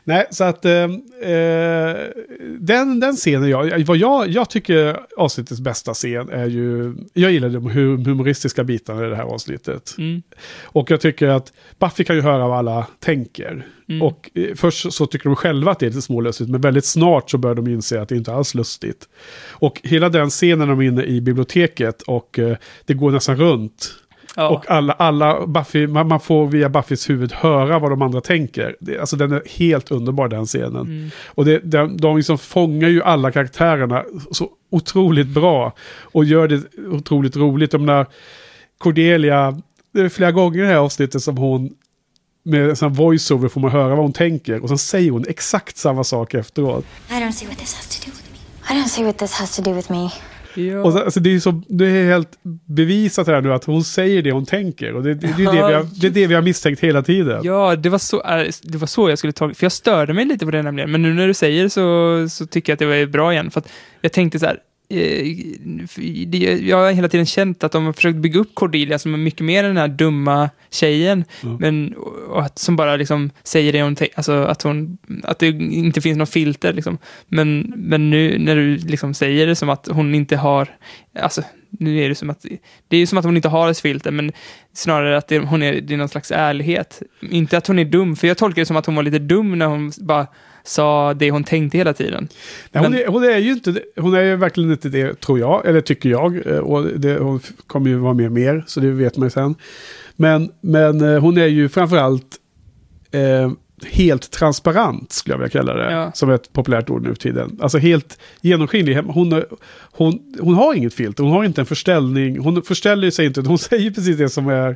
[0.08, 0.84] Nej, så att eh,
[1.22, 1.96] eh,
[2.60, 7.50] den, den scenen, jag, vad jag, jag tycker avsnittets bästa scen är ju, jag gillar
[7.50, 9.96] de hu- humoristiska bitarna i det här avsnittet.
[9.98, 10.22] Mm.
[10.64, 13.66] Och jag tycker att Buffy kan ju höra vad alla tänker.
[13.90, 14.02] Mm.
[14.02, 17.32] Och eh, först så tycker de själva att det är lite smålustigt, men väldigt snart
[17.32, 19.10] så börjar de inse att det inte alls är lustigt.
[19.50, 23.94] Och hela den scenen de är inne i biblioteket och eh, det går nästan runt.
[24.40, 24.50] Ja.
[24.50, 28.76] Och alla, alla Buffy, man, man får via Buffys huvud höra vad de andra tänker.
[28.80, 30.76] Det, alltså den är helt underbar den scenen.
[30.76, 31.10] Mm.
[31.28, 35.74] Och det, de, de liksom fångar ju alla karaktärerna så otroligt bra.
[36.02, 37.72] Och gör det otroligt roligt.
[37.72, 38.06] De där
[38.78, 39.62] Cordelia,
[39.94, 41.70] det är flera gånger i det här avsnittet som hon
[42.44, 44.64] med en sån voiceover får man höra vad hon tänker.
[44.64, 46.86] Och sen säger hon exakt samma sak efteråt.
[47.10, 48.38] I don't see what this has to do with me.
[48.76, 50.10] I don't see what this has to do with me.
[50.58, 50.84] Ja.
[50.84, 52.30] Och så, alltså det, är så, det är helt
[52.66, 54.94] bevisat här nu att hon säger det hon tänker.
[54.94, 57.02] Och det, det, det, är, det, vi har, det är det vi har misstänkt hela
[57.02, 57.42] tiden.
[57.44, 60.26] Ja, det var, så, äh, det var så jag skulle ta För jag störde mig
[60.26, 60.92] lite på det nämligen.
[60.92, 63.52] Men nu när du säger det så, så tycker jag att det var bra igen.
[63.52, 63.64] För
[64.02, 64.60] jag tänkte så här.
[64.90, 69.18] Eh, jag har hela tiden känt att de har försökt bygga upp Cordelia som är
[69.18, 71.26] mycket mer den här dumma tjejen.
[71.44, 71.56] Mm.
[71.60, 71.94] Men,
[72.30, 76.18] och att, som bara liksom säger det hon alltså att hon, att det inte finns
[76.18, 76.98] något filter liksom.
[77.28, 80.68] Men, men nu när du liksom säger det som att hon inte har,
[81.20, 82.46] alltså nu är det som att,
[82.88, 84.32] det är ju som att hon inte har ett filter, men
[84.74, 87.02] snarare att det, hon är, det är någon slags ärlighet.
[87.22, 89.60] Inte att hon är dum, för jag tolkar det som att hon var lite dum
[89.60, 90.28] när hon bara
[90.68, 92.28] sa det hon tänkte hela tiden.
[92.72, 95.40] Nej, hon, Men- är, hon är ju inte hon är ju verkligen inte det, tror
[95.40, 96.48] jag, eller tycker jag.
[96.48, 99.56] Eh, Och det, hon kommer ju vara med mer, så det vet man ju sen.
[100.16, 102.36] Men, men eh, hon är ju framförallt
[103.12, 103.52] eh,
[103.86, 105.92] helt transparent, skulle jag vilja kalla det.
[105.92, 106.12] Ja.
[106.14, 107.60] Som ett populärt ord nu för tiden.
[107.62, 108.96] Alltså helt genomskinlig.
[108.98, 109.46] Hon, är-
[109.92, 112.40] hon, hon har inget filter, hon har inte en förställning.
[112.40, 114.76] Hon förställer sig inte, hon säger precis det som är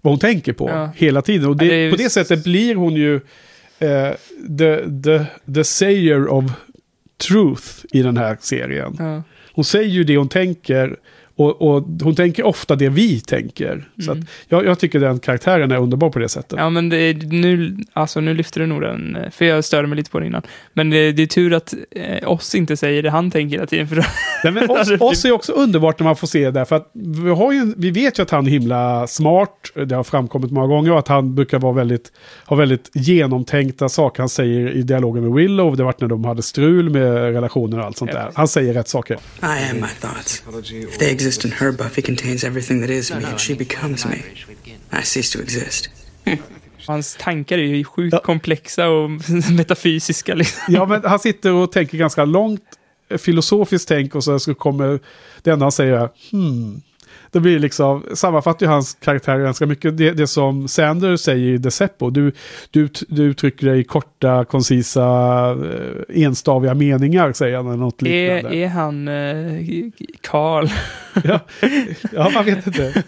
[0.00, 0.90] vad hon tänker på Ja.
[0.96, 1.48] hela tiden.
[1.48, 3.20] Och det, Ja, det ju- på det sättet blir hon ju
[3.78, 4.14] eh,
[4.58, 6.44] the, the, the sayer of
[7.16, 8.96] truth i den här serien.
[8.98, 9.22] Ja.
[9.52, 10.96] Hon säger ju det hon tänker
[11.38, 13.88] och, och hon tänker ofta det vi tänker.
[14.04, 14.22] Så Mm.
[14.22, 16.58] att jag, jag tycker den karaktären är underbar på det sättet.
[16.58, 20.10] Ja, men det, nu, alltså, nu lyfter du nog den, för jag störde mig lite
[20.10, 20.42] på det innan.
[20.72, 23.88] Men det, det är tur att eh, oss inte säger det han tänker hela tiden.
[23.88, 24.02] För då,
[24.44, 26.64] Nej, men oss, oss är också underbart när man får se det.
[26.64, 29.50] För att vi, har ju, vi vet ju att han är himla smart.
[29.86, 30.92] Det har framkommit många gånger.
[30.92, 32.12] Och att han brukar vara väldigt,
[32.46, 35.76] ha väldigt genomtänkta saker han säger i dialogen med Willow.
[35.76, 38.30] Det varit när de hade strul med relationer och allt sånt där.
[38.34, 39.14] Han säger rätt saker.
[39.14, 40.42] I am my thoughts.
[40.72, 44.22] If they exist in her, Buffy contains everything that is me, and she becomes me.
[44.92, 45.90] I cease to exist.
[46.86, 49.10] hans tankar är ju sjukt komplexa och
[49.56, 50.34] metafysiska.
[50.34, 50.74] Liksom.
[50.74, 52.62] Ja, men han sitter och tänker ganska långt
[53.08, 55.00] eh, filosofiskt tänk och så så kommer
[55.42, 56.82] det enda han säger är hmm.
[57.30, 59.96] Det blir liksom, sammanfattar ju hans karaktär ganska mycket.
[59.96, 62.10] Det, det som Sander säger i Deceppo.
[62.10, 62.32] Du,
[62.70, 65.06] du, du uttrycker dig i korta, koncisa,
[65.50, 67.66] eh, enstaviga meningar, säger han.
[67.66, 68.56] Eller något Är, liknande.
[68.58, 70.68] är han eh, Karl?
[71.24, 71.40] Ja,
[72.12, 73.02] ja, man vet inte.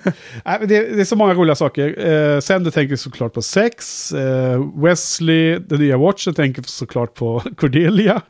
[0.45, 2.07] Nej, men det, det är så många roliga saker.
[2.07, 4.13] Eh, Sender tänker såklart på sex.
[4.13, 8.23] Eh, Wesley, den nya Watchen, tänker såklart på Cordelia.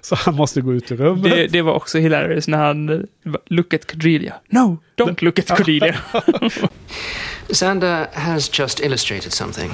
[0.00, 1.30] Så han måste gå ut ur rummet.
[1.30, 3.06] Det, det var också hilarious när han
[3.46, 4.34] look at Cordelia.
[4.48, 5.96] No, don't look at Cordelia.
[7.48, 9.70] Xander has just illustrated something.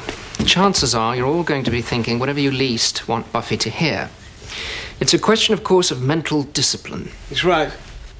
[0.46, 4.08] Chances are you're all going to be thinking whatever you least want Buffy to hear.
[5.00, 7.08] It's a question, of course, of mental discipline.
[7.28, 7.72] He's right.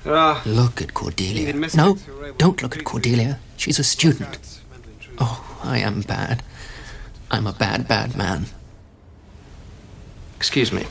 [0.07, 0.37] Are.
[0.45, 1.53] Look at Cordelia.
[1.75, 1.97] No,
[2.39, 3.37] don't look at Cordelia.
[3.57, 4.61] She's a student.
[5.21, 6.43] Oh, I am bad.
[7.31, 8.45] I'm a bad, bad man.
[10.37, 10.83] Excuse me.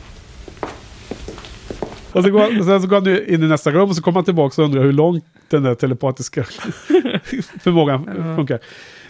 [2.13, 4.25] Och så går, sen så går han in i nästa rum och så kommer han
[4.25, 6.43] tillbaka och undrar hur långt den där telepatiska
[7.63, 8.59] förmågan funkar.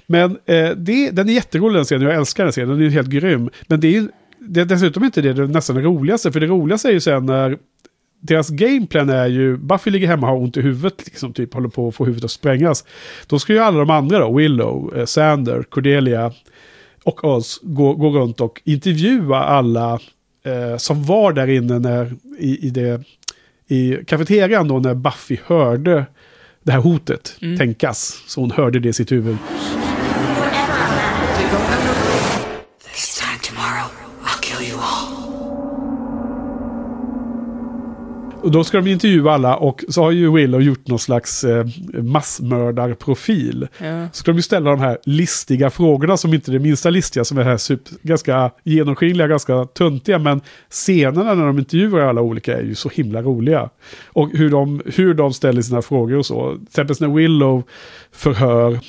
[0.08, 3.08] Men eh, det, den är jätterolig den scenen, jag älskar den scenen, den är helt
[3.08, 3.50] grym.
[3.68, 4.08] Men det är ju
[4.40, 7.00] det är dessutom inte det, det är nästan det roligaste, för det roligaste är ju
[7.00, 7.58] sen när
[8.22, 11.70] deras gameplan är ju, Buffy ligger hemma och har ont i huvudet, liksom typ håller
[11.70, 12.86] på att få huvudet att sprängas.
[13.28, 16.32] Då ska ju alla de andra då, Willow, eh, Sander, Cordelia
[17.04, 20.00] och oss gå, gå runt och intervjua alla
[20.46, 23.04] eh, som var där inne när, i, i, det,
[23.68, 26.06] i kafeterian då när Buffy hörde
[26.64, 28.24] det här hotet tänkas.
[28.28, 29.38] Så hon hörde det i sitt huvud.
[38.44, 41.66] Och då ska de intervjua alla och så har ju Willow gjort någon slags eh,
[41.94, 43.68] massmördarprofil.
[43.78, 44.08] Ja.
[44.12, 47.24] Så ska de ju ställa de här listiga frågorna som inte är det minsta listiga,
[47.24, 50.20] som är här super, ganska genomskinliga, ganska töntiga.
[50.20, 53.70] Men scenerna när de intervjuar alla olika är ju så himla roliga.
[54.08, 56.56] Och hur de, hur de ställer sina frågor och så.
[56.56, 57.64] Till exempel när Willow
[58.12, 58.80] förhör,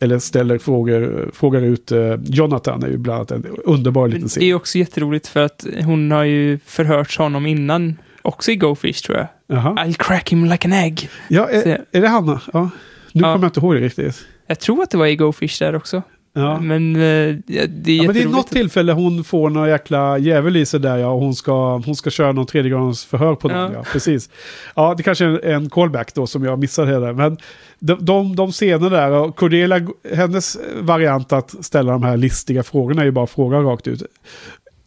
[0.00, 4.40] eller ställer frågor, frågar ut eh, Jonathan, är ju bland annat en underbar liten scen.
[4.40, 7.96] det är också jätteroligt för att hon har ju förhört honom innan.
[8.28, 9.26] Också i Go Fish tror jag.
[9.46, 9.74] Jaha.
[9.84, 11.08] I'll crack him like an egg.
[11.28, 12.40] Ja, är, Så- är det Hanna?
[12.52, 12.60] Ja.
[12.62, 12.70] Nu
[13.12, 13.32] Ja.
[13.32, 14.26] kommer jag inte ihåg det riktigt.
[14.46, 16.02] Jag tror att det var i Go Fish där också.
[16.32, 16.60] Ja.
[16.60, 20.56] Men eh, det är Ja, men det är något tillfälle hon får någon jäkla djävul
[20.56, 23.58] i sig där ja, och hon ska, hon ska köra någon tredjegrads förhör på någon.
[23.58, 23.70] Ja.
[23.74, 23.84] Ja.
[23.92, 24.30] precis.
[24.76, 27.12] Ja, det kanske är en callback då som jag missade här.
[27.12, 27.36] Men
[27.78, 29.80] de, de, de scener där, och Cordelia,
[30.14, 34.02] hennes variant att ställa de här listiga frågorna är ju bara fråga rakt ut.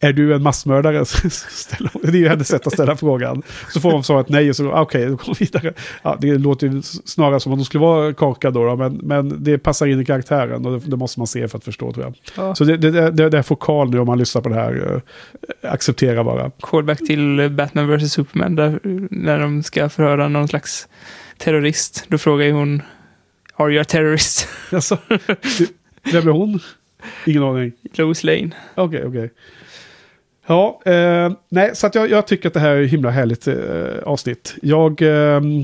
[0.04, 0.98] Är du en massmördare?
[2.02, 3.42] Det är ju hennes sätt att ställa frågan.
[3.72, 5.72] Så får hon svaret nej och så, ah, okej, då går vi vidare.
[6.02, 9.44] Ja, det låter ju snarare som att hon skulle vara korkad då, då men, men
[9.44, 12.04] det passar in i karaktären och det, det måste man se för att förstå tror
[12.04, 12.14] jag.
[12.36, 12.54] Ja.
[12.54, 15.02] Så det, det, det, det är fokal nu om man lyssnar på det här.
[15.62, 16.50] eh, acceptera bara.
[16.60, 18.12] Callback till Batman vs.
[18.12, 18.54] Superman.
[18.54, 18.80] Där,
[19.10, 20.88] när de ska förhöra någon slags
[21.38, 22.04] terrorist.
[22.08, 22.82] Då frågar ju hon
[23.56, 24.48] Are you a terrorist?
[24.72, 24.98] Alltså,
[26.12, 26.60] vem är hon?
[27.26, 27.72] Ingen aning.
[27.94, 28.50] Lois Lane.
[28.74, 29.30] Okej, okej.
[30.46, 33.48] Ja, eh, nej, så att jag, jag tycker att det här är ett himla härligt
[33.48, 34.54] eh, avsnitt.
[34.62, 35.60] Jag ehm,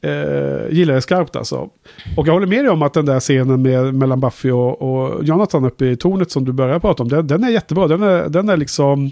[0.00, 1.70] eh, gillar det skarpt alltså.
[2.16, 5.24] Och jag håller med dig om att den där scenen med, mellan Buffy och, och
[5.24, 7.88] Jonathan uppe i tornet som du började prata om, den, den är jättebra.
[7.88, 9.10] Den är, den är liksom...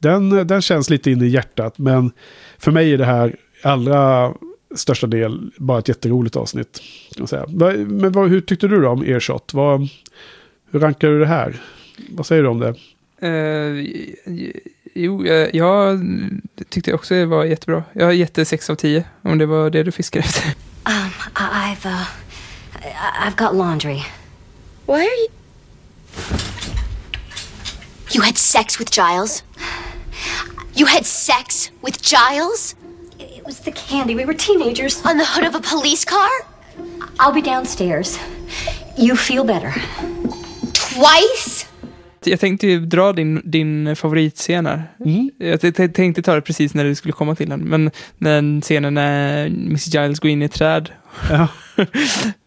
[0.00, 2.10] Den, den känns lite in i hjärtat, men
[2.58, 4.32] för mig är det här allra
[4.74, 6.82] största del bara ett jätteroligt avsnitt.
[7.26, 7.46] Säga.
[7.86, 9.54] Men vad, hur tyckte du då om Earshot?
[9.54, 9.88] Vad,
[10.70, 11.56] hur rankar du det här?
[12.10, 12.74] Vad säger du om det?
[13.20, 13.84] Eh,
[14.94, 16.00] jo, jag, jag
[16.68, 17.84] tyckte också det var jättebra.
[17.92, 20.54] Jag har gett det 6 av 10, om det var det du fiskade efter.
[20.88, 22.06] Um, I've, uh,
[23.20, 24.06] I've got laundry.
[24.86, 25.28] Why are you.
[28.10, 29.42] You had sex with Giles?
[30.74, 32.74] You had sex with Giles?
[33.18, 34.14] It was the candy.
[34.14, 35.04] We were teenagers.
[35.04, 36.30] On the hood of a police car?
[37.20, 38.18] I'll be downstairs.
[38.96, 39.74] You feel better.
[40.72, 41.67] Twice?
[42.24, 44.82] Jag tänkte ju dra din, din favoritscen här.
[45.04, 45.30] Mm.
[45.38, 45.60] Jag
[45.94, 47.60] tänkte ta det precis när du skulle komma till den.
[47.60, 50.88] Men den scenen när Miss Giles går in i ett träd.
[51.30, 51.48] Ja.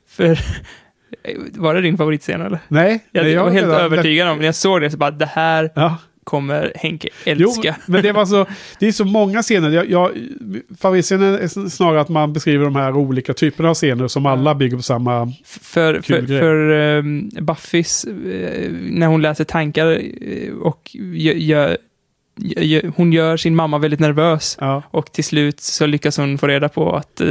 [0.10, 0.40] För,
[1.60, 2.60] var det din favoritscen eller?
[2.68, 5.26] Nej, Jag, nej, var helt redan- övertygad om, när jag såg det så bara, det
[5.26, 5.98] här Ja.
[6.32, 7.76] Kommer Henke Jo, älska.
[7.86, 8.46] men det var så,
[8.80, 9.70] det är så många scener.
[9.70, 10.12] Jag, jag,
[10.80, 14.78] favoritscenen är snarare att man beskriver de här olika typerna av scener som alla bygger
[14.78, 15.34] på samma...
[15.46, 16.40] För, för, grej.
[16.40, 21.78] för um, Buffys, eh, när hon läser tankar eh, och gö- gör,
[22.40, 24.58] gö- hon gör sin mamma väldigt nervös.
[24.60, 27.28] Ja, Och till slut så lyckas hon få reda på att eh,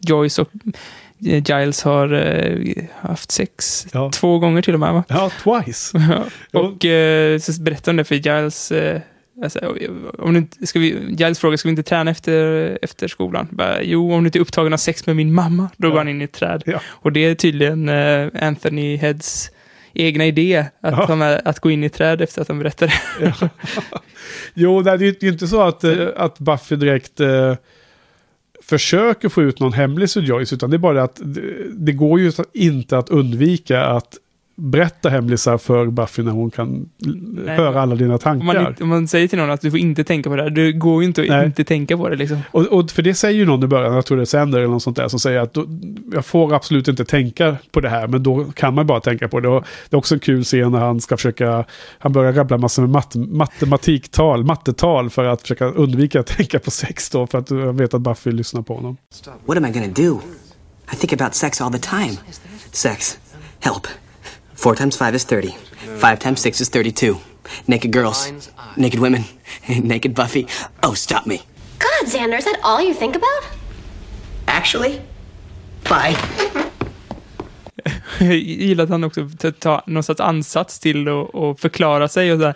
[0.00, 0.72] Joyce och eh,
[1.20, 4.10] Giles har eh, haft sex Ja.
[4.14, 4.92] två gånger till och med.
[4.92, 5.04] Va?
[5.08, 5.98] ja twice.
[6.52, 8.72] och eh, så berättar hon det för Giles.
[8.72, 9.00] Eh,
[9.42, 9.74] alltså,
[10.18, 13.48] om du inte, ska vi, Giles frågar, ska vi inte träna efter, efter skolan?
[13.50, 15.70] Bara, jo, om du inte är upptagen av sex med min mamma.
[15.76, 15.90] Då Ja.
[15.90, 16.62] går han in i ett träd.
[16.66, 16.80] Ja.
[16.88, 19.50] Och det är tydligen eh, Anthony Heads
[19.94, 21.14] egna idé att, Ja.
[21.16, 22.86] med, att gå in i träd efter att de berättar
[23.20, 23.34] det.
[24.54, 27.54] Jo, det är ju inte så att, eh, att Buffy direkt eh,
[28.68, 31.42] försöker få ut någon hemlig ur utan det är bara att det,
[31.72, 34.16] det går ju inte att undvika att
[34.60, 37.56] berätta hemlisar för Buffy när hon kan Nej.
[37.56, 38.46] höra alla dina Om tankar.
[38.46, 40.50] man, inte- om man säger till någon att du får inte tänka på det här,
[40.50, 41.46] det går ju inte att Nej.
[41.46, 42.38] inte tänka på det liksom.
[42.50, 44.68] Och, och för det säger ju någon i början, jag tror det är Sander eller
[44.68, 45.66] något sånt där, som säger att då,
[46.12, 49.40] jag får absolut inte tänka på det här, men då kan man bara tänka på
[49.40, 49.48] det.
[49.48, 51.64] Och det är också en kul scen när han ska försöka,
[51.98, 56.70] han börjar rabbla massor med mat, matematiktal, mattetal för att försöka undvika att tänka på
[56.70, 58.96] sex då, för att jag vet att Buffy lyssnar på honom.
[59.46, 60.20] What am I gonna do?
[60.92, 62.12] I think about sex all the time.
[62.72, 63.18] Sex.
[63.60, 63.86] Help.
[64.58, 65.54] Four times five is 30.
[66.00, 67.16] Five times six is 32.
[67.66, 68.32] Naked girls.
[68.76, 69.24] Naked women.
[69.68, 70.46] Naked Buffy.
[70.82, 71.36] Oh, stop me.
[71.78, 73.44] God, Xander, is that all you think about?
[74.48, 75.00] Actually?
[75.88, 76.16] Bye.
[78.20, 82.32] Jag gillar att han också tar- tar någon sorts ansats till att och förklara sig
[82.32, 82.54] och så där.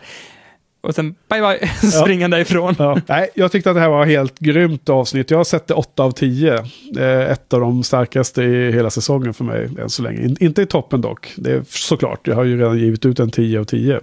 [0.83, 2.75] Och sen bye bye, så springer därifrån.
[2.79, 3.01] Ja.
[3.07, 5.31] Nej, jag tyckte att det här var helt grymt avsnitt.
[5.31, 6.55] Jag har sett det 8 av 10.
[6.99, 10.23] Eh, ett av de starkaste i hela säsongen för mig än så länge.
[10.23, 11.33] In, inte i toppen dock.
[11.37, 12.27] Det är såklart.
[12.27, 14.01] Jag har ju redan givit ut en 10 av 10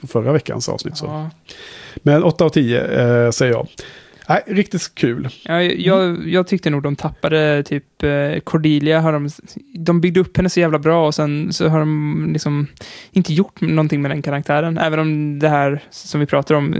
[0.00, 0.96] på förra veckans avsnitt.
[0.96, 1.06] Så.
[1.06, 1.30] Ja.
[1.96, 3.68] Men 8 av 10 eh, säger jag.
[4.28, 5.28] Nej, riktigt kul.
[5.42, 9.00] Ja, jag, jag tyckte nog de tappade typ eh, Cordelia.
[9.00, 9.28] Har de,
[9.78, 12.66] de byggde upp henne så jävla bra och sen så har de liksom
[13.12, 14.78] inte gjort någonting med den karaktären.
[14.78, 16.70] Även om det här som vi pratar om,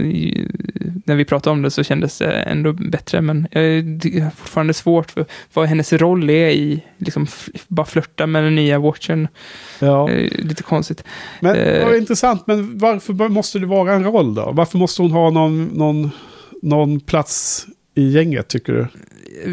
[1.05, 3.21] när vi pratade om det så kändes det ändå bättre.
[3.21, 7.27] Men jag det är fortfarande svårt för vad hennes roll är i, liksom
[7.67, 9.27] bara flörta med den nya watchen.
[9.79, 10.09] Ja.
[10.09, 11.03] Eh, Lite konstigt.
[11.39, 14.51] Men Eh, vad intressant, men varför måste det vara en roll då?
[14.51, 16.11] Varför måste hon ha någon, någon,
[16.61, 18.87] någon plats i gänget tycker du?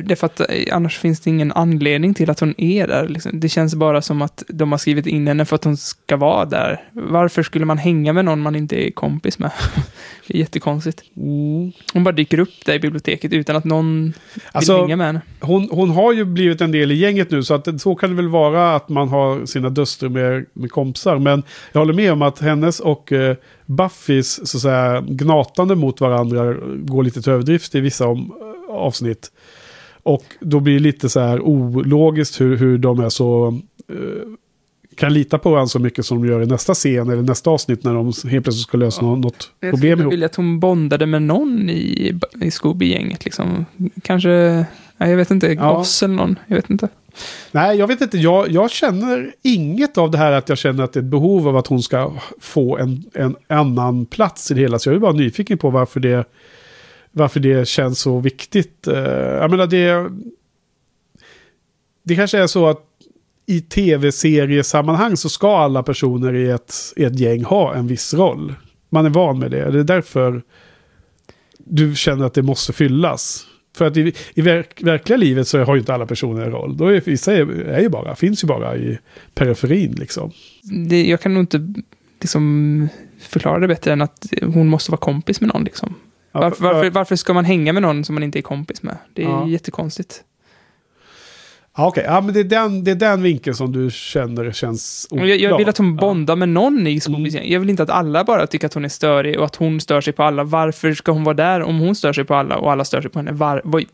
[0.04, 3.08] Det är för att eh, annars finns det ingen anledning till att hon är där.
[3.08, 3.40] Liksom.
[3.40, 6.44] Det känns bara som att de har skrivit in henne för att hon ska vara
[6.44, 6.84] där.
[6.92, 9.50] Varför skulle man hänga med någon man inte är kompis med?
[10.26, 11.02] det är jättekonstigt.
[11.92, 15.20] Hon bara dyker upp där i biblioteket utan att någon vill Alltså, hänga med henne.
[15.40, 18.16] Hon, hon har ju blivit en del i gänget nu, så att så kan det
[18.16, 21.18] väl vara att man har sina döster med, med kompisar.
[21.18, 26.00] Men jag håller med om att hennes och eh, Buffys så att säga, gnatande mot
[26.00, 28.32] varandra går lite till överdrift i vissa om,
[28.68, 29.30] avsnitt.
[30.06, 33.60] Och då blir det lite så här ologiskt hur, hur de är så...
[33.92, 33.96] Eh,
[34.96, 37.84] kan lita på varandra så mycket som de gör i nästa scen eller nästa avsnitt
[37.84, 40.12] när de helt plötsligt ska lösa nå- något Jag problem skulle ihop.
[40.12, 43.24] vilja att hon bondade med någon i, i Scooby-gänget.
[43.24, 43.64] Liksom.
[44.02, 44.64] Kanske,
[44.96, 45.74] nej, jag vet inte, Ja.
[45.74, 46.38] Goss eller någon.
[46.46, 46.88] Jag vet inte.
[47.52, 48.18] Nej, jag vet inte.
[48.18, 51.48] Jag, jag känner inget av det här att jag känner att det är ett behov
[51.48, 54.78] av att hon ska få en, en annan plats i det hela.
[54.78, 56.24] Så jag är bara nyfiken på varför det,
[57.16, 58.86] varför det känns så viktigt.
[58.86, 60.10] Eh, jag menar, det...
[62.02, 62.82] Det kanske är så att
[63.46, 68.54] i tv-seriesammanhang så ska alla personer i ett, i ett gäng ha en viss roll.
[68.88, 69.70] Man är van med det.
[69.70, 70.42] Det är därför
[71.58, 73.46] du känner att det måste fyllas.
[73.76, 76.76] För att i, i verk, verkliga livet så har ju inte alla personer en roll.
[76.76, 78.98] Då är vissa är, är ju bara, finns ju bara i
[79.34, 80.32] periferin liksom.
[80.88, 81.72] Det, jag kan nog inte
[82.20, 82.88] liksom,
[83.18, 85.64] förklara det bättre än att hon måste vara kompis med någon.
[85.64, 85.94] Liksom.
[86.36, 88.82] Ja, Varför, för- varför, varför ska man hänga med någon som man inte är kompis
[88.82, 88.96] med?
[89.14, 89.48] Det är Ja.
[89.48, 90.22] jättekonstigt.
[91.76, 92.04] Ja, okej.
[92.06, 95.28] Ja, men det är, den, det är den vinkeln som du känner känns Och Jag,
[95.28, 95.68] jag vill oklar.
[95.68, 97.30] att hon bondar med någon i Scooby.
[97.38, 97.50] Mm.
[97.52, 100.00] Jag vill inte att alla bara tycker att hon är störig och att hon stör
[100.00, 100.44] sig på alla.
[100.44, 103.10] Varför ska hon vara där om hon stör sig på alla och alla stör sig
[103.10, 103.32] på henne?
[103.32, 103.84] Var, vad,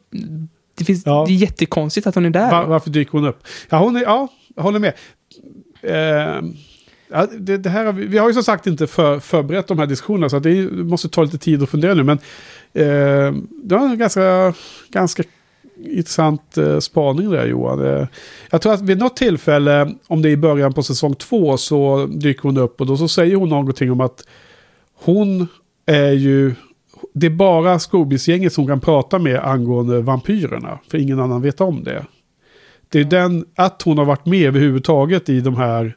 [0.79, 1.25] det, finns, Ja.
[1.29, 2.51] det är jättekonstigt att hon är där.
[2.51, 3.45] Var, varför dyker hon upp?
[3.71, 4.93] Ja, hon är, ja jag håller med.
[5.83, 6.43] Eh,
[7.13, 9.87] ja, det, det här, vi, vi har ju som sagt inte för, förberett de här
[9.87, 12.03] diskussionerna så det är- måste ta lite tid att fundera nu.
[12.03, 12.19] Men
[12.73, 13.35] eh,
[13.65, 14.55] det var en ganska,
[14.91, 15.23] ganska
[15.85, 17.87] intressant eh, spaning där Johan.
[17.87, 18.07] Eh,
[18.51, 22.07] jag tror att vid något tillfälle, om det är i början på säsong två, så
[22.07, 24.25] dyker hon upp och då så säger hon någonting om att
[25.05, 25.49] hon
[25.87, 26.55] är ju...
[27.15, 30.79] Det är bara Scoobies-gänget som kan prata med angående vampyrerna.
[30.91, 32.07] För ingen annan vet om det.
[32.89, 35.97] Det är den, att hon har varit med överhuvudtaget i de här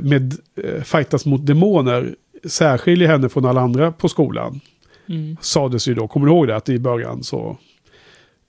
[0.00, 2.14] med eh, fightas mot demoner
[2.44, 4.60] särskiljer henne från alla andra på skolan.
[5.08, 5.36] Mm.
[5.40, 6.56] Sades ju då, kommer du ihåg det?
[6.56, 7.56] Att i början så...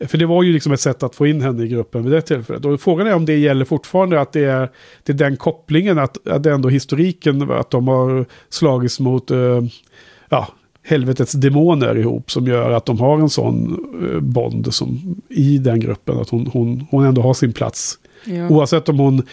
[0.07, 2.21] För det var ju liksom ett sätt att få in henne i gruppen vid det
[2.21, 2.65] tillfället.
[2.65, 4.69] Och frågan är om det gäller fortfarande att det är,
[5.03, 9.61] det är den kopplingen, att, att ändå historiken, att de har slagits mot eh,
[10.29, 10.47] ja,
[10.83, 13.77] helvetets demoner ihop som gör att de har en sån
[14.11, 16.17] eh, bond som, i den gruppen.
[16.17, 17.99] Att hon, hon, hon ändå har sin plats.
[18.25, 18.49] Ja.
[18.49, 19.23] Oavsett om hon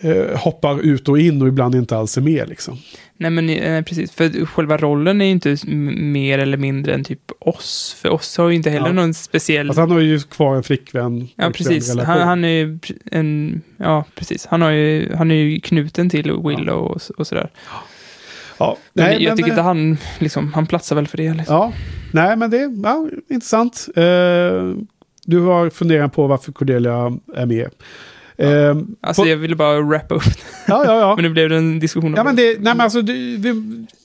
[0.00, 2.48] eh, hoppar ut och in och ibland inte alls är med.
[2.48, 2.78] Liksom.
[3.16, 4.12] Nej, men eh, precis.
[4.12, 5.56] För själva rollen är ju inte
[5.96, 7.96] mer eller mindre än typ oss.
[8.02, 8.92] För oss har ju inte heller Ja.
[8.92, 9.68] någon speciell...
[9.68, 11.28] Alltså han har ju kvar en flickvän.
[11.36, 11.96] Ja, precis.
[11.96, 12.78] Han, han är ju
[13.10, 13.62] en...
[13.76, 14.46] Ja, precis.
[14.46, 17.50] Han, har ju, han är ju knuten till Willow och, s- och sådär.
[18.58, 21.34] ja, Men nej, jag men, tycker eh, inte han, liksom, han platsar väl för det.
[21.34, 21.54] Liksom.
[21.56, 21.72] Ja,
[22.12, 23.88] nej men det är ja, intressant.
[23.96, 24.04] Eh,
[25.26, 27.70] du har funderat på varför Cordelia är med.
[28.38, 30.22] Eh, Alltså på- jag ville bara wrappa upp
[30.68, 31.14] Ja, ja, ja.
[31.16, 33.52] Men nu blev det en diskussion om Ja, men det, nej, men alltså, det, det,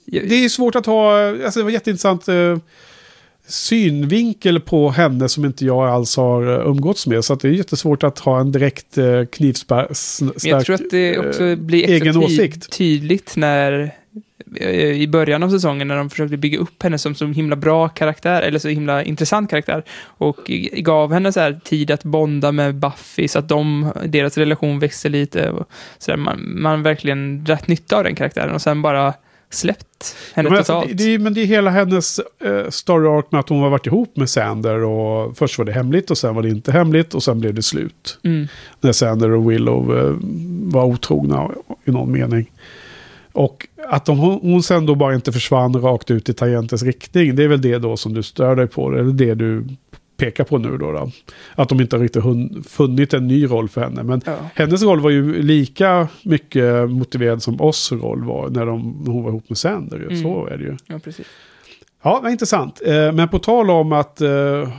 [0.05, 2.57] det är svårt att ha, alltså det var jätteintressant eh,
[3.47, 7.25] synvinkel på henne som inte jag alls har eh, umgåtts med.
[7.25, 9.91] Så att det är jättesvårt att ha en direkt eh, knivstark
[10.43, 13.89] jag tror att det också blir extra ty- tydligt när eh,
[14.62, 18.41] i början av säsongen när de försökte bygga upp henne som så himla bra karaktär,
[18.41, 23.28] eller så himla intressant karaktär, och gav henne så här tid att bonda med Buffy
[23.28, 25.49] så att de, deras relation växte lite.
[25.49, 29.14] Och så där, man, man verkligen rätt nytta av den karaktären och sen bara
[29.49, 30.97] släppt henne men, alltså, totalt.
[30.97, 33.88] det, det, men det är hela hennes eh, story arc med att hon har varit
[33.88, 37.24] ihop med Sander och först var det hemligt och sen var det inte hemligt och
[37.24, 38.20] sen blev det slut.
[38.24, 38.47] Mm.
[38.82, 40.16] När Sander och Willow eh,
[40.72, 41.51] var otrogna
[41.86, 42.51] i någon mening.
[43.40, 47.44] Och att de, hon sen då bara inte försvann rakt ut i tangentens riktning, det
[47.44, 49.66] är väl det då som du stör dig på, eller det du
[50.18, 50.92] pekar på nu då.
[50.92, 51.12] då.
[51.56, 52.24] Att de inte har riktigt
[52.72, 54.04] funnit en ny roll för henne.
[54.04, 54.36] Men Ja.
[54.56, 59.30] hennes roll var ju lika mycket motiverad som oss roll var när, de, hon var
[59.30, 59.98] ihop med Sander.
[59.98, 60.22] Mm.
[60.24, 60.78] Så är det ju.
[60.88, 61.28] Ja, precis.
[62.04, 62.82] Ja, intressant.
[62.86, 64.70] Eh, Men på tal om att eh,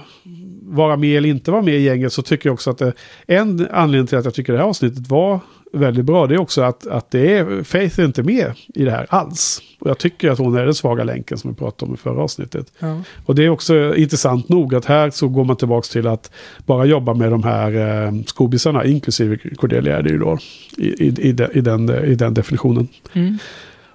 [0.63, 2.91] vara med eller inte vara med i gänget så tycker jag också att eh,
[3.27, 5.41] en anledning till att jag tycker det här avsnittet var
[5.73, 8.91] väldigt bra det är också att, att det är, Faith är inte med i det
[8.91, 9.63] här alls.
[9.79, 12.23] Och jag tycker att hon är den svaga länken som vi pratade om i förra
[12.23, 12.73] avsnittet.
[12.79, 13.03] Ja.
[13.27, 16.31] Och det är också intressant nog att här så går man tillbaka till att
[16.67, 20.39] bara jobba med de här eh, skobisarna, inklusive Cordelia är det ju då,
[20.77, 22.89] i, i, i, de, i, den, i den definitionen.
[23.13, 23.39] Mm.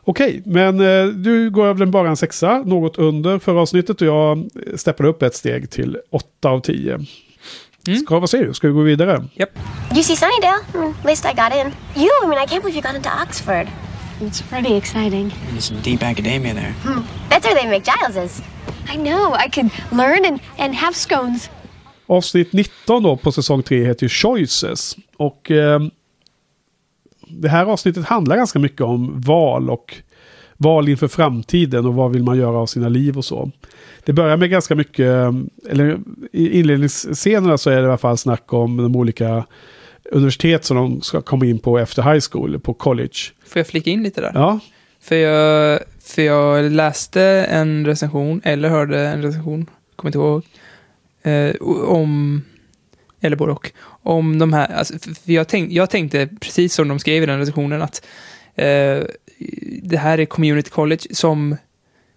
[0.08, 4.50] Okej, men eh, du går över bara en sexa, något under förra avsnittet och jag
[4.76, 6.60] steppar upp ett steg till åtta av
[7.86, 8.00] tio.
[8.00, 8.54] Ska, vad säger du?
[8.54, 9.24] Ska vi gå vidare?
[9.36, 9.50] Yep.
[9.92, 10.62] You see Sunnydale?
[10.74, 11.74] I mean, at least I got in.
[12.04, 13.68] You, I mean, I can't believe you got into Oxford.
[14.22, 15.32] It's pretty exciting.
[15.52, 16.74] There's some deep academia there.
[17.30, 18.42] That's where they make Giles's.
[18.94, 19.34] I know.
[19.34, 21.50] I could learn and, and have scones.
[22.08, 24.96] Avsnitt 19 då på säsong 3 heter ju Choices.
[25.18, 25.80] Och eh,
[27.28, 29.96] det här avsnittet handlar ganska mycket om val och
[30.58, 33.52] val inför framtiden och vad vill man göra av sina liv och så.
[34.06, 35.12] Det börjar med ganska mycket,
[35.70, 36.00] eller
[36.32, 39.46] i inledningsscenerna så är det i alla fall snack om de olika
[40.12, 43.18] universitet som de ska komma in på efter high school, på college.
[43.48, 44.32] Får jag flika in lite där?
[44.34, 44.60] Ja,
[45.02, 50.44] För jag, för jag läste en recension, eller hörde en recension, kommer inte ihåg,
[51.24, 51.56] eh,
[51.88, 52.42] om,
[53.22, 53.72] eller både och,
[54.04, 54.94] om de här, alltså,
[55.24, 58.06] jag, tänk, jag tänkte precis som de skrev i den recensionen att
[58.56, 59.00] eh,
[59.84, 61.56] det här är community college som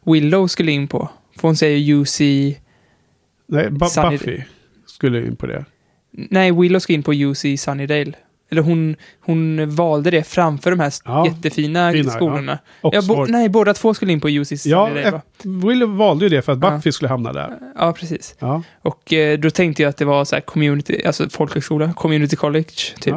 [0.07, 1.09] Willow skulle in på.
[1.37, 4.43] För hon säger UC, nej, Bu- Sunny- Buffy
[4.87, 5.65] skulle in på det.
[6.11, 8.13] nej Willow ska in på UC Sunnydale.
[8.51, 12.59] Eller hon, hon valde det framför de här Ja, jättefina fina, skolorna.
[12.83, 12.91] ja.
[12.93, 15.23] Ja, bo, nej, båda två skulle in på UC Ja, Sunnydale va?
[15.45, 16.71] eh, Willow valde ju det för att Ja.
[16.71, 17.59] Buffy skulle hamna där.
[17.79, 18.35] Ja, precis.
[18.39, 18.63] Ja.
[18.83, 22.71] Och eh, då tänkte jag att det var så här community, alltså folkhögskola, community college,
[23.01, 23.15] typ.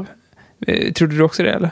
[0.68, 1.70] Eh, trodde du också det eller?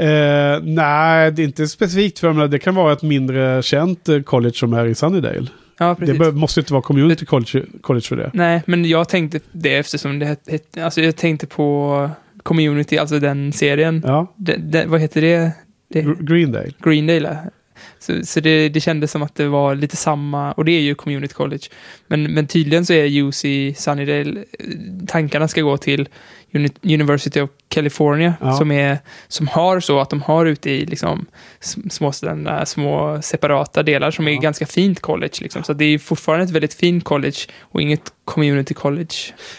[0.00, 2.48] Eh, nej, det är inte specifikt för mig.
[2.48, 5.46] Det kan vara ett mindre känt eh, college som är i Sunnydale.
[5.78, 6.18] Ja, Det precis.
[6.18, 8.30] bör, måste inte vara community college, college för det.
[8.34, 12.10] Nej, men jag tänkte det eftersom det hette, het, alltså jag tänkte på
[12.42, 14.02] community, alltså den serien.
[14.06, 14.34] Ja.
[14.36, 15.52] Det, det, vad heter det?
[15.88, 16.72] det Gr- Greendale.
[16.84, 17.38] Greendale.
[17.98, 20.94] Så, så det, det kändes som att det var lite samma, och det är ju
[20.94, 21.62] community college.
[22.08, 23.44] Men, men tydligen så är UC
[23.76, 24.66] Sunnydale, eh,
[25.06, 26.08] tankarna ska gå till
[26.82, 28.52] University of California, Ja.
[28.52, 28.98] som, är,
[29.28, 31.26] som har så att de har ute i liksom,
[31.60, 32.12] sm- små,
[32.64, 35.32] små separata delar som är ganska fint college.
[35.40, 35.62] Liksom.
[35.62, 39.14] Så det är fortfarande ett väldigt fint college och inget community college.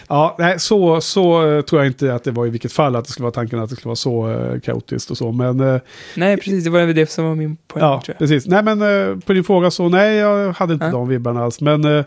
[0.08, 3.04] Ja, nej, så, så eh, tror jag inte att det var i vilket fall att
[3.04, 5.32] det skulle vara tanken att det skulle vara så eh, kaotiskt och så.
[5.32, 5.80] Men eh,
[6.16, 7.84] Nej, precis, det var det som var min poäng.
[7.84, 8.46] ja, precis.
[8.46, 10.92] Nej, men på din fråga så nej, jag hade inte Ja.
[10.92, 11.60] de vibbarna alls.
[11.60, 12.04] Men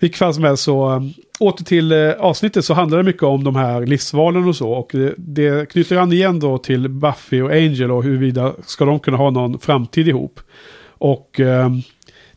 [0.00, 1.02] vilket fall som helst så eh,
[1.40, 4.70] åter till eh, avsnittet så handlar det mycket om de här livsvalen och så.
[4.70, 9.00] Och det, det knyter an igen då till Buffy och Angel och huruvida ska de
[9.00, 10.40] kunna ha någon framtid ihop.
[10.98, 11.70] Och eh,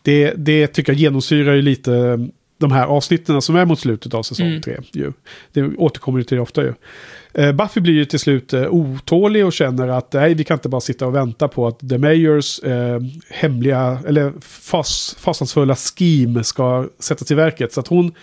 [0.01, 2.19] det, det tycker jag genomsyrar ju lite
[2.57, 4.61] de här avsnitten som är mot slutet av säsong Mm.
[4.61, 4.77] tre.
[4.93, 5.11] Ju.
[5.53, 6.73] Det återkommer ju till det ofta ju.
[7.33, 10.69] Eh, Buffy blir ju till slut eh, otålig och känner att nej, vi kan inte
[10.69, 12.99] bara sitta och vänta på att The Mayors eh,
[13.29, 17.73] hemliga, eller fas, fasansfulla scheme ska sättas i verket.
[17.73, 18.13] Så att hon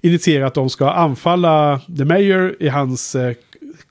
[0.00, 3.34] initierar att de ska anfalla The Mayor i hans, eh,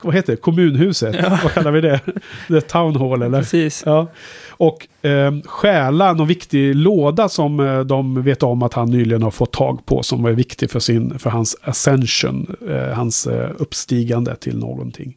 [0.02, 1.16] vad heter det, kommunhuset.
[1.42, 2.00] Vad kallar vi det?
[2.48, 3.38] The Town Hall eller?
[3.38, 3.82] Precis.
[3.86, 4.08] Ja.
[4.56, 9.30] Och eh, stjäla någon viktig låda som eh, de vet om att han nyligen har
[9.30, 10.02] fått tag på.
[10.02, 15.16] Som är viktig för, sin, för hans ascension, eh, hans eh, uppstigande till någonting.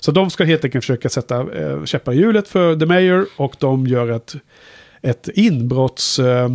[0.00, 3.56] Så de ska helt enkelt försöka sätta eh, käppar i hjulet för The Mayor och
[3.58, 4.34] de gör ett,
[5.02, 6.18] ett inbrotts...
[6.18, 6.48] Eh,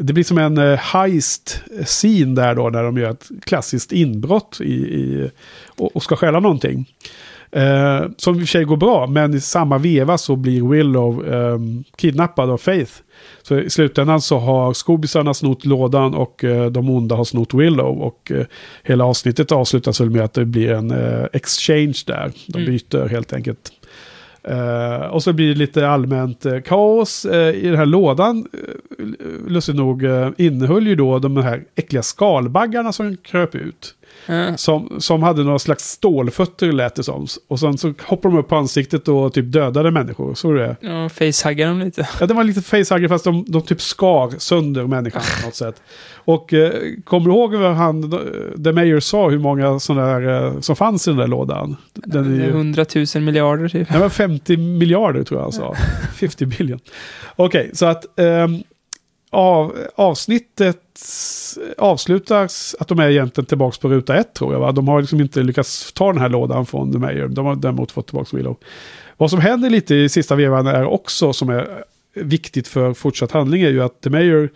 [0.00, 4.74] det blir som en eh, heist-scene där då, där de gör ett klassiskt inbrott i,
[4.74, 5.30] i,
[5.66, 6.86] och, och ska stjäla någonting.
[7.56, 11.26] Uh, som i och för sig går bra, men i samma veva så blir Willow
[11.28, 12.92] um, kidnappad av Faith.
[13.42, 18.02] Så i slutändan så har skobisarna snott lådan och uh, de onda har snott Willow.
[18.02, 18.44] Och uh,
[18.82, 20.94] hela avsnittet avslutas väl med att det blir en
[21.32, 22.32] exchange där.
[22.46, 22.70] De Mm.
[22.70, 23.72] byter helt enkelt.
[24.50, 28.48] Uh, och så blir det lite allmänt kaos i den här lådan.
[29.48, 30.02] Lustigt nog
[30.36, 33.95] innehöll ju då de här äckliga skalbaggarna som kröp ut.
[34.56, 37.26] Som, som hade några slags stålfötter lät det som.
[37.48, 40.34] Och sen så hoppade de upp på ansiktet och typ dödade människor.
[40.34, 40.76] Så det.
[40.80, 42.08] Ja, facehuggar dem lite.
[42.20, 45.82] Ja, det var lite facehugger fast de, de typ skar sönder människan på något sätt.
[46.14, 46.72] Och eh,
[47.04, 48.10] kommer du ihåg vad han,
[48.64, 51.76] The Mayor sa hur många sådana där eh, som fanns i den där lådan?
[51.94, 52.50] Den är ju...
[52.50, 53.92] 100 000 miljarder typ.
[53.92, 55.74] Det var 50 miljarder tror jag han sa.
[56.14, 56.80] 50 billion.
[57.36, 58.62] Okej, så att ehm,
[59.36, 60.82] av, avsnittet
[61.78, 64.60] avslutas att de är egentligen tillbaka på ruta ett tror jag.
[64.60, 64.72] Va?
[64.72, 67.28] De har liksom inte lyckats ta den här lådan från The Mayor.
[67.28, 68.56] De har däremot fått tillbaka Willow.
[69.16, 71.84] Vad som händer lite i sista vevan är också som är
[72.14, 74.50] viktigt för fortsatt handling är ju att The Mayor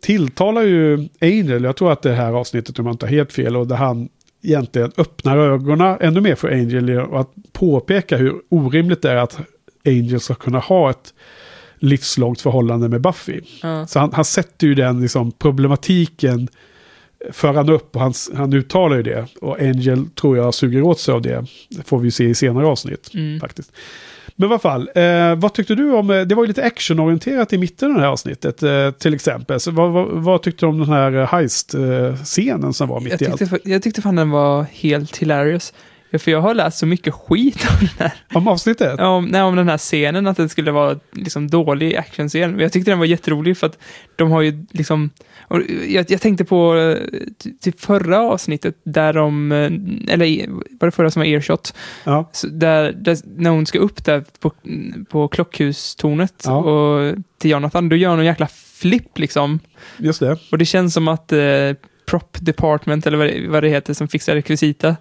[0.00, 3.56] tilltalar ju Angel, jag tror att det här avsnittet om jag inte har helt fel,
[3.56, 4.08] och där han
[4.42, 9.38] egentligen öppnar ögonen ännu mer för Angel och att påpeka hur orimligt det är att
[9.86, 11.14] Angel ska kunna ha ett
[11.80, 13.40] livslångt förhållande med Buffy.
[13.62, 13.86] Ja.
[13.86, 16.48] Så han, han sätter ju den liksom, problematiken
[17.32, 19.26] för han upp och han, han uttalar ju det.
[19.40, 21.44] Och Angel tror jag suger åt sig av det.
[21.68, 23.40] Det får vi se i senare avsnitt Mm.
[23.40, 23.72] faktiskt.
[24.36, 27.52] Men i alla fall, eh, vad tyckte du om, eh, det var ju lite actionorienterat
[27.52, 29.60] i mitten av det här avsnittet eh, till exempel.
[29.60, 33.22] Så vad, vad, vad tyckte du om den här eh, heist-scenen som var mitt Jag
[33.22, 33.38] i allt?
[33.38, 35.72] tyckte, jag tyckte fan den var helt hilarious.
[36.18, 38.12] För jag har läst så mycket skit om den här.
[38.34, 39.00] Om avsnittet?
[39.00, 42.50] Om, nej, om den här scenen, att den skulle vara liksom dålig actionscen.
[42.50, 43.78] Men jag tyckte den var jätterolig för att
[44.16, 45.10] de har ju liksom...
[45.88, 46.96] Jag, jag tänkte på eh,
[47.42, 51.74] ty- typ förra avsnittet där de, eh, eller var det förra som var Earshot?
[52.04, 52.30] Ja.
[52.50, 54.52] Där, där, när hon ska upp där på,
[55.10, 56.56] på klockhustornet Ja.
[56.56, 59.58] och till Jonathan, då gör hon en jäkla flipp liksom.
[59.96, 60.36] Just det.
[60.52, 61.40] Och det känns som att eh,
[62.06, 64.96] Prop Department, eller vad det, vad det heter, som fixar rekvisita,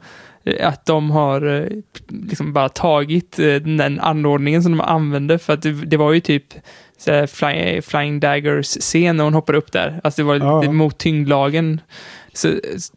[0.62, 1.68] att de har eh,
[2.08, 6.20] liksom bara tagit eh, den anordningen som de använde, för att det, det var ju
[6.20, 6.46] typ
[7.28, 10.00] fly, Flying Daggers-scen när hon hoppar upp där.
[10.04, 10.62] Alltså det var Ja.
[10.62, 11.82] lite mot tyngdlagen.
[12.34, 12.48] Så,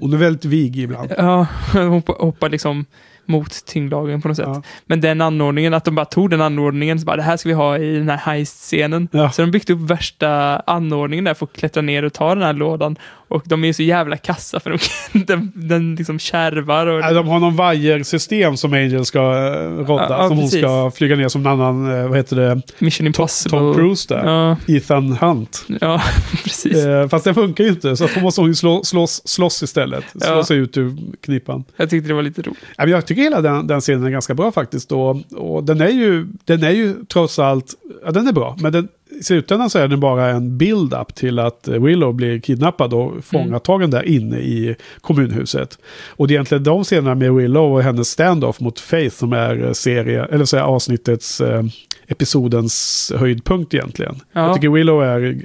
[0.00, 1.12] Hon är väldigt vig ibland.
[1.18, 2.84] Ja, hon hoppar, liksom
[3.24, 4.48] mot tyngdlagen på något sätt.
[4.86, 7.54] Men den anordningen, att de bara tog den anordningen, så bara det här ska vi
[7.54, 9.08] ha i den här heist-scenen.
[9.32, 12.52] Så de byggt upp värsta anordningen där för att klättra ner och ta den här
[12.52, 12.96] lådan.
[13.32, 14.78] Och de är ju så jävla kassa för de,
[15.26, 16.86] den, den liksom kärvar.
[16.86, 20.06] Och, de har någon vajersystem som Angel ska uh, rodda.
[20.08, 20.60] Ja, ja, som hon precis.
[20.60, 22.62] ska flyga ner som en annan, eh, vad heter det?
[22.78, 23.58] Mission Impossible.
[23.58, 24.56] Tom Cruise där.
[24.68, 25.64] Ethan Hunt.
[25.80, 26.02] Ja,
[26.44, 26.84] precis.
[26.84, 30.04] Eh, fast den funkar ju inte, så hon måste hon slå, slåss, slåss istället.
[30.20, 31.64] Slå sig ut ur knipan.
[31.76, 32.58] Jag tyckte det var lite roligt.
[32.76, 34.92] Ja, Jag tycker hela den, den scenen är ganska bra faktiskt.
[34.92, 37.74] Och, och den, är ju, den är ju trots allt,
[38.04, 38.56] ja den är bra.
[38.60, 38.88] Men den,
[39.20, 43.24] i slutändan så är den bara en build-up till att eh, Willow blir kidnappad och
[43.24, 45.78] fångatagen där inne i kommunhuset.
[46.10, 49.64] Och det är egentligen de scenerna med Willow och hennes standoff mot Faith som är
[49.64, 51.62] eh, serie, eller så är avsnittets, eh,
[52.06, 54.20] episodens höjdpunkt egentligen.
[54.32, 54.46] Ja.
[54.46, 55.40] Jag tycker Willow är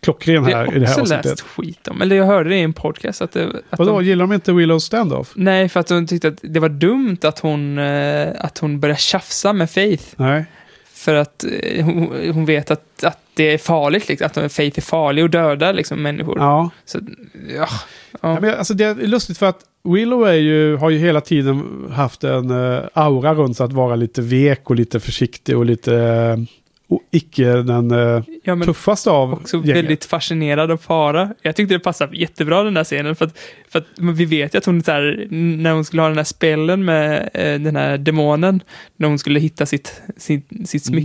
[0.00, 1.24] klockren Jag här har i det här också avsnittet.
[1.24, 3.22] läst skit om, eller jag hörde det i en podcast.
[3.22, 5.32] Att det, att Vadå, de, gillar de inte Willows standoff?
[5.36, 9.00] Nej, för att hon tyckte att det var dumt att hon, eh, att hon började
[9.00, 10.04] tjafsa med Faith.
[10.16, 10.44] Nej.
[11.02, 14.82] För att eh, hon, hon vet att, att det är farligt, liksom, att Faith är
[14.82, 16.38] farlig och dödar liksom, människor.
[16.38, 16.70] Ja.
[16.84, 16.98] Så,
[17.56, 17.68] ja,
[18.20, 21.86] Ja, men alltså det är lustigt för att Willow är ju, har ju hela tiden
[21.92, 25.94] haft en eh, aura runt sig att vara lite vek och lite försiktig och lite
[25.96, 26.36] eh,
[26.92, 29.76] och icke den eh, Ja, tuffaste av också gänget.
[29.76, 31.34] väldigt fascinerad av fara.
[31.42, 33.38] Jag tyckte det passade jättebra den där scenen, för att,
[33.68, 36.84] för att vi vet ju att hon här, när hon skulle ha den här spellen
[36.84, 38.62] med eh, den här demonen,
[38.96, 41.00] när hon skulle hitta sitt, sitt, sitt Mm.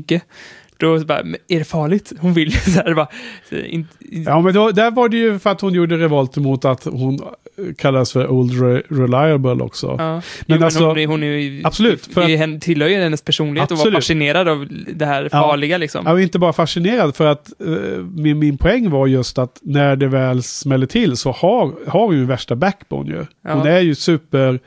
[0.80, 2.14] Då bara, "Men är det farligt?
[2.20, 3.08] Hon vill ju så här bara,
[3.50, 6.38] så, in, in, Ja, men då, där var det ju för att hon gjorde revolt
[6.38, 9.88] mot att hon eh, kallas för Old Re- Reliable också.
[9.98, 10.08] Ja.
[10.08, 13.72] Men Men alltså, hon, hon är ju, absolut, för det tillhör ju hennes personlighet att
[13.72, 13.96] vara Absolut.
[13.98, 16.06] fascinerad av det här farliga liksom.
[16.06, 19.96] Jag var inte bara fascinerad för att eh, min, min poäng var just att när
[19.96, 23.18] det väl smäller till så har, har hon ju värsta backbone ju.
[23.18, 23.68] Hon Ja.
[23.68, 24.60] är ju super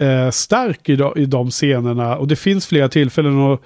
[0.00, 3.62] eh, stark i, de, i de scenerna och det finns flera tillfällen och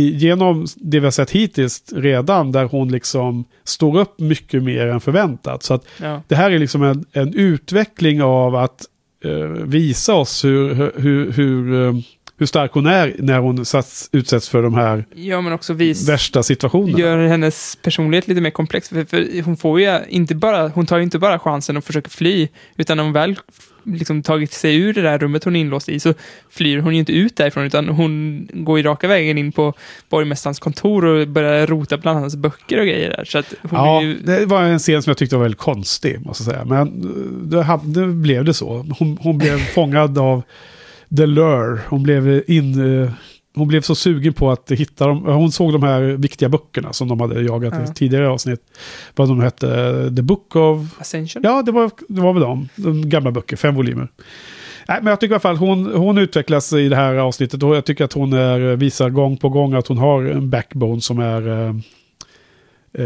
[0.00, 5.00] genom det vi har sett hittills redan där hon liksom står upp mycket mer än
[5.00, 5.62] förväntat.
[5.62, 6.22] Så att Ja.
[6.28, 8.84] det här är liksom en, en utveckling av att
[9.24, 9.30] eh,
[9.64, 11.92] visa oss hur, hur, hur eh,
[12.40, 16.08] hur stark hon är när hon sats, utsätts för de här Ja, men också vis...
[16.08, 16.98] värsta situationerna.
[16.98, 18.88] Gör hennes personlighet lite mer komplex.
[18.88, 22.10] För, för hon får ju inte bara, hon tar ju inte bara chansen och försöker
[22.10, 23.38] fly, utan när hon väl
[23.94, 26.14] liksom tagit sig ur det där rummet hon är inlåst i så
[26.50, 29.74] flyr hon ju inte ut därifrån utan hon går ju raka vägen in på
[30.08, 33.24] borgmästarens kontor och börjar rota bland hans böcker och grejer där.
[33.24, 36.44] Så att Ja, ju, det var en scen som jag tyckte var väldigt konstig, måste
[36.44, 36.64] jag säga.
[36.64, 38.86] Men eh, det, hade, det blev det så.
[38.98, 40.42] Hon, hon blev fångad av
[41.16, 41.80] The Lure.
[41.88, 43.10] Hon blev in...
[43.58, 45.24] Hon blev så sugen på att hitta dem.
[45.24, 47.84] Hon såg de här viktiga böckerna som de hade jagat Ja.
[47.84, 48.60] i tidigare avsnitt.
[49.16, 49.66] Vad de hette.
[50.16, 51.00] The Book of...
[51.00, 51.42] Ascension?
[51.42, 52.68] Ja, det var, det var väl de.
[52.76, 54.08] De gamla böcker, fem volymer.
[54.88, 57.76] Nej, men jag tycker i alla fall hon, hon utvecklas i det här avsnittet och
[57.76, 61.18] jag tycker att hon är, visar gång på gång att hon har en backbone som
[61.18, 61.74] är eh,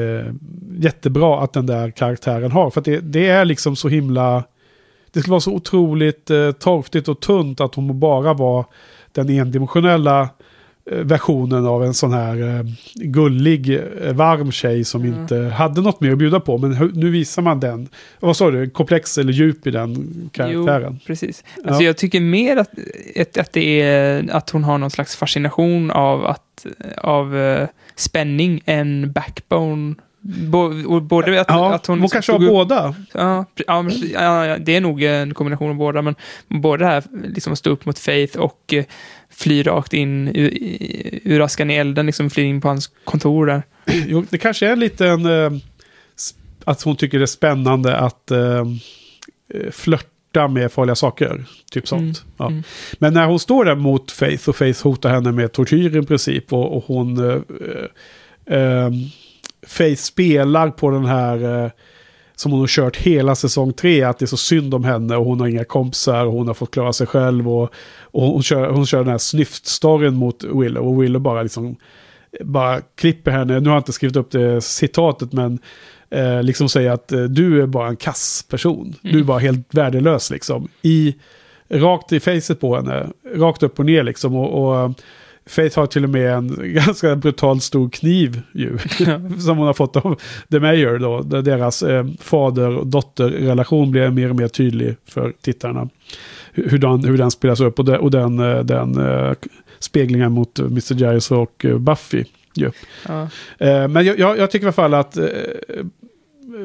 [0.00, 0.26] eh,
[0.78, 2.70] jättebra att den där karaktären har.
[2.70, 4.44] För det, det är liksom så himla...
[5.12, 8.64] Det skulle vara så otroligt eh, torftigt och tunt att hon bara var
[9.12, 10.28] den endimensionella
[10.85, 12.64] versionen av en sån här eh,
[12.95, 16.59] gullig, eh, varm tjej som inte hade något mer att bjuda på.
[16.59, 17.89] Men nu visar man den,
[18.20, 20.93] vad sa du, komplex eller djup i den karaktären.
[20.93, 21.45] Jo, precis.
[21.57, 21.68] Ja.
[21.68, 22.70] Alltså jag tycker mer att,
[23.20, 26.66] att, att det är att hon har någon slags fascination av, att,
[26.97, 29.95] av eh, spänning än backbone.
[30.25, 32.95] Bo, både att, Ja, att hon, hon kanske har upp- båda.
[33.14, 33.47] Ja,
[34.61, 36.14] det är nog en kombination av båda, men
[36.49, 37.03] både det här
[37.35, 38.85] liksom att stå upp mot Faith och eh,
[39.31, 40.31] fly rakt in
[41.25, 43.62] ur, askan i elden, liksom fly in på hans kontor där.
[44.07, 45.27] Jo, det kanske är lite en...
[45.27, 45.53] eh,
[46.64, 48.64] Att hon tycker det är spännande att eh,
[49.73, 51.45] flörta med farliga saker.
[51.73, 52.01] Typ sånt.
[52.23, 52.47] Mm, Ja.
[52.47, 52.62] mm.
[52.99, 56.53] Men när hon står där mot Faith och Faith hotar henne med tortyr i princip.
[56.53, 57.31] Och, och hon...
[57.31, 57.41] Eh,
[58.59, 58.91] eh,
[59.67, 61.65] Faith spelar på den här...
[61.65, 61.71] Eh,
[62.35, 65.25] som hon har kört hela säsong tre, att det är så synd om henne och
[65.25, 67.49] hon har inga kompisar och hon har fått klara sig själv.
[67.49, 71.77] Och, och hon, kör, hon kör den här snyftstoryn mot Willow och Willow bara liksom
[72.41, 75.59] bara klipper henne, nu har jag inte skrivit upp det citatet, men
[76.11, 78.95] eh, liksom säger att eh, du är bara en kass person.
[79.03, 79.27] Du är Mm.
[79.27, 80.69] bara helt värdelös liksom.
[80.83, 81.15] I,
[81.69, 84.37] rakt i facet på henne, rakt upp och ner liksom.
[84.37, 84.91] Och, och
[85.47, 88.78] Faith har till och med en ganska brutalt stor kniv ju.
[89.38, 90.20] som hon har fått av
[90.51, 91.22] The Mayor då.
[91.22, 95.88] Där deras eh, fader och dotterrelation blir mer och mer tydlig för tittarna.
[96.53, 99.32] Hur, hur, den, hur den spelas upp och, de, och den, eh, den eh,
[99.78, 100.95] speglingen mot eh, Mr.
[100.95, 102.24] Giles och eh, Buffy.
[102.55, 102.70] Ju.
[103.09, 103.22] Ja.
[103.59, 105.18] Eh, men jag, jag, jag tycker i alla fall att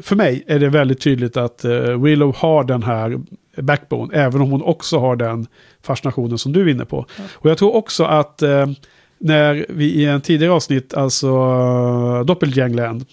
[0.01, 1.65] för mig är det väldigt tydligt att
[1.99, 3.19] Willow har den här
[3.61, 5.47] backbone, även om hon också har den
[5.83, 7.05] fascinationen som du är inne på.
[7.33, 8.65] Och jag tror också att eh,
[9.19, 13.05] när vi i en tidigare avsnitt, alltså uh, Doppelgangland,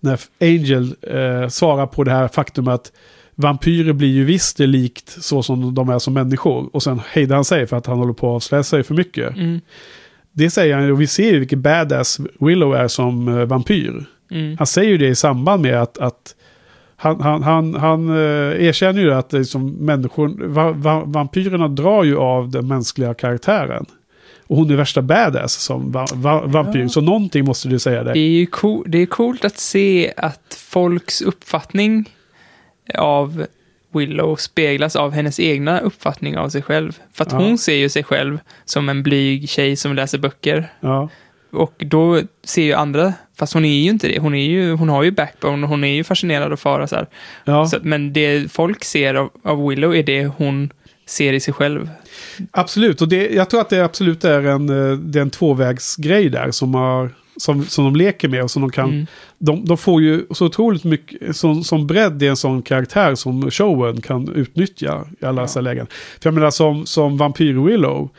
[0.00, 2.92] när Angel eh, svarar på det här faktum att
[3.34, 6.70] vampyrer blir ju visst likt så som de är som människor.
[6.72, 9.36] Och sen hejdar han sig för att han håller på att avslöja sig för mycket.
[9.36, 9.60] Mm.
[10.32, 14.04] Det säger han och vi ser ju vilken badass Willow är som eh, vampyr.
[14.30, 14.56] Mm.
[14.58, 16.34] Han säger ju det i samband med att, att
[17.02, 22.16] han, han, han, han eh, erkänner ju att liksom människor, va, va, vampyrerna drar ju
[22.18, 23.86] av den mänskliga karaktären.
[24.46, 26.80] Och hon är värsta badass som va, va, vampyr.
[26.80, 26.88] Ja.
[26.88, 28.14] Så någonting måste du säga där.
[28.14, 32.04] Det är ju cool, det är coolt att se att folks uppfattning
[32.98, 33.46] av
[33.92, 36.98] Willow speglas av hennes egna uppfattning av sig själv.
[37.12, 37.38] För att Ja.
[37.38, 40.72] hon ser ju sig själv som en blyg tjej som läser böcker.
[40.80, 41.08] Ja.
[41.52, 44.18] Och då ser ju andra, fast hon är ju inte det.
[44.20, 47.06] Hon, är ju, hon har ju backbone och hon är ju fascinerad av fara så.
[47.44, 47.66] Ja.
[47.66, 50.70] Så, men det folk ser av, av Willow är det hon
[51.06, 51.90] ser i sig själv.
[52.50, 56.28] Absolut, och det, jag tror att det absolut är en, eh, det är en tvåvägsgrej
[56.28, 58.90] där som, har, som, som de leker med och som de kan...
[58.90, 59.06] Mm.
[59.38, 63.50] De, de får ju så otroligt mycket som, som bredd i en sån karaktär som
[63.50, 65.86] showen kan utnyttja i alla dessa lägen.
[66.20, 68.10] För jag menar som, som Vampyr Willow,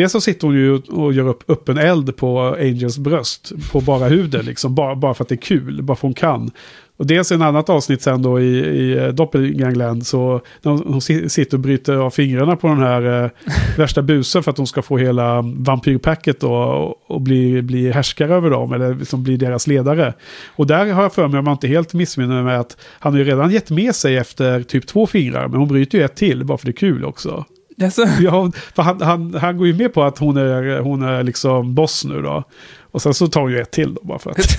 [0.00, 3.52] Dels så sitter hon ju och gör upp öppen eld på Angels bröst.
[3.72, 4.74] På bara huden liksom.
[4.74, 5.82] Bara, bara för att det är kul.
[5.82, 6.50] Bara för hon kan.
[6.96, 10.82] Och dels i en annat avsnitt sen då i, i eh, Doppelgangland så när hon,
[10.86, 13.30] hon sitter och bryter av fingrarna på den här eh,
[13.76, 18.34] värsta busen för att hon ska få hela vampyrpacket då och, och bli, bli härskare
[18.34, 20.14] över dem eller liksom bli deras ledare.
[20.56, 23.18] Och där har jag för mig, om jag inte helt missminner mig, att han har
[23.18, 26.44] ju redan gett med sig efter typ två fingrar, men hon bryter ju ett till
[26.44, 27.44] bara för det är kul också.
[27.82, 28.06] Alltså.
[28.20, 31.74] Ja, för han, han, han går ju med på att hon är, hon är liksom
[31.74, 32.44] boss nu då.
[32.92, 34.58] Och sen så tar hon ju ett till då bara för att.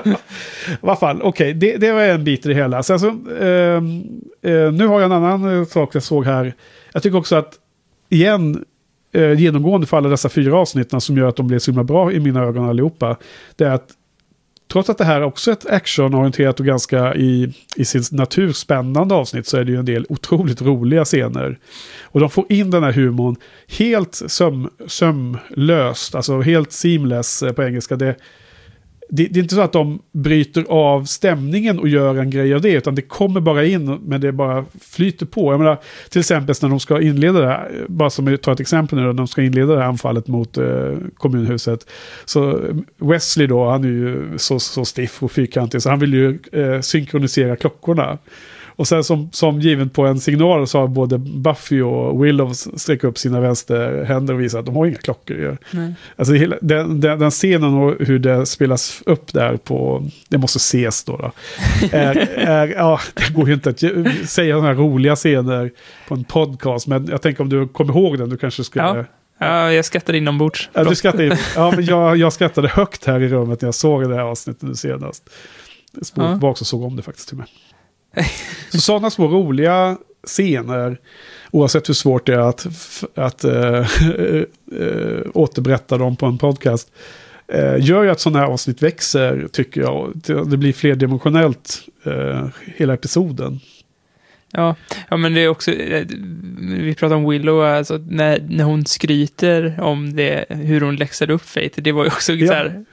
[0.80, 2.82] Alla fall, okej, det, det var en bit i det hela.
[2.82, 3.08] Sen så,
[3.40, 4.02] ehm,
[4.42, 6.54] eh, nu har jag en annan eh, sak jag såg här.
[6.92, 7.54] Jag tycker också att,
[8.08, 8.64] igen,
[9.12, 12.12] eh, genomgående för alla dessa fyra avsnitten som gör att de blir så himla bra
[12.12, 13.16] i mina ögon allihopa.
[13.56, 13.88] Det är att
[14.68, 19.14] trots att det här också är ett actionorienterat och ganska i, i sin natur spännande
[19.14, 21.58] avsnitt så är det ju en del otroligt roliga scener.
[22.02, 23.36] Och de får in den här humorn
[23.78, 27.96] helt söm, sömlöst, alltså helt seamless eh, på engelska.
[27.96, 28.16] Det,
[29.08, 32.60] det, det, är inte så att de bryter av stämningen och gör en grej av
[32.60, 35.52] det, utan det kommer bara in, men det bara flyter på.
[35.52, 35.78] Jag menar,
[36.10, 39.04] till exempel när de ska inleda det här, bara som jag tar ett exempel nu,
[39.04, 41.86] när de ska inleda det här anfallet mot eh, kommunhuset.
[42.24, 46.14] Så eh, Wesley då, han är ju så, så stiff och fyrkantig, så han vill
[46.14, 48.18] ju eh, synkronisera klockorna.
[48.76, 53.04] Och sen som, som given på en signal så har både Buffy och Willow sträckt
[53.04, 55.36] upp sina vänsterhänder och visat att de har inga klockor.
[55.36, 55.56] Ju.
[56.16, 60.56] Alltså hela, den, den, den, scenen och hur det spelas upp där på, det måste
[60.56, 61.16] ses då.
[61.16, 61.32] då
[61.92, 63.80] är, är, ja, det går ju inte att
[64.28, 65.70] säga sådana här roliga scener
[66.08, 68.84] på en podcast, men jag tänker om du kommer ihåg den, du kanske skulle...
[68.84, 69.04] Ja.
[69.38, 70.70] Ja, jag skrattade inombords.
[70.72, 71.36] Ja, du skrattade in.
[71.56, 74.62] ja men jag, jag skrattade högt här i rummet när jag såg det här avsnittet
[74.62, 75.30] nu senast.
[75.92, 76.36] Jag spolade ja.
[76.36, 77.46] tillbaka och såg om det faktiskt till mig.
[78.70, 80.98] Så sådana små roliga scener,
[81.50, 82.66] oavsett hur svårt det är att,
[83.14, 84.42] att äh, äh,
[85.34, 86.92] återberätta dem på en podcast,
[87.48, 90.12] äh, gör ju att sådana här avsnitt växer, tycker jag.
[90.24, 91.80] Det blir flerdimensionellt,
[92.76, 93.60] hela episoden.
[94.52, 94.76] Ja,
[95.08, 95.70] ja, men det är också,
[96.60, 101.42] vi pratar om Willow, alltså när, när hon skryter om det, hur hon läxade upp
[101.42, 102.46] Faith, det var ju också ja.
[102.46, 102.84] så här,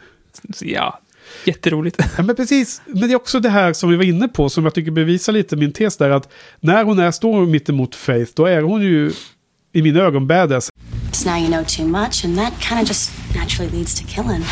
[0.59, 0.99] ja,
[1.45, 1.97] Jätteroligt.
[2.17, 2.81] Ja, men precis.
[2.85, 5.33] Men det är också det här som vi var inne på, som jag tycker bevisar
[5.33, 6.29] lite min tes där, att
[6.59, 9.11] när hon är, står mitt emot Faith, då är hon ju
[9.73, 10.69] i mina ögon badass.
[11.11, 14.43] So now you know too much and that kind of just naturally leads to killing.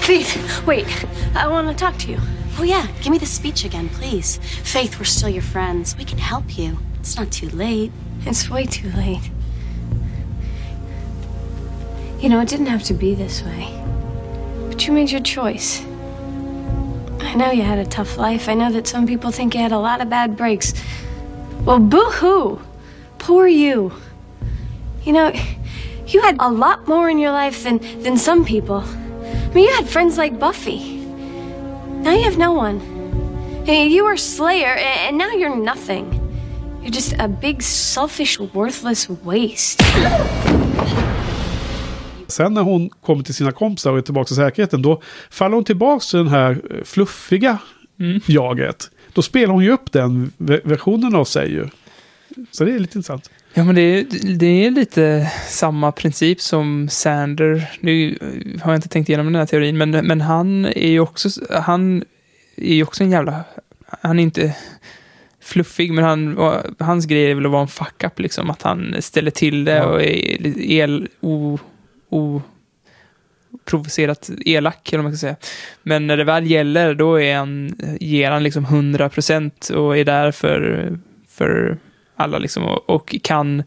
[0.00, 0.86] Faith, wait.
[1.34, 2.20] I want to talk to you.
[2.58, 4.38] Oh yeah, give me the speech again, please.
[4.64, 5.96] Faith, we're still your friends.
[5.98, 6.78] We can help you.
[7.00, 7.92] It's not too late.
[8.24, 9.30] It's way too late.
[12.20, 13.68] You know, it didn't have to be this way.
[14.76, 15.82] But you made your choice.
[17.20, 18.46] I know you had a tough life.
[18.46, 20.74] I know that some people think you had a lot of bad breaks.
[21.64, 22.60] Well, boo hoo!
[23.16, 23.90] Poor you.
[25.02, 25.32] You know,
[26.06, 28.84] you had a lot more in your life than, than some people.
[28.84, 30.98] I mean, you had friends like Buffy.
[30.98, 32.78] Now you have no one.
[33.64, 36.04] Hey, You were Slayer, and now you're nothing.
[36.82, 39.80] You're just a big, selfish, worthless waste.
[42.26, 45.64] Sen när hon kommer till sina kompisar och är tillbaka till säkerheten, då faller hon
[45.64, 47.58] tillbaka till den här eh, fluffiga
[48.00, 48.20] mm.
[48.26, 48.90] jaget.
[49.12, 51.68] Då spelar hon ju upp den versionen av sig ju.
[52.50, 53.30] Så det är lite intressant.
[53.54, 57.70] Ja, men det är, det är lite samma princip som Sander.
[57.80, 58.18] Nu
[58.62, 62.04] har jag inte tänkt igenom den här teorin, men, men han är ju också, han
[62.56, 63.44] är ju också en jävla...
[64.02, 64.56] Han är inte
[65.40, 66.36] fluffig, men han,
[66.78, 68.50] hans grej är väl att vara en fuck-up, liksom.
[68.50, 69.84] Att han ställer till det ja.
[69.84, 71.58] och är el, o,
[72.08, 75.36] oprovocerat elak, eller vad man ska säga.
[75.82, 80.04] Men när det väl gäller, då är han, ger han liksom 100 procent och är
[80.04, 80.92] där för,
[81.28, 81.78] för
[82.16, 83.62] alla liksom och, och, kan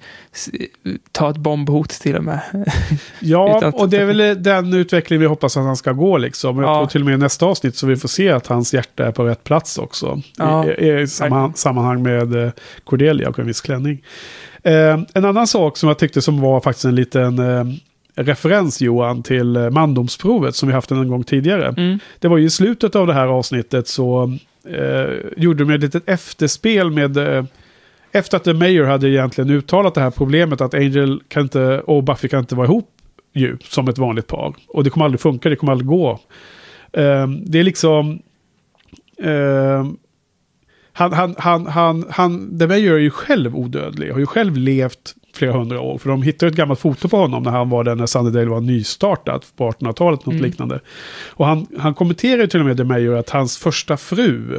[1.12, 2.40] ta ett bombhot till och med.
[3.20, 6.58] ja, och det är väl den utveckling vi hoppas att han ska gå liksom.
[6.58, 8.74] Och jag tror till och med i nästa avsnitt så vi får se att hans
[8.74, 10.22] hjärta är på rätt plats också.
[10.38, 12.52] Ja, I, i samma, sammanhang med eh,
[12.84, 14.04] Cordelia och en viss klänning.
[14.64, 17.64] Eh, en annan sak som jag tyckte som var faktiskt en liten eh,
[18.24, 21.68] referens Johan till eh, mandomsprovet som vi haft en gång tidigare.
[21.68, 22.00] Mm.
[22.20, 24.38] Det var ju i slutet av det här avsnittet så
[24.70, 27.44] eh, gjorde de ett litet efterspel med eh,
[28.12, 32.04] efter att The Mayor hade egentligen uttalat det här problemet att Angel kan inte, och
[32.04, 32.90] Buffy kan inte vara ihop
[33.34, 34.54] ju, som ett vanligt par.
[34.68, 36.20] Och det kommer aldrig funka, det kommer aldrig gå.
[36.94, 38.20] Eh, det är liksom...
[40.94, 45.54] Han, han, han, han, han, Mayor är ju själv odödlig, har ju själv levt flera
[45.54, 45.98] hundra år.
[45.98, 48.62] För de hittade ett gammalt foto på honom när han var där när Sunnydale var
[48.62, 50.46] nystartat på 1800-talet, något mm.
[50.46, 50.80] liknande.
[51.30, 54.56] Och han, han kommenterar ju till och med det Mayor att hans första fru,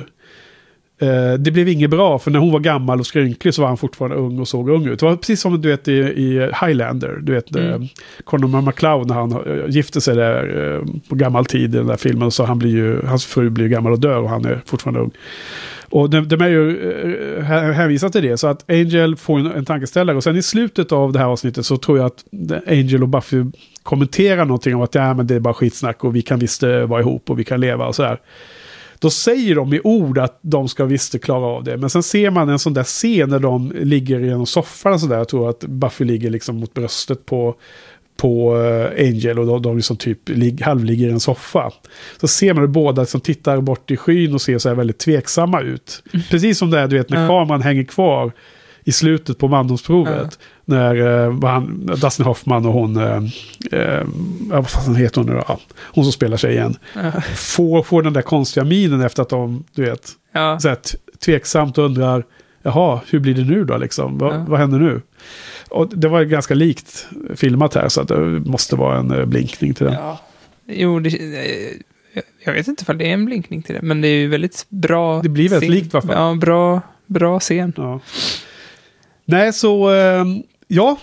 [1.00, 3.76] eh, det blev inget bra, för när hon var gammal och skrynklig så var han
[3.76, 5.00] fortfarande ung och såg ung ut.
[5.00, 7.82] Det var precis som du vet i, i Highlander, du vet mm.
[7.82, 7.88] eh,
[8.24, 12.30] Conor McLeod när han eh, gifte sig där på gammal tid i den där filmen.
[12.30, 15.10] Så han blir ju, hans fru blir gammal och dör och han är fortfarande ung.
[15.90, 16.92] Och de, de är ju
[17.38, 18.36] eh, hänvisade till det.
[18.36, 20.16] Så att Angel får en, en tankeställare.
[20.16, 22.24] Och sen i slutet av det här avsnittet så tror jag att
[22.66, 23.44] Angel och Buffy
[23.82, 26.80] kommenterar någonting om att ja, men det är bara skitsnack och vi kan visst eh,
[26.80, 28.20] vara ihop och vi kan leva och sådär.
[28.98, 31.76] Då säger de i ord att de ska visst klara av det.
[31.76, 35.00] Men sen ser man en sån där scen när de ligger i en soffa och
[35.00, 35.18] sådär.
[35.18, 37.54] Jag tror att Buffy ligger liksom mot bröstet på
[38.20, 41.70] på eh, Angel och de, de liksom typ lig, halvligger i en soffa.
[42.20, 44.98] Så ser man hur båda som tittar bort i skyn och ser så här väldigt
[44.98, 46.02] tveksamma ut.
[46.12, 46.24] Mm.
[46.30, 47.28] Precis som det är, du vet, när ja.
[47.28, 48.32] kameran hänger kvar
[48.84, 50.38] i slutet på mandomsprovet.
[50.40, 50.46] Ja.
[50.64, 53.22] När eh, han, Dustin Hoffman och hon, eh,
[53.72, 54.06] eh,
[54.50, 55.44] vad fan heter hon nu då?
[55.48, 56.76] Ja, hon som spelar sig igen.
[57.34, 60.08] Får, får den där konstiga minen efter att de, du vet,
[60.60, 60.76] så här,
[61.24, 62.24] tveksamt undrar,
[62.62, 64.18] jaha, hur blir det nu då liksom?
[64.20, 64.44] Ja.
[64.48, 65.00] vad händer nu?
[65.70, 69.74] Och det var ganska likt filmat här, så att det måste vara en eh, blinkning
[69.74, 69.94] till den.
[69.94, 70.20] Ja.
[70.66, 74.08] Jo, det, eh, jag vet inte ifall det är en blinkning till det, men det
[74.08, 75.22] är ju väldigt bra.
[75.22, 75.78] Det blir väldigt scen.
[75.78, 76.16] likt i alla fall.
[76.16, 77.72] Ja, bra, bra scen.
[77.76, 78.00] Ja.
[79.24, 80.24] Nej, så eh,
[80.68, 80.98] ja,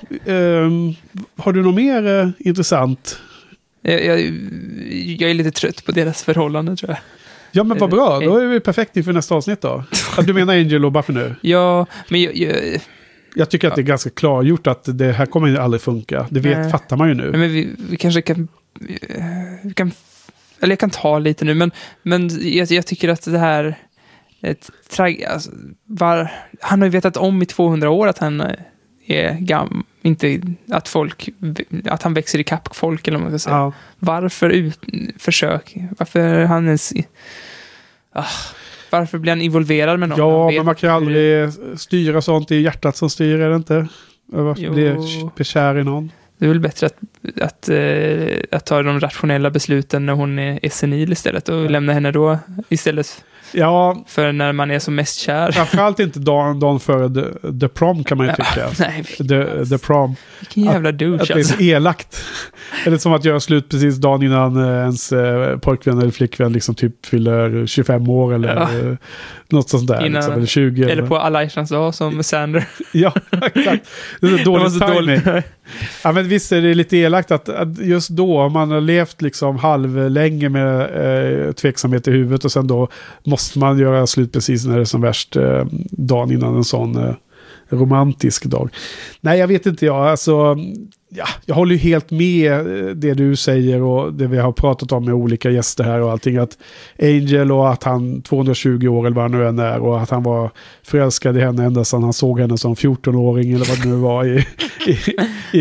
[1.38, 3.20] har du något mer intressant?
[3.82, 4.20] Jag, jag,
[5.20, 7.00] jag är lite trött på deras förhållande tror jag.
[7.52, 8.20] Ja, men vad bra.
[8.20, 9.84] Då är vi perfekt inför nästa avsnitt då.
[10.26, 11.36] Du menar Angel och Buffy nu?
[11.42, 12.56] Ja, men jag, jag,
[13.36, 16.28] Jag tycker att det är ganska klargjort att det här kommer ju aldrig funka.
[16.30, 16.72] Det vet, Nej.
[16.72, 17.32] fattar man ju nu.
[17.32, 18.48] men vi, vi kanske kan,
[19.62, 19.92] vi kan...
[20.60, 21.72] Eller jag kan ta lite nu, men,
[22.04, 23.76] men jag, jag tycker att det här...
[24.42, 25.52] Ett, trag, alltså,
[25.86, 26.32] var,
[26.62, 28.44] han har ju vetat om i 200 år att han
[29.08, 30.42] är gam, inte
[30.72, 31.30] att folk,
[31.86, 33.56] att han växer i kapp folk eller vad man ska säga.
[33.58, 33.74] Ja.
[34.00, 34.80] Varför ut,
[35.18, 36.94] försök, varför han ens,
[38.12, 38.26] ah,
[38.90, 40.20] varför blir han involverad med någon?
[40.20, 41.50] Ja, men man kan ju aldrig
[41.80, 42.48] styra sånt.
[42.48, 43.88] Det är hjärtat som styr, är det inte?
[44.26, 44.74] Varför Jo.
[44.74, 44.96] bli
[45.36, 46.12] bli kär i någon?
[46.38, 46.98] Det är väl bättre att,
[47.42, 51.94] att, eh, att ta de rationella besluten när hon är, är senil istället och lämna
[51.94, 52.38] henne då
[52.70, 55.52] istället Ja, för när man är som mest kär.
[55.52, 58.70] framförallt inte dagen, dagen före the, the prom kan man ju tycka.
[58.80, 60.16] Nej, The, the prom.
[60.40, 61.54] vilken jävla Att douche det är alltså.
[61.58, 62.24] så elakt.
[62.86, 66.76] Eller som att göra slut precis dagen innan eh, ens eh, pojkvän eller flickvän liksom
[66.76, 68.62] typ fyller 25 år eller Ja.
[68.90, 68.96] eh,
[69.50, 70.06] något sånt där.
[70.06, 70.84] Innan- liksom, eller 20.
[70.84, 72.68] Eller på alla hjärtans dag som Sander.
[72.92, 73.88] Ja, exakt.
[74.22, 74.96] Det är så dålig så timing.
[74.96, 75.24] dåligt.
[76.04, 79.58] Ja, men visst är det lite elakt att, att just då, man har levt liksom
[79.58, 80.80] halvlänge med
[81.48, 82.88] eh, tveksamhet i huvudet och sen då
[83.26, 86.96] måste man göra slut precis när det är som värst eh, dagen innan en sån
[86.96, 87.14] eh,
[87.70, 88.70] romantisk dag.
[89.22, 90.08] Nej, jag vet inte jag.
[90.08, 90.58] Alltså,
[91.10, 94.92] ja, jag håller ju helt med eh, det du säger och det vi har pratat
[94.92, 96.38] om med olika gäster här och allting.
[96.38, 96.58] Att
[97.02, 100.24] Angel och att han 220 år eller vad han nu än är och att han
[100.24, 100.52] var
[100.84, 104.26] förälskad i henne ända sedan han såg henne som 14-åring eller vad det nu var
[104.26, 104.46] i,
[104.88, 104.98] i,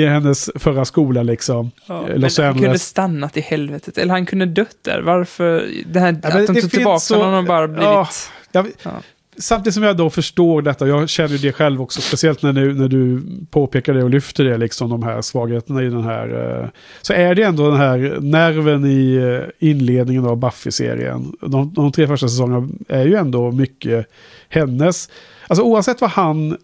[0.02, 1.70] i hennes förra skola liksom.
[1.86, 3.98] Ja, Los han kunde stannat i helvetet.
[3.98, 5.00] Eller han kunde dött där.
[5.00, 5.66] Varför?
[5.92, 7.84] Det här, Ja, att de tog tillbaka så- honom och bara blivit...
[7.84, 8.08] Ja,
[8.52, 8.90] jag, Ja.
[9.38, 12.74] Samtidigt som jag då förstår detta, jag känner ju det själv också, speciellt när du,
[12.74, 16.60] när du påpekar det och lyfter det, liksom de här svagheterna i den här.
[16.62, 16.68] eh,
[17.02, 21.32] Så är det ändå den här nerven i eh, inledningen av Buffy-serien.
[21.40, 24.06] De, de tre första säsongerna är ju ändå mycket
[24.48, 25.08] hennes.
[25.48, 26.56] Alltså oavsett vad han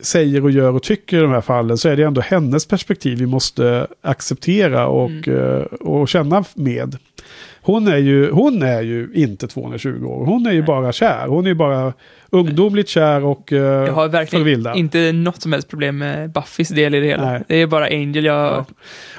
[0.00, 3.18] säger och gör och tycker i de här fallen så är det ändå hennes perspektiv
[3.18, 6.96] vi måste acceptera och, eh, och känna med.
[7.68, 11.26] Hon är, ju, hon är ju inte 220 år, hon är ju bara kär.
[11.26, 11.92] Hon är ju bara
[12.30, 14.76] ungdomligt kär och uh, Jag har verkligen förvildad.
[14.76, 17.30] inte något som helst problem med Buffys del i det hela.
[17.30, 17.42] Nej.
[17.48, 18.66] Det är bara Angel jag har Och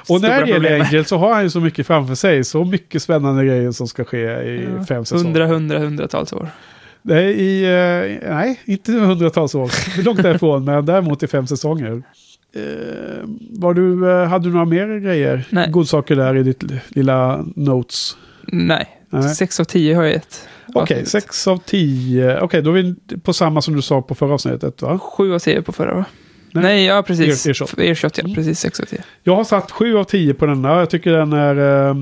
[0.04, 0.80] stora när det gäller.
[0.80, 2.44] Angel så har han ju så mycket framför sig.
[2.44, 5.24] Så mycket spännande grejer som ska ske i Ja, fem säsonger.
[5.24, 6.48] Hundra, hundra, hundratals år.
[7.02, 9.70] Nej, i, eh, nej, inte hundratals år.
[10.04, 12.02] Långt därifrån, men däremot i fem säsonger.
[12.54, 12.62] Eh,
[13.50, 15.44] var du, eh, hade du några mer grejer?
[15.50, 15.70] Nej.
[15.70, 18.16] Godsaker där i ditt lilla notes?
[18.52, 19.34] Nej, Nej.
[19.34, 20.48] sex av tio har jag gett.
[20.74, 22.40] Okej, sex av tio.
[22.40, 24.98] Okej, då är vi på samma som du sa på förra avsnittet, va?
[24.98, 26.04] Sju av tio på förra va?
[26.52, 26.62] Nej.
[26.62, 27.46] Nej, ja precis.
[27.46, 27.78] Ear- earshot.
[27.78, 28.24] Earshot, ja.
[28.34, 29.02] Precis, sex av tio.
[29.22, 30.68] Jag har satt sju av tio på denna.
[30.78, 31.56] Jag tycker den är
[31.90, 31.96] eh,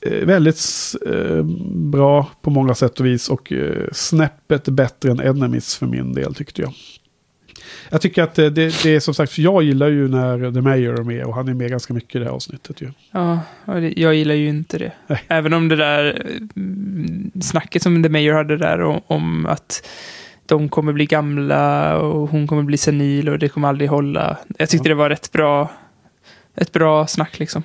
[0.00, 0.60] eh, väldigt
[1.06, 1.42] eh,
[1.74, 3.28] bra på många sätt och vis.
[3.28, 6.72] Och eh, snäppet bättre än Enemies för min del tyckte jag.
[7.94, 11.00] Jag tycker att det, det är som sagt, för jag gillar ju när The Mayor
[11.00, 12.90] är med och han är med ganska mycket i det här avsnittet ju.
[13.10, 13.40] Ja,
[13.96, 14.92] jag gillar ju inte det.
[15.06, 15.24] Nej.
[15.28, 16.26] Även om det där
[16.56, 19.88] mm, snacket som The Mayor hade där om, om att
[20.46, 24.38] de kommer bli gamla och hon kommer bli senil och det kommer aldrig hålla.
[24.58, 25.70] Jag tyckte det var rätt bra,
[26.56, 27.62] ett bra snack liksom.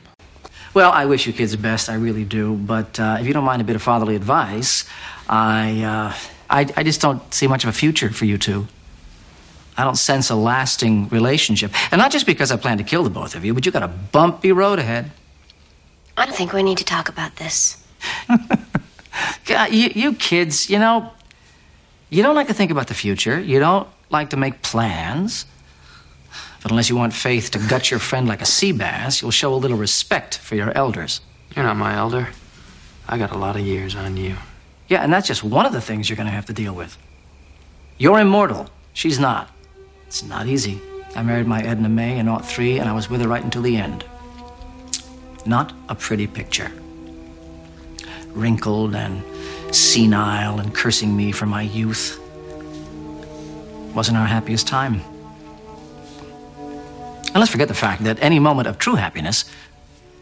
[0.74, 1.90] Well, I wish you kids the best.
[1.90, 2.56] I really do.
[2.56, 4.86] But uh, if you don't mind a bit of fatherly advice,
[5.28, 6.12] I, uh,
[6.62, 8.68] I, I just don't see much of a future for you two.
[9.80, 11.72] I don't sense a lasting relationship.
[11.90, 13.82] And not just because I plan to kill the both of you, but you got
[13.82, 15.10] a bumpy road ahead.
[16.18, 17.82] I don't think we need to talk about this.
[19.46, 21.14] God, you, you kids, you know,
[22.10, 23.40] you don't like to think about the future.
[23.40, 25.46] You don't like to make plans.
[26.62, 29.54] But unless you want Faith to gut your friend like a sea bass, you'll show
[29.54, 31.22] a little respect for your elders.
[31.56, 32.28] You're not my elder.
[33.08, 34.36] I got a lot of years on you.
[34.90, 36.98] Yeah, and that's just one of the things you're going to have to deal with.
[37.98, 38.70] You're immortal.
[38.92, 39.50] She's not.
[40.10, 40.82] It's not easy.
[41.16, 43.78] I married my Edna May in 03, and I was with her right until the
[43.78, 44.04] end.
[45.46, 46.72] Not a pretty picture.
[48.30, 49.24] Wrinkled and
[49.72, 52.20] senile and cursing me for my youth.
[53.94, 55.02] Wasn't our happiest time.
[56.58, 59.46] And let's forget the fact that any moment of true happiness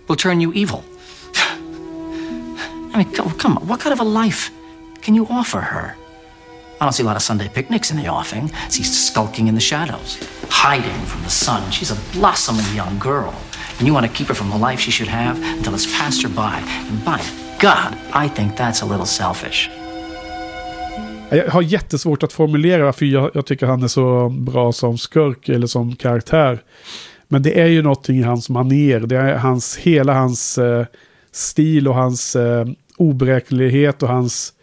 [0.09, 0.83] will turn you evil.
[1.35, 4.51] I mean, come, come on, what kind of a life
[5.01, 5.95] can you offer her?
[6.79, 8.51] I don't see a lot of Sunday picnics in the offing.
[8.69, 10.17] She's skulking in the shadows,
[10.49, 11.71] hiding from the sun.
[11.71, 13.33] She's a blossoming young girl.
[13.79, 16.21] And you want to keep her from the life she should have until it's passed
[16.21, 16.61] her by.
[16.89, 17.19] And by
[17.59, 19.69] God, I think that's a little selfish.
[21.29, 25.49] Jag har jättesvårt att formulera varför jag, jag tycker han är så bra som skurk
[25.49, 26.59] eller som karaktär.
[27.27, 28.99] Men det är ju någonting i hans maner.
[28.99, 30.85] Det är hans, hela hans eh,
[31.31, 32.65] stil och hans eh,
[32.97, 34.56] oberäknelighet och hans eh,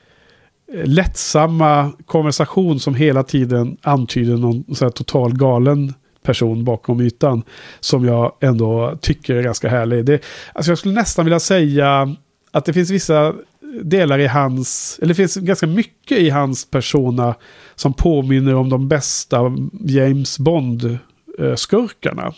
[0.85, 7.43] lättsamma konversation som hela tiden antyder någon så här total galen person bakom ytan.
[7.81, 10.05] Som jag ändå tycker är ganska härlig.
[10.05, 12.17] Det, alltså jag skulle nästan vilja säga
[12.51, 13.35] att det finns vissa
[13.83, 17.35] delar i hans, eller det finns ganska mycket i hans persona
[17.75, 22.35] som påminner om de bästa James Bond-skurkarna.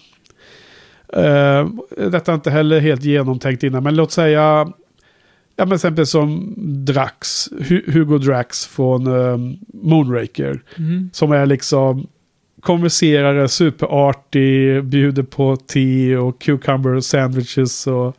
[1.16, 1.70] Uh,
[2.10, 4.72] detta är inte heller helt genomtänkt innan, men låt säga,
[5.56, 6.54] ja men exempel som
[6.86, 7.48] Drax,
[7.86, 10.62] Hugo Drax från um, Moonraker.
[10.76, 11.10] Mm.
[11.12, 12.06] Som är liksom
[12.60, 18.16] konverserare, superartig, bjuder på te och cucumber sandwiches och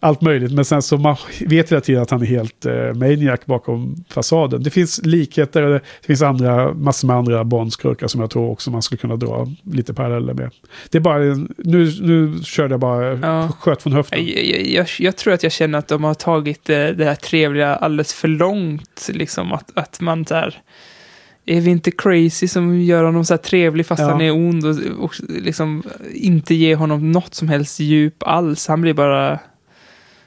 [0.00, 0.52] allt möjligt.
[0.52, 4.62] Men sen så man vet hela tiden att han är helt eh, maniac bakom fasaden.
[4.62, 8.82] Det finns likheter, det finns andra, massor med andra Bondskurkar som jag tror också man
[8.82, 10.50] skulle kunna dra lite paralleller med.
[10.90, 13.48] Det är bara, nu, nu körde jag bara, ja.
[13.60, 14.26] sköt från höften.
[14.26, 17.76] Jag, jag, jag, tror att jag känner att de har tagit det, det här trevliga
[17.76, 19.08] alldeles för långt.
[19.12, 20.62] Liksom att, att man där
[21.46, 24.08] är vi inte crazy som gör honom så här trevlig fast ja.
[24.08, 25.82] han är ond och, och liksom
[26.14, 28.66] inte ger honom något som helst djup alls.
[28.66, 29.38] Han blir bara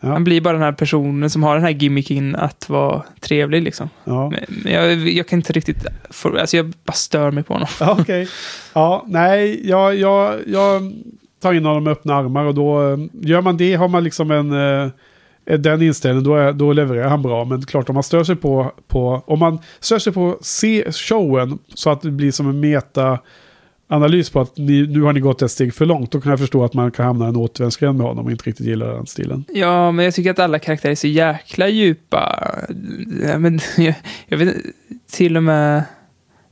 [0.03, 0.09] Ja.
[0.09, 3.89] Han blir bara den här personen som har den här gimmicken att vara trevlig liksom.
[4.03, 4.29] Ja.
[4.47, 7.67] Men jag, jag, kan inte riktigt, få, alltså jag bara stör mig på honom.
[7.79, 8.01] Ja.
[8.01, 8.27] Okay.
[8.73, 10.93] Ja, nej, jag, jag, jag
[11.41, 14.51] tar in honom med öppna armar och då gör man det har man liksom en
[14.51, 14.89] eh,
[15.57, 17.45] den inställningen, då, är, då levererar han bra.
[17.45, 21.59] Men klart, om man stör sig på, på om man stör sig på se showen
[21.73, 23.19] så att det blir som en meta
[23.93, 26.39] analys på att ni, nu har ni gått ett steg för långt, då kan jag
[26.39, 29.05] förstå att man kan hamna i en återvändsgränd med honom och inte riktigt gillar den
[29.05, 29.45] stilen.
[29.53, 32.49] Ja, men jag tycker att alla karaktärer är så jäkla djupa.
[33.21, 33.95] Ja, men, jag,
[34.27, 34.55] jag vet
[35.11, 35.83] till och med...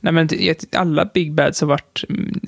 [0.00, 0.28] Nej, men
[0.72, 2.04] alla Big Bads har, varit,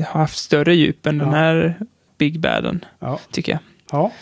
[0.06, 1.24] har haft större djup än ja.
[1.24, 1.74] den här
[2.18, 3.20] Big Baden, ja.
[3.30, 3.60] tycker jag.
[3.92, 4.12] Ja.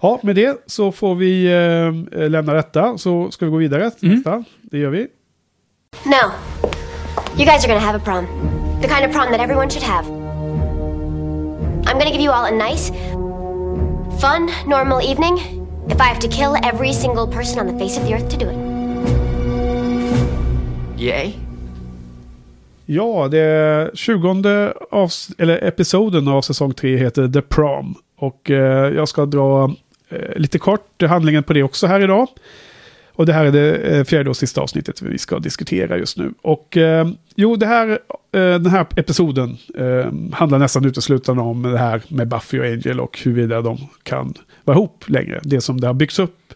[0.00, 1.46] ja, med det så får vi
[2.12, 4.16] eh, lämna detta, så ska vi gå vidare till mm.
[4.16, 4.44] nästa.
[4.62, 5.06] Det gör vi.
[6.04, 6.30] No.
[7.36, 8.69] You guys are gonna have a prom.
[8.80, 10.06] The kind of prom that everyone should have.
[11.86, 12.90] I'm gonna give you all a nice,
[14.20, 15.38] fun, normal evening
[15.88, 18.36] if I have to kill every single person on the face of the earth to
[18.36, 18.56] do it.
[21.00, 21.32] Yay?
[22.86, 27.94] Ja, det 20 av, eller episoden av säsong 3 heter The Prom.
[28.16, 29.74] Och eh, jag ska dra
[30.08, 32.28] eh, lite kort handlingen på det också här idag.
[33.12, 36.32] Och det här är det eh, fjärde och sista avsnittet vi ska diskutera just nu.
[36.42, 37.98] Och eh, jo, det här, eh,
[38.32, 43.18] den här episoden eh, handlar nästan uteslutande om det här med Buffy och Angel och
[43.24, 44.34] huruvida de kan
[44.64, 45.40] vara ihop längre.
[45.42, 46.54] Det som det har byggts upp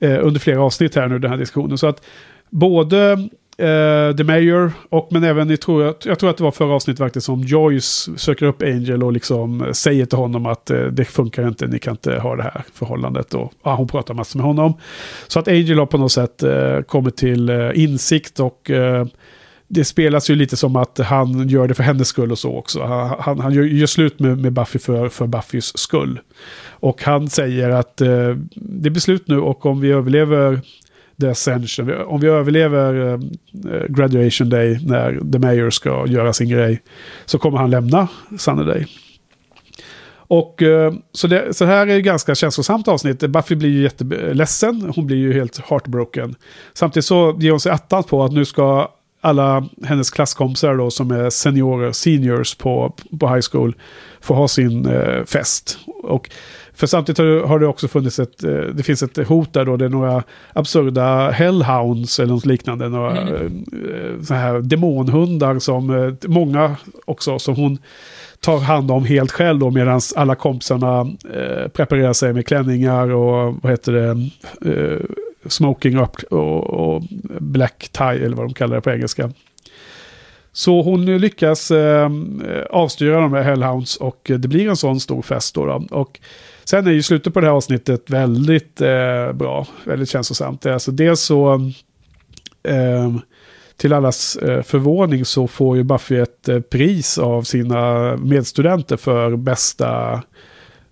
[0.00, 1.78] eh, under flera avsnitt här nu, den här diskussionen.
[1.78, 2.04] Så att
[2.50, 3.28] både
[3.60, 6.98] eh, The Mayor, och men även, jag tror, jag tror att det var förra avsnittet
[6.98, 11.04] faktiskt, som Joyce söker upp Angel och liksom eh, säger till honom att eh, det
[11.04, 13.34] funkar inte, ni kan inte ha det här förhållandet.
[13.34, 14.74] Och ja, hon pratar massor med honom.
[15.28, 19.06] Så att Angel har på något sätt eh, kommit till eh, insikt och eh,
[19.72, 22.82] det spelas ju lite som att han gör det för hennes skull och så också.
[22.82, 26.20] Han, han, han gör, gör, slut med, med Buffy för, för Buffys skull.
[26.68, 30.60] Och han säger att eh, det är beslut nu och om vi överlever
[31.20, 32.04] The Ascension.
[32.06, 33.12] Om vi överlever eh,
[33.74, 36.82] eh, Graduation Day när The Mayor ska göra sin grej
[37.26, 38.86] så kommer han lämna Sunny
[40.16, 43.20] Och eh, så, det, så här är ju ganska känslosamt avsnitt.
[43.20, 44.92] Buffy blir ju jätteledsen.
[44.96, 46.34] Hon blir ju helt heartbroken.
[46.74, 48.88] Samtidigt så ger hon sig attan på att nu ska
[49.20, 53.76] alla hennes klasskompisar då som är seniorer, seniors på, på high school
[54.20, 55.78] få ha sin eh, fest.
[55.86, 56.30] Och
[56.80, 59.84] för samtidigt har det också funnits ett, eh, det finns ett hot där då, det
[59.84, 62.88] är några absurda hellhounds eller något liknande.
[62.88, 63.64] Några mm.
[63.72, 67.78] Eh, så här demonhundar som eh, många också, som hon
[68.40, 71.00] tar hand om helt själv då medan alla kompisarna
[71.34, 74.30] eh, preparerar sig med klänningar och vad heter det,
[74.70, 75.00] eh,
[75.46, 77.02] smoking up och, och,
[77.40, 79.30] black tie eller vad de kallar det på engelska.
[80.52, 82.10] Så hon lyckas eh,
[82.70, 85.66] avstyra de här Hellhounds och det blir en sån stor fest då.
[85.66, 85.86] då.
[85.90, 86.20] Och
[86.64, 90.66] Sen är ju slutet på det här avsnittet väldigt eh, bra, väldigt känslosamt.
[90.66, 91.54] Alltså dels så
[92.62, 93.16] eh,
[93.76, 99.36] till allas eh, förvåning så får ju Buffy ett eh, pris av sina medstudenter för
[99.36, 100.22] bästa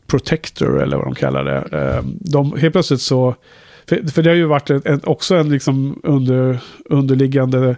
[0.07, 1.79] protector eller vad de kallar det.
[1.79, 3.35] Eh, de, helt plötsligt så,
[3.89, 7.77] för, för det har ju varit en, en, också en liksom under, underliggande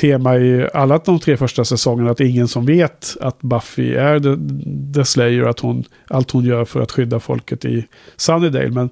[0.00, 4.94] tema i alla de tre första säsongerna att ingen som vet att Buffy är the,
[4.94, 7.86] the Slayer, att hon, allt hon gör för att skydda folket i
[8.16, 8.70] Sunnydale.
[8.70, 8.90] Men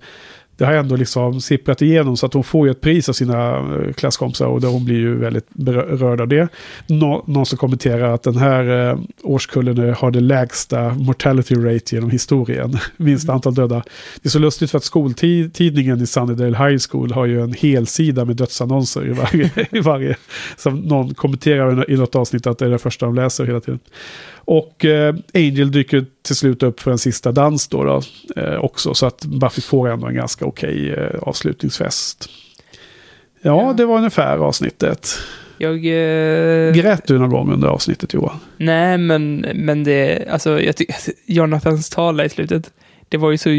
[0.57, 3.57] det har ändå liksom sipprat igenom så att hon får ju ett pris av sina
[3.57, 6.49] eh, klasskompisar och hon blir ju väldigt berörd av det.
[6.87, 12.11] Nå någon som kommenterar att den här eh, årskullen har det lägsta mortality rate genom
[12.11, 12.79] historien.
[12.97, 13.83] Minst antal döda.
[14.23, 18.25] Det är så lustigt för att skoltidningen i Sunnydale High School har ju en helsida
[18.25, 20.17] med dödsannonser i varje, i varje
[20.57, 23.81] som någon kommenterar i något avsnitt att det är det första de läser hela tiden.
[24.45, 28.03] Och eh, Angel dyker till slut upp för en sista dans då, då
[28.37, 28.95] eh, också.
[28.95, 32.29] Så att Buffy får ändå en ganska okej eh, avslutningsfest.
[33.43, 35.09] Ja, ja, det var ungefär avsnittet.
[35.59, 35.75] Jag...
[35.75, 36.73] Eh...
[36.73, 38.37] Grät du någon gång under avsnittet Johan?
[38.57, 40.29] Nej, men, men det...
[40.31, 40.97] Alltså, jag tycker...
[41.27, 42.73] Jonathans tal i slutet.
[43.09, 43.51] Det var ju så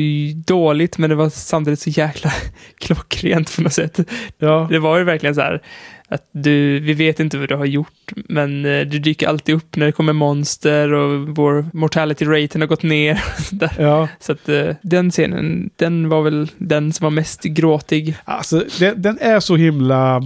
[0.46, 2.32] dåligt, men det var samtidigt så jäkla
[2.80, 4.00] klockrent på något sätt.
[4.38, 4.68] Ja.
[4.72, 5.62] Det var ju verkligen så här
[6.08, 9.76] att du, vi vet inte vad du har gjort, men eh, du dyker alltid upp
[9.76, 13.24] när det kommer monster och vår mortality raten har gått ner.
[13.38, 14.08] Så, ja.
[14.20, 18.16] så att eh, den scenen, den var väl den som var mest gråtig.
[18.24, 20.22] Alltså, den, den är så himla...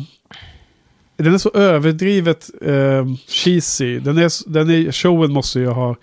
[1.18, 4.00] Den är så överdrivet eh, cheesy.
[4.00, 5.96] Den är, den är, showen måste ju ha...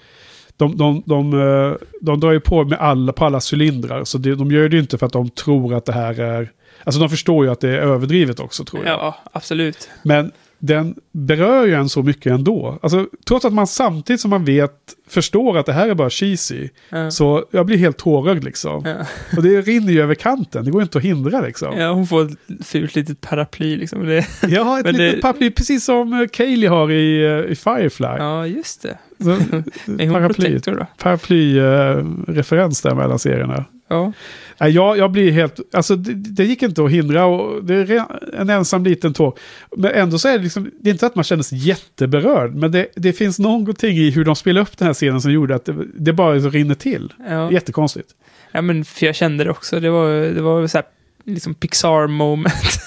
[0.56, 4.04] De, de, de, de, eh, de drar ju på med alla, på alla cylindrar.
[4.04, 6.50] Så det, de gör det ju inte för att de tror att det här är
[6.84, 8.94] Alltså de förstår ju att det är överdrivet också tror jag.
[8.94, 9.88] Ja, absolut.
[10.02, 12.78] Men den berör ju en så mycket ändå.
[12.82, 14.72] Alltså, trots att man samtidigt som man vet,
[15.08, 16.68] förstår att det här är bara cheesy.
[16.88, 17.10] Ja.
[17.10, 18.84] Så jag blir helt tårögd liksom.
[18.84, 18.94] Ja.
[19.36, 21.78] Och det rinner ju över kanten, det går inte att hindra liksom.
[21.78, 24.06] Ja, hon får ett fult litet paraply liksom.
[24.06, 25.22] Det, ja, ett litet det...
[25.22, 28.06] paraply, precis som eh, Kaylee har i, eh, i Firefly.
[28.06, 28.98] Ja, just det.
[29.18, 29.36] Så,
[30.12, 30.60] paraply?
[30.98, 33.64] Paraply-referens där mellan serierna.
[33.88, 34.12] Ja.
[34.58, 38.04] Jag, jag blir helt, alltså det, det, gick inte att hindra och det är
[38.40, 39.38] en ensam liten tår.
[39.76, 42.72] Men ändå så är det liksom, det är inte att man känner sig jätteberörd, men
[42.72, 45.64] det, det finns någonting i hur de spelar upp den här scenen som gjorde att
[45.64, 47.12] det, det bara så rinner till.
[47.28, 47.52] Ja.
[47.52, 48.08] Jättekonstigt.
[48.52, 50.86] Ja, men för jag kände det också, det var, det var så här,
[51.24, 52.80] liksom Pixar moment.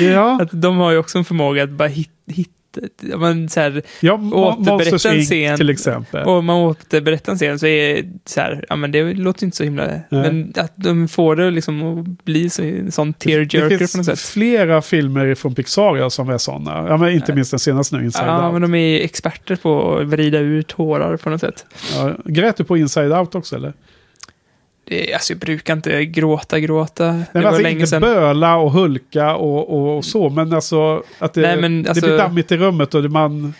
[0.00, 0.40] Ja.
[0.42, 2.50] att de har ju också en förmåga att bara hitta hit,
[3.16, 5.56] man så här, ja, återberättar en scen.
[5.56, 6.26] till exempel.
[6.26, 9.64] Och man återberättar en scen så är så här, ja men det låter inte så
[9.64, 9.86] himla...
[9.86, 10.02] Nej.
[10.08, 14.04] Men att de får det liksom att bli så, en sån tearjerker på något sätt.
[14.04, 16.86] Det finns flera filmer från Pixar som är sådana.
[16.88, 18.52] Ja men inte minst den senaste nu, Inside ja, Out.
[18.52, 21.66] men de är experter på att vrida ut tårar på något sätt.
[21.96, 23.72] Ja, grät du på Inside Out också eller?
[24.88, 27.12] Det, alltså jag brukar inte gråta, gråta.
[27.12, 28.00] Nej, det var alltså länge inte sedan.
[28.00, 32.06] böla och hulka och, och, och, så, men alltså att det, Nej, men, alltså, det
[32.06, 33.54] blir dammigt i rummet och det man...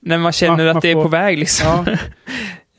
[0.00, 1.84] När man känner man, att man det får, är på väg liksom.
[1.86, 1.96] Ja.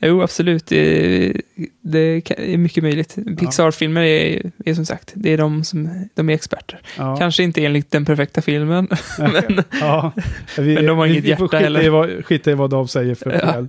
[0.08, 0.66] jo, absolut.
[0.66, 1.32] Det,
[1.80, 3.16] det, är mycket möjligt.
[3.38, 6.80] Pixar-filmer är, är som sagt, det är de som de är experter.
[6.98, 7.16] Ja.
[7.16, 10.12] Kanske inte enligt den perfekta filmen, men, ja.
[10.58, 12.22] vi, men de har vi, inget vi hjärta heller.
[12.22, 13.68] Skita i vad de säger för fel.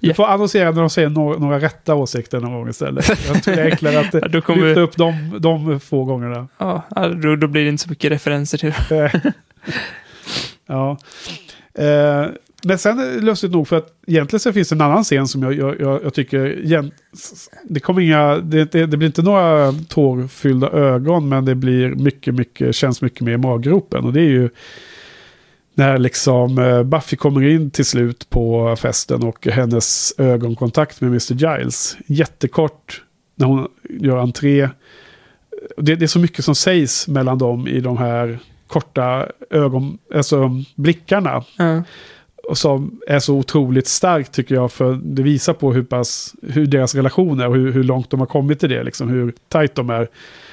[0.00, 3.08] Du får annonsera när de säger några, några rätta åsikter någon gång istället.
[3.08, 4.66] Jag tror det är enklare att ja, kommer...
[4.66, 6.48] lyfta upp de, de få gångerna.
[6.58, 6.82] Ja,
[7.22, 9.32] då, då blir det inte så mycket referenser till det.
[10.66, 10.98] ja.
[11.74, 12.26] Eh,
[12.64, 15.54] men sen lustigt nog för att egentligen så finns det en annan scen som jag,
[15.54, 16.90] jag, jag tycker...
[17.62, 22.34] Det, kommer inga, det, det, det, blir inte några tårfyllda ögon men det blir mycket,
[22.34, 24.04] mycket, känns mycket mer i maggropen.
[24.04, 24.50] Och det är ju
[25.78, 31.34] när liksom eh, Buffy kommer in till slut på festen och hennes ögonkontakt med Mr.
[31.34, 31.96] Giles.
[32.06, 33.02] Jättekort
[33.34, 33.68] när hon
[34.00, 34.68] gör entré.
[35.76, 40.50] Det, det är så mycket som sägs mellan dem i de här korta ögon, alltså
[40.74, 41.44] blickarna.
[41.58, 41.82] Mm.
[42.48, 46.66] Och som är så otroligt starkt tycker jag, för det visar på hur, pass, hur
[46.66, 49.74] deras relation är och hur, hur långt de har kommit till det, liksom hur tajt
[49.74, 50.08] de är.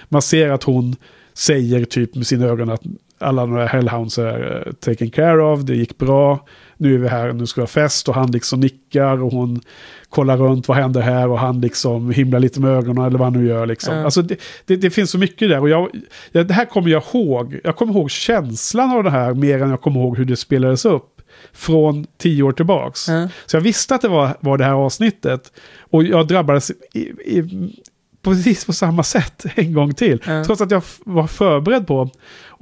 [0.10, 0.96] Man ser att hon
[1.34, 2.82] säger typ med sina ögon att
[3.24, 6.46] alla några hellhounds är uh, taken care of, det gick bra,
[6.78, 9.62] nu är vi här, nu ska vi ha fest och han liksom nickar och hon
[10.10, 13.44] kollar runt, vad händer här och han liksom himlar lite med ögonen eller vad han
[13.44, 13.94] nu gör liksom.
[13.94, 14.06] Mm.
[14.06, 14.36] Alltså det,
[14.66, 15.90] det, det, finns så mycket där och jag,
[16.32, 19.70] jag, det här kommer jag ihåg, jag kommer ihåg känslan av det här mer än
[19.70, 21.22] jag kommer ihåg hur det spelades upp
[21.54, 23.10] från tio år tillbaks.
[23.10, 23.30] Mm.
[23.46, 25.52] Så jag visste att det var, var det här avsnittet.
[25.80, 27.44] Och jag drabbades i, i,
[28.24, 30.22] precis på samma sätt en gång till.
[30.26, 30.44] Mm.
[30.44, 32.10] Trots att jag var förberedd på.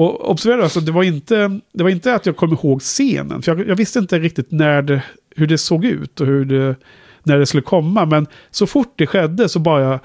[0.02, 3.42] Och observera, alltså, det, var inte, det var inte att jag kom ihåg scenen.
[3.42, 5.04] För jag, jag visste inte riktigt när det,
[5.36, 6.76] hur det såg ut och hur det,
[7.24, 8.06] när det skulle komma.
[8.06, 10.00] Men så fort det skedde så bara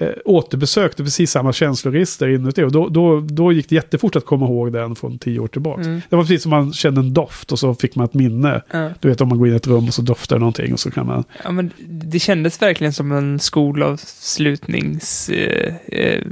[0.00, 2.62] eh, återbesökte precis samma känsloregister inuti.
[2.62, 5.82] Och då, då, då gick det jättefort att komma ihåg den från tio år tillbaka.
[5.82, 6.00] Mm.
[6.08, 8.62] Det var precis som man kände en doft och så fick man ett minne.
[8.70, 8.90] Ja.
[9.00, 10.80] Du vet om man går in i ett rum och så doftar det någonting och
[10.80, 11.24] så kan man...
[11.44, 15.86] Ja, men det kändes verkligen som en skolavslutningsavsnitt.
[15.86, 16.22] Eh,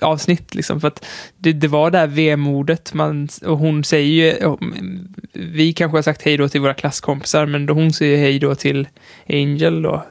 [0.00, 1.06] avsnitt, liksom, för att
[1.38, 2.94] det, det var det här vemodet.
[2.94, 4.56] Man, och hon säger ju,
[5.32, 8.54] vi kanske har sagt hej då till våra klasskompisar, men då hon säger hej då
[8.54, 8.88] till
[9.28, 10.04] Angel då.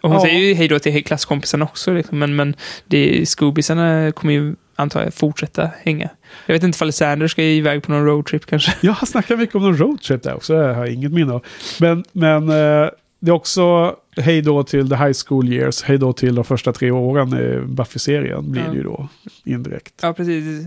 [0.00, 0.20] Och hon Ja.
[0.24, 5.02] säger ju hej då till klasskompisarna också, liksom, men, men det, Scoobisarna kommer ju antar
[5.02, 6.08] jag fortsätta hänga.
[6.46, 8.74] Jag vet inte ifall Sanders ska iväg på någon roadtrip kanske.
[8.86, 11.44] Jag har snackat mycket om någon roadtrip där också, det har jag inget minne av.
[11.80, 12.88] Men, men eh,
[13.20, 16.72] det är också hej då till the high school years, hej då till de första
[16.72, 18.70] tre åren i Buffy-serien blir Ja.
[18.70, 19.08] det ju då
[19.44, 19.94] indirekt.
[20.02, 20.66] Ja, precis.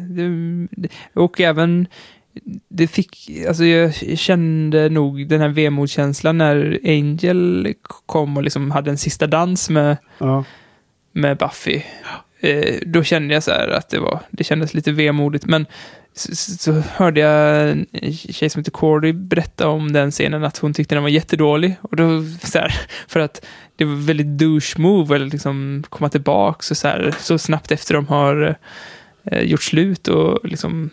[1.13, 1.87] Och även,
[2.69, 7.73] det fick, alltså jag kände nog den här vemodskänslan när Angel
[8.05, 10.43] kom och liksom hade en sista dans med, Ja.
[11.11, 11.81] med Buffy.
[12.39, 15.65] Eh, då kände jag så här att det var, det kändes lite vemodigt, men
[16.13, 20.73] så, så hörde jag en tjej som heter Cordy berätta om den scenen, att hon
[20.73, 21.75] tyckte den var jättedålig.
[21.81, 22.73] Och då, så här,
[23.07, 23.45] för att
[23.75, 27.93] det var väldigt douche move, eller liksom komma tillbaka så, så, här, så snabbt efter
[27.93, 28.55] de har
[29.31, 30.89] eh, gjort slut och liksom,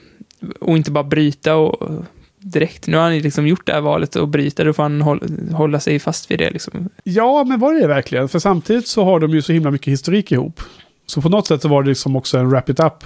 [0.61, 2.05] och inte bara bryta och
[2.39, 2.87] direkt.
[2.87, 5.27] Nu har han ju liksom gjort det här valet och bryta, då får han hålla,
[5.53, 6.89] hålla sig fast vid det liksom.
[7.05, 8.29] Ja, men var det det verkligen?
[8.29, 10.61] För samtidigt så har de ju så himla mycket historik ihop.
[11.07, 13.05] Så på något sätt så var det liksom också en wrap it up,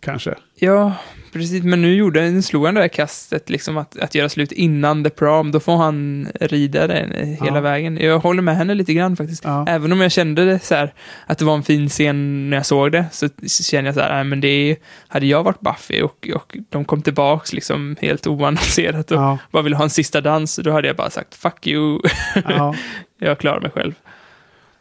[0.00, 0.34] kanske.
[0.54, 0.92] Ja,
[1.32, 1.62] precis.
[1.64, 5.04] Men nu gjorde han, slog han det där kastet, liksom att, att göra slut innan
[5.04, 5.50] The Prom.
[5.52, 7.60] Då får han rida den hela Ja.
[7.60, 7.96] vägen.
[7.96, 9.44] Jag håller med henne lite grann faktiskt.
[9.66, 10.92] Även om jag kände det så här,
[11.26, 13.28] att det var en fin scen när jag såg det, så
[13.64, 14.76] känner jag så här, nej men det är,
[15.08, 19.38] hade jag varit Buffy och, och de kom tillbaks liksom helt oannonserat och Ja.
[19.50, 22.00] bara ville ha en sista dans, då hade jag bara sagt fuck you.
[22.48, 22.74] Ja.
[23.20, 23.92] jag klarar mig själv.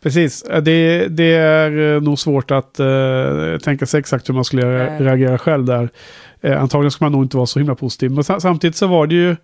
[0.01, 4.65] Precis, det, det är eh, nog svårt att eh, tänka sig exakt hur man skulle
[4.67, 5.03] Nej.
[5.03, 5.89] reagera själv där.
[6.41, 8.11] Eh, antagligen ska man nog inte vara så himla positiv.
[8.11, 9.35] Men sa- samtidigt så var det ju,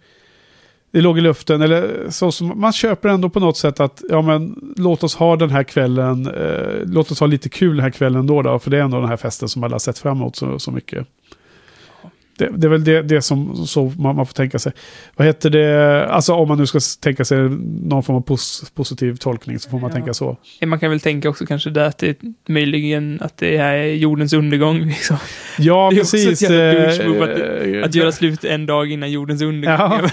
[0.92, 4.22] det låg i luften, eller så som, man köper ändå på något sätt att, ja
[4.22, 7.92] men låt oss ha den här kvällen, eh, låt oss ha lite kul den här
[7.92, 10.36] kvällen då, då för det är ändå den här festen som alla sett fram emot
[10.36, 11.08] så, så mycket.
[12.38, 14.72] Det, det är väl det, det som så man, man får tänka sig.
[15.16, 17.38] Vad heter det, alltså om man nu ska tänka sig
[17.84, 19.96] någon form av pos, positiv tolkning så får man Ja.
[19.96, 20.38] tänka så.
[20.66, 22.18] Man kan väl tänka också kanske där att det
[22.50, 24.80] möjligen att det är jordens undergång.
[24.86, 25.18] Liksom.
[25.58, 26.42] Ja, det är också precis.
[26.44, 29.78] ett jävla eh, douche move att, att göra slut en dag innan jordens undergång.
[29.80, 30.10] Ja,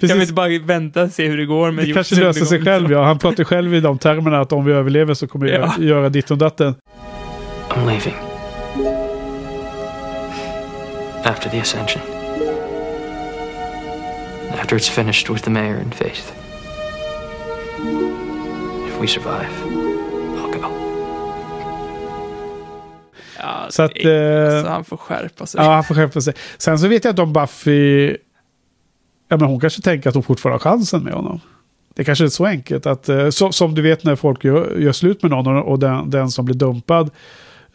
[0.08, 2.44] kan vi inte bara vänta och se hur det går med Det jordens kanske löser
[2.44, 3.04] sig själv, ja.
[3.04, 5.58] Han pratar själv i de termerna att om vi överlever så kommer vi Ja.
[5.58, 6.74] göra, göra ditt och datten.
[7.68, 8.33] I'm leaving.
[11.24, 12.02] After the ascension.
[14.60, 16.32] After it's finished with the mayor and Faith.
[18.88, 19.50] If we survive,
[20.36, 20.68] I'll go.
[23.38, 25.60] Ja, Så att, är- eh, alltså, han får skärpa sig.
[25.60, 26.34] Ja, han får skärpa sig.
[26.58, 28.16] Sen så vet jag inte om Buffy...
[29.28, 31.40] Ja, men hon kanske tänker att hon fortfarande har chansen med honom.
[31.94, 34.92] Det kanske är så enkelt att, eh, så, som du vet när folk gör, gör
[34.92, 37.10] slut med någon och den, den som blir dumpad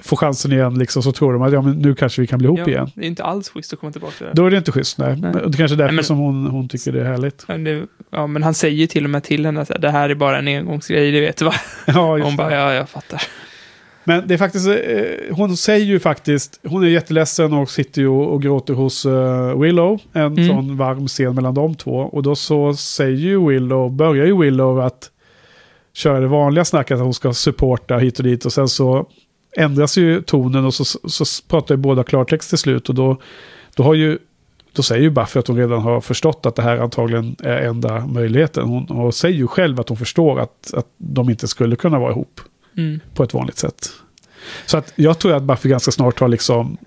[0.01, 2.45] får chansen igen, liksom, så tror de att ja, men nu kanske vi kan bli
[2.45, 2.91] ihop Ja, igen.
[2.95, 4.33] Det är inte alls schysst att komma tillbaka till det.
[4.33, 5.15] Då är det inte schysst, nej.
[5.21, 5.31] Nej.
[5.33, 7.45] Det kanske är därför Nej, men- som hon, hon tycker det är härligt.
[7.47, 10.15] Det, ja, men han säger ju till och med till henne att det här är
[10.15, 11.53] bara en engångsgrej, det vet du va?
[11.87, 13.21] Ja, just hon bara, ja, jag fattar.
[14.03, 14.75] Men det är faktiskt, eh,
[15.35, 19.59] hon säger ju faktiskt, hon är jätteledsen och sitter ju och, och gråter hos eh,
[19.59, 19.99] Willow.
[20.13, 20.47] En Mm.
[20.47, 21.95] sån varm scen mellan de två.
[21.95, 25.11] Och då så säger ju Willow, börjar ju Willow att
[25.93, 28.45] köra det vanliga snacket att hon ska supporta hit och dit.
[28.45, 29.07] Och sen så
[29.57, 32.89] ändras ju tonen och så, så, pratar ju båda klartext till slut.
[32.89, 33.21] Och då,
[33.75, 34.17] då har ju
[34.73, 38.05] då säger ju Buffy att hon redan har förstått att det här antagligen är enda
[38.05, 38.67] möjligheten.
[38.67, 42.11] Hon, hon säger ju själv att hon förstår att, att de inte skulle kunna vara
[42.11, 42.41] ihop
[42.77, 42.99] Mm.
[43.13, 43.89] på ett vanligt sätt.
[44.65, 46.77] Så att jag tror att Buffy ganska snart har liksom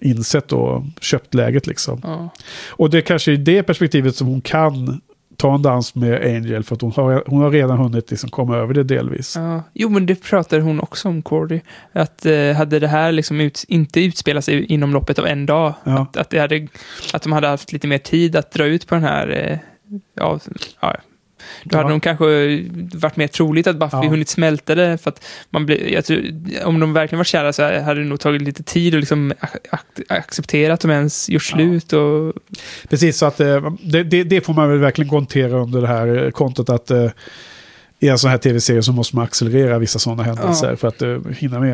[0.00, 2.00] insett och köpt läget liksom.
[2.02, 2.30] Ja.
[2.68, 5.00] Och det är kanske i det perspektivet som hon kan
[5.36, 8.56] ta en dans med Angel för att hon har, hon har redan hunnit liksom komma
[8.56, 9.36] över det delvis.
[9.36, 9.62] Ja.
[9.74, 11.60] Jo, men det pratar hon också om, Cordy.
[11.92, 15.74] Att eh, hade det här liksom ut, inte utspelat sig inom loppet av en dag,
[15.84, 16.02] Ja.
[16.02, 16.68] att, att, hade,
[17.12, 19.58] att de hade haft lite mer tid att dra ut på den här, eh,
[20.14, 20.38] ja,
[20.80, 20.96] ja,
[21.64, 21.90] då hade Ja.
[21.92, 22.24] de kanske
[22.98, 24.08] varit mer troligt att Buffy Ja.
[24.08, 24.98] hunnit smälta det.
[24.98, 26.22] För att man blir, tror,
[26.64, 29.56] om de verkligen var kära så hade det nog tagit lite tid att liksom ac-
[29.70, 31.92] ac- acceptera att de ens gjort slut.
[31.92, 32.32] Och,
[32.88, 36.30] Precis, så att eh, det, det, det får man väl verkligen kontera under det här
[36.30, 37.10] kontot att eh,
[38.00, 40.76] i en sån här tv-serie så måste man accelerera vissa sådana händelser Ja.
[40.76, 41.72] för att uh, hinna med.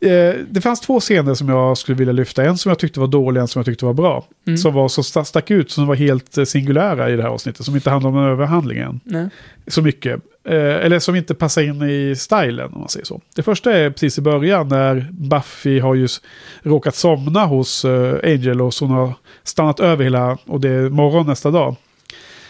[0.00, 2.44] Eh, det fanns två scener som jag skulle vilja lyfta.
[2.44, 4.24] En som jag tyckte var dålig, en som jag tyckte var bra.
[4.46, 4.56] Mm.
[4.56, 7.66] Som var så sta- stack ut, som var helt eh, singulära i det här avsnittet.
[7.66, 9.28] Som inte handlade om överhandlingen Nej.
[9.66, 10.20] så mycket.
[10.48, 13.20] Eh, eller som inte passar in i stilen om man säger så.
[13.36, 16.22] Det första är precis i början när Buffy har just
[16.62, 17.84] råkat somna hos
[18.24, 19.12] Angel och så hon har
[19.44, 21.76] stannat över hela och det är morgon nästa dag.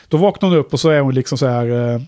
[0.08, 2.00] Då vaknar hon upp och så är hon liksom så här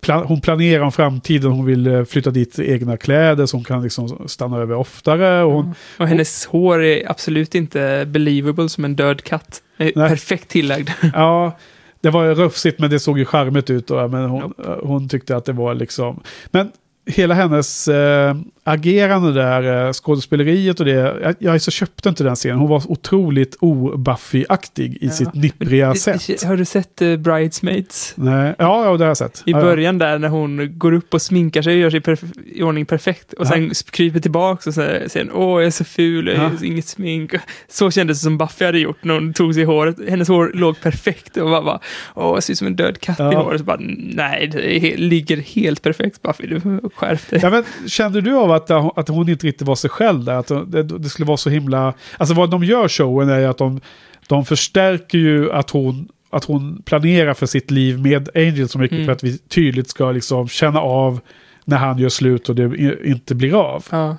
[0.00, 3.82] Plan, hon planerar om framtiden, hon vill eh, flytta dit egna kläder så hon kan
[3.82, 5.42] liksom stanna över oftare.
[5.42, 9.62] Och hon, Och hennes hår är absolut inte believable som en död katt.
[9.78, 10.90] Eh, Perfekt tillagd.
[11.14, 11.56] Ja,
[12.00, 13.86] det var ju rufsigt men det såg ju charmigt ut.
[13.86, 16.20] Då, men hon, hon tyckte att det var liksom...
[16.50, 16.70] Men
[17.06, 20.92] hela hennes äh, agerande där, äh, skådespeleriet och det.
[21.22, 22.58] Jag, jag så köpte inte den scenen.
[22.58, 26.42] Hon var otroligt o-Buffy-aktig i sitt nippriga sätt.
[26.44, 28.12] Har du sett uh, Bridesmaids?
[28.16, 28.54] Nej.
[28.58, 29.42] Ja, ja, det har jag sett.
[29.46, 32.38] I ja, början där när hon går upp och sminkar sig och gör sig perf-
[32.54, 33.32] i ordning perfekt.
[33.32, 33.50] Och Ja.
[33.50, 36.66] sen kryper tillbaka och säger åh jag är så ful, jag har Ja.
[36.66, 37.32] inget smink.
[37.68, 39.96] Så kändes det som Buffy hade gjort när hon tog sig i håret.
[40.08, 41.80] Hennes hår låg perfekt och bara, bara
[42.14, 43.42] åh jag ser ut som en död katt i Ja.
[43.42, 43.58] håret.
[43.60, 46.60] Så bara, nej, det ligger helt perfekt Buffy, du
[46.94, 47.40] skärp dig.
[47.42, 50.34] Ja, men, kände du av att, att hon inte riktigt var sig själv där?
[50.34, 51.94] Att det, det skulle vara så himla...
[52.18, 53.80] Alltså vad de gör showen är att de,
[54.26, 58.96] de förstärker ju att hon, att hon planerar för sitt liv med Angel så mycket
[58.96, 59.06] Mm.
[59.06, 61.20] för att vi tydligt ska liksom känna av
[61.64, 63.84] när han gör slut och det inte blir av.
[63.90, 64.16] Ja.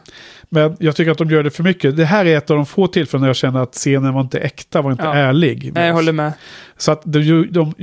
[0.50, 1.98] Men jag tycker att de gör det för mycket.
[1.98, 4.82] Det här är ett av de få tillfällen jag känner att scenen var inte äkta,
[4.82, 5.14] var inte Ja.
[5.14, 5.72] ärlig.
[5.76, 6.34] Nej, jag håller med.
[6.78, 7.74] Så att de, de,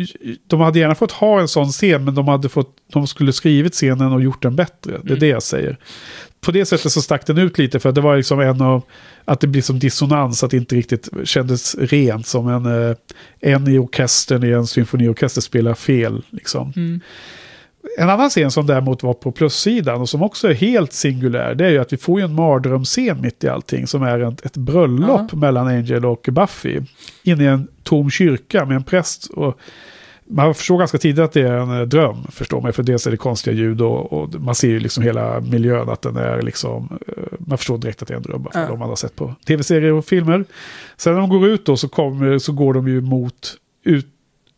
[0.46, 3.72] de hade gärna fått ha en sån scen, men de, hade fått, de skulle skrivit
[3.74, 4.90] scenen och gjort den bättre.
[4.92, 5.18] Det är Mm.
[5.18, 5.76] det jag säger.
[6.40, 8.82] På det sättet så stack den ut lite, för det var liksom en av...
[9.24, 12.96] Att det blir som dissonans, att det inte riktigt kändes rent som en, eh,
[13.40, 16.22] en i orkestern i en symfoniorkester spelar fel.
[16.30, 16.72] Liksom.
[16.76, 17.00] Mm.
[17.98, 21.66] En annan scen som däremot var på plussidan och som också är helt singulär, det
[21.66, 24.56] är ju att vi får ju en mardrömsscen mitt i allting som är ett, ett
[24.56, 26.80] bröllop mellan Angel och Buffy.
[27.22, 29.26] Inne i en tom kyrka med en präst.
[29.26, 29.58] Och
[30.30, 32.72] man förstår ganska tidigt att det är en eh, dröm, förstår man.
[32.72, 36.02] För dels är det konstiga ljud och, och man ser ju liksom hela miljön att
[36.02, 36.98] den är liksom...
[37.08, 38.68] eh, Man förstår direkt att det är en dröm, bara för Ja.
[38.68, 40.44] de man har sett på tv-serier och filmer.
[40.96, 43.54] Sen när de går ut då så, kommer, så går de ju mot...
[43.84, 44.06] Ut,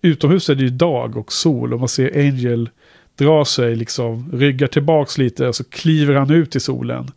[0.02, 2.70] utomhus är det ju dag och sol och man ser Angel
[3.25, 7.11] dra sig, liksom ryggar tillbaks lite och så kliver han ut i solen.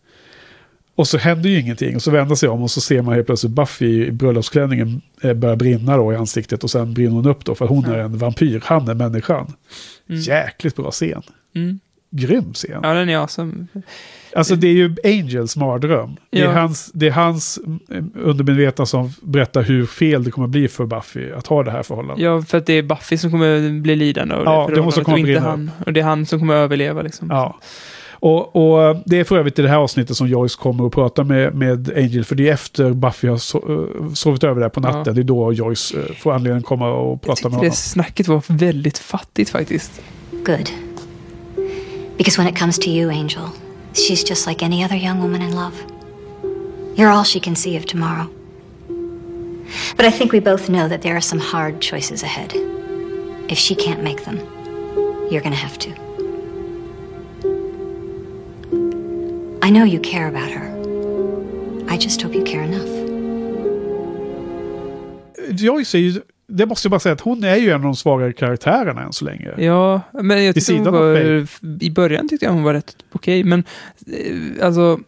[0.96, 3.26] Och så händer ju ingenting och så vänder sig om och så ser man helt
[3.26, 7.46] plötsligt Buffy i bröllopsklänningen eh, börja brinna då i ansiktet och sen brinner hon upp
[7.46, 9.54] då för hon är en vampyr, han är människan.
[10.10, 10.22] Mm.
[10.22, 11.22] Jäkligt bra scen.
[11.56, 11.80] Mm.
[12.10, 12.80] Grym scen.
[12.84, 13.68] Ja, den är awesome.
[14.36, 16.16] Alltså det är ju Angels mardröm.
[16.30, 16.52] Det, är Ja.
[16.52, 17.60] hans, det är hans
[17.92, 21.84] mm, undermedvetna som berättar hur fel det kommer bli för Buffy att ha det här
[21.84, 22.24] förhållandet.
[22.24, 25.04] Ja, för att det är Buffy som kommer bli lidande av Ja, det det måste
[25.04, 25.72] komma och inte han.
[25.86, 27.28] Och det är han som kommer överleva liksom.
[27.30, 27.58] Ja.
[28.12, 31.24] Och, och det är för övrigt i det här avsnittet som Joyce kommer och pratar
[31.24, 32.26] med, med Angel.
[32.26, 33.58] För det är efter Buffy har so,
[34.04, 35.04] eh, sovit över där på natten.
[35.06, 35.12] Ja.
[35.14, 37.72] Det är då Joyce eh, får anledning att komma och prata med Det honom.
[37.72, 40.02] snacket var väldigt fattigt faktiskt.
[40.32, 40.70] Good.
[42.18, 43.42] Because when it comes to you, Angel,
[43.94, 45.80] she's just like any other young woman in love.
[46.96, 48.30] You're all she can see of tomorrow.
[49.96, 52.54] But I think we both know that there are some hard choices ahead.
[53.50, 54.38] If she can't make them,
[55.30, 55.90] you're gonna have to.
[59.62, 60.70] I know you care about her.
[61.88, 62.94] I just hope you care enough.
[65.56, 66.24] Do you always ju,
[66.58, 69.14] det måste jag bara säga att hon är ju en av de svagare karaktärerna än
[69.14, 69.50] så länge.
[69.58, 71.48] Ja, men jag tyckte hon var,
[71.84, 73.64] i början tyckte jag hon var rätt okej, men
[74.08, 75.00] eh, alltså,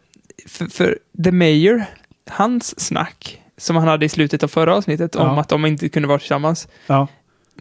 [0.48, 1.84] för, för The Mayor,
[2.30, 5.40] hans snack, som han hade i slutet av förra avsnittet om Ja.
[5.42, 7.08] att de inte kunde vara tillsammans, Ja.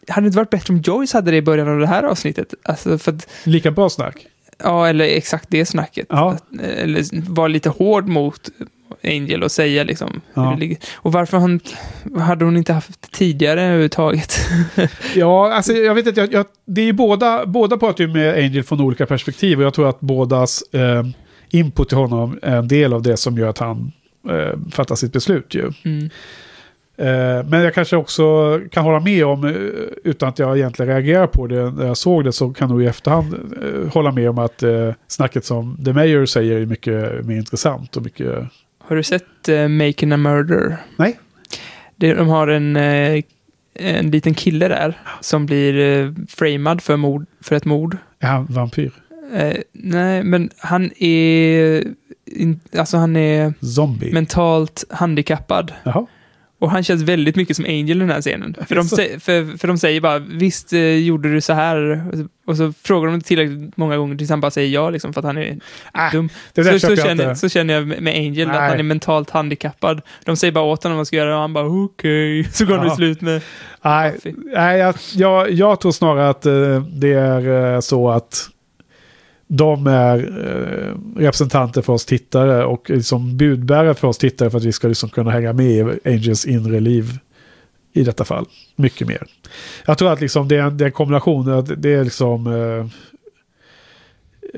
[0.08, 2.54] hade det inte varit bättre om Joyce hade det i början av det här avsnittet?
[2.62, 4.26] Alltså för att, Lika bra snack.
[4.62, 6.06] ja, eller exakt det snacket.
[6.08, 8.48] Att, eh, eller vara lite hård mot
[9.04, 10.58] Angel och säga liksom Ja.
[10.94, 11.60] Och varför hon,
[12.18, 14.38] hade hon inte haft tidigare överhuvudtaget?
[15.14, 18.34] Ja, alltså jag vet inte, jag, jag, det är ju båda, båda pratar ju med
[18.34, 21.04] Angel från olika perspektiv och jag tror att bådas eh,
[21.50, 23.92] input till honom är en del av det som gör att han
[24.30, 25.72] eh, fattar sitt beslut ju.
[25.84, 26.10] Mm.
[26.96, 29.52] Eh, men jag kanske också kan hålla med om, eh,
[30.04, 32.86] utan att jag egentligen reagerar på det när jag såg det, så kan nog i
[32.86, 37.36] efterhand eh, hålla med om att eh, snacket som The Mayor säger är mycket mer
[37.36, 38.44] intressant och mycket...
[38.86, 40.76] Har du sett uh, Making a Murder?
[40.96, 41.18] Nej.
[41.96, 43.22] Det, de har en, eh,
[43.74, 47.96] en liten kille där som blir eh, framad för, mord, för ett mord.
[48.20, 48.92] Är han vampyr?
[49.34, 51.84] Eh, nej, men han är,
[52.26, 54.12] in, alltså han är Zombie?
[54.12, 55.72] mentalt handikappad.
[55.82, 56.06] Jaha.
[56.64, 58.56] Och han känns väldigt mycket som Angel i den här scenen.
[58.68, 58.88] För de,
[59.20, 62.04] för, för de säger bara, visst eh, gjorde du så här?
[62.12, 65.12] Och så, och så frågar de tillräckligt många gånger tills han bara säger ja, liksom,
[65.12, 65.58] för att han är
[66.12, 66.28] dum.
[66.32, 68.68] Ah, där så, så, känner, så känner jag med Angel, att Nej.
[68.68, 70.02] han är mentalt handikappad.
[70.24, 72.44] De säger bara åt honom vad han ska göra och han bara okej.
[72.52, 72.96] Så går Ja.
[72.96, 73.42] slut med...
[73.82, 78.48] Nej, nej jag, jag, jag tror snarare att eh, det är eh, så att
[79.46, 84.64] de är eh, representanter för oss tittare och liksom budbärare för oss tittare för att
[84.64, 87.18] vi ska liksom kunna hänga med i Angels inre liv
[87.92, 88.46] i detta fall.
[88.76, 89.26] Mycket mer.
[89.86, 91.52] Jag tror att liksom det, är en, det är en kombination.
[91.52, 92.46] Att det är liksom...
[92.46, 92.86] Eh,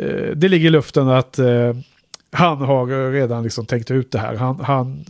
[0.05, 1.73] eh det ligger i luften att eh,
[2.31, 4.35] han har redan liksom tänkt ut det här.
[4.35, 5.05] Han, han,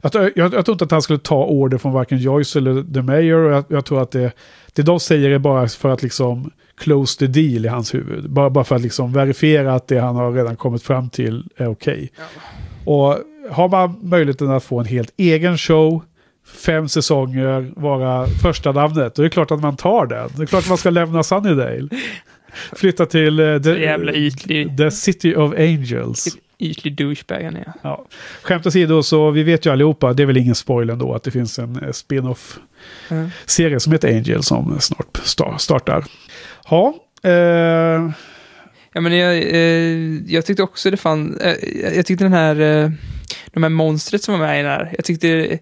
[0.00, 2.94] jag, tror- jag, jag tror inte att han skulle ta order från varken Joyce eller
[2.94, 3.52] The Mayor.
[3.52, 4.32] Jag, jag tror att det,
[4.74, 8.30] det de säger är bara för att liksom close the deal i hans huvud.
[8.30, 11.66] Bara, bara för att liksom verifiera att det han har redan kommit fram till är
[11.66, 12.12] okej.
[12.84, 13.18] Och
[13.50, 16.02] har man möjligheten att få en helt egen show,
[16.66, 20.30] fem säsonger, vara första namnet, då är det klart att man tar den.
[20.36, 21.88] Det är klart att man ska lämna Sunnydale.
[22.76, 24.78] Flytta till jävla ytlig.
[24.78, 26.36] the City of Angels.
[26.64, 27.72] Ytlig douchebag han är.
[27.82, 28.06] Ja.
[28.42, 31.30] Skämt åsido så vi vet ju allihopa, det är väl ingen spoiler ändå, att det
[31.30, 32.58] finns en eh, spin-off
[33.10, 33.30] Mm.
[33.80, 36.04] som heter Angel som snart sta- startar.
[36.70, 38.10] Ja, eh,
[38.96, 41.38] Ja, men jag, eh, jag tyckte också det fann...
[41.40, 41.54] Eh,
[41.96, 42.60] jag tyckte den här...
[42.60, 42.90] Eh,
[43.46, 44.92] de här monstret som var med i den här.
[44.96, 45.58] Jag tyckte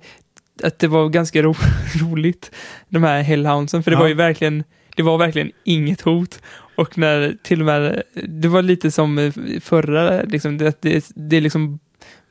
[0.63, 1.55] att det var ganska ro,
[2.01, 2.51] roligt.
[2.89, 3.83] De här Hellhoundsen.
[3.83, 4.01] För det Ja.
[4.01, 4.65] var ju verkligen...
[4.97, 6.41] Det var verkligen inget hot.
[6.75, 8.03] Och när till och med...
[8.29, 9.33] Det var lite som
[9.63, 10.59] förra, liksom.
[10.59, 11.79] Det, det, det är liksom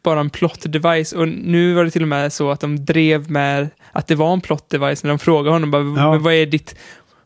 [0.03, 1.13] bara en plot device.
[1.13, 4.33] Och nu var det till och med så att de drev med att det var
[4.33, 6.17] en plot device när de frågade honom bara, Ja.
[6.17, 6.75] vad är ditt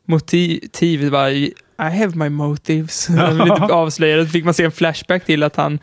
[0.06, 1.12] motiv?
[1.12, 3.10] Bara, I have my motives.
[3.32, 4.24] Lite avslöjade.
[4.24, 5.80] Då fick man se en flashback till att han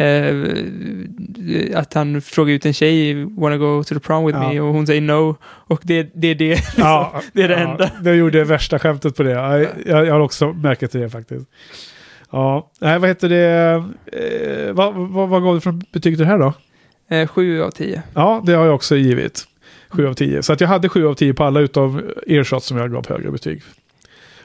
[0.00, 4.52] eh, att han frågar ut en tjej, wanna go to the prom with Ja.
[4.52, 4.60] me?
[4.60, 5.36] Och hon säger no.
[5.42, 6.48] Och det, det är det.
[6.54, 6.82] Liksom.
[6.82, 7.90] ja, det är det ja, enda.
[8.02, 9.30] Det gjorde värsta skämtet på det.
[9.30, 11.46] Jag, jag, jag har också märkt det faktiskt.
[12.32, 13.84] Ja, nej, vad heter det?
[14.12, 16.52] Eh, vad, vad, vad gav du för betyg till det här då?
[17.10, 18.02] Eh, sju av tio.
[18.14, 19.46] Ja, det har jag också givit.
[19.90, 20.42] 7 av 10.
[20.42, 23.30] Så att jag hade 7 av 10 på alla utav ershots som jag gav högre
[23.30, 23.62] betyg.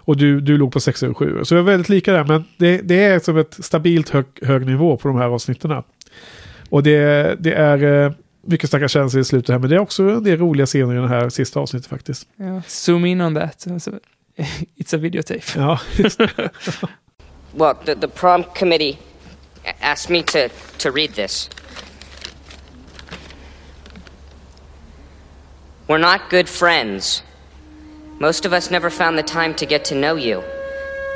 [0.06, 1.40] Och du, du låg på 6 och 7.
[1.44, 4.66] Så jag är väldigt lika där, men det, det är som ett stabilt hög, hög
[4.66, 5.84] nivå på de här avsnitten.
[6.70, 8.12] Och det, det är eh,
[8.42, 10.98] mycket starka känslor i slutet här, men det är också en del roliga scener i
[10.98, 12.28] det här sista avsnittet faktiskt.
[12.36, 12.62] Ja.
[12.68, 13.68] Zoom in on that.
[14.78, 15.42] It's a videotape.
[15.56, 15.80] Ja,
[17.58, 18.98] Well, the, the prom committee
[19.82, 20.50] asked me to,
[20.80, 21.50] to read this.
[25.88, 27.24] We're not good friends.
[28.20, 30.42] Most of us never found the time to get to know you,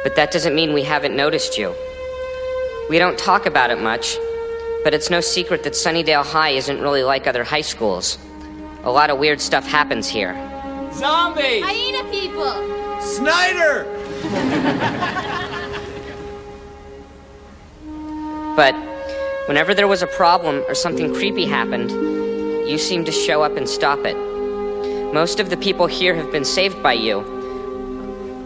[0.04, 1.74] but that doesn't mean we haven't noticed you.
[2.90, 4.18] We don't talk about it much,
[4.84, 8.18] but it's no secret that Sunnydale High isn't really like other high schools.
[8.84, 10.34] A lot of weird stuff happens here.
[10.94, 11.62] Zombie!
[11.62, 12.52] Hyena people!
[13.02, 13.86] Snyder!
[18.58, 18.76] But
[19.48, 21.92] whenever there was a problem or something creepy happened,
[22.70, 24.18] you seemed to show up and stop it.
[25.14, 27.22] Most of the people here have been saved by you,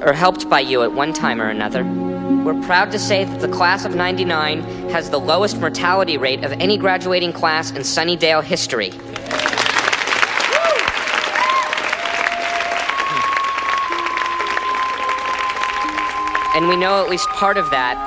[0.01, 1.83] or helped by you at one time or another.
[1.83, 6.53] We're proud to say that the class of 99 has the lowest mortality rate of
[6.53, 8.91] any graduating class in Sunnydale history.
[16.55, 17.97] And we know at least part of that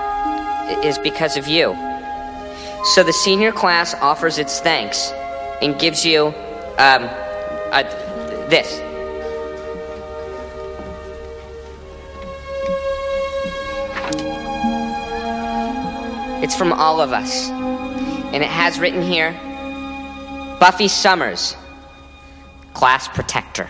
[0.83, 1.75] is because of you.
[2.95, 5.11] So the senior class offers its thanks
[5.61, 6.29] and gives you
[6.79, 7.05] um,
[7.73, 8.06] uh,
[8.49, 8.81] this.
[16.43, 17.49] It's from all of us.
[17.49, 19.33] And it has written here
[20.61, 21.57] Buffy Summers,
[22.75, 23.69] class protector.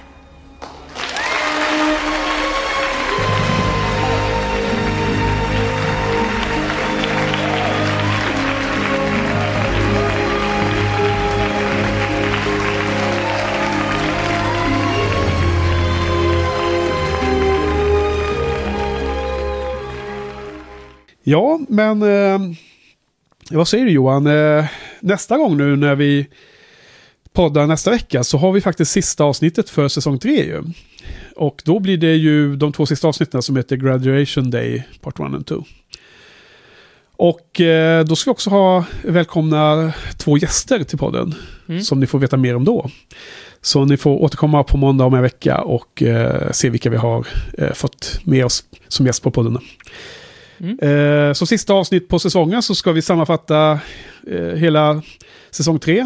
[21.28, 22.38] Ja men eh,
[23.50, 24.26] vad säger du Johan?
[24.26, 24.64] Eh,
[25.00, 26.26] nästa gång nu när vi
[27.32, 30.62] poddar nästa vecka så har vi faktiskt sista avsnittet för säsong 3 ju.
[31.36, 35.20] Och då blir det ju de två sista avsnitten som heter Graduation Day Part 1
[35.20, 35.64] and 2.
[37.16, 41.34] Och eh, då ska vi också ha välkomna två gäster till podden.
[41.68, 41.82] Mm.
[41.82, 42.90] Som ni får veta mer om då.
[43.60, 47.26] Så ni får återkomma på måndag om en vecka och eh, se vilka vi har
[47.58, 49.58] eh, fått med oss som gäst på podden.
[50.58, 50.78] Mm.
[50.78, 53.80] Eh, så sista avsnitt på säsongen så ska vi sammanfatta
[54.26, 55.02] eh, hela
[55.50, 55.98] säsong tre.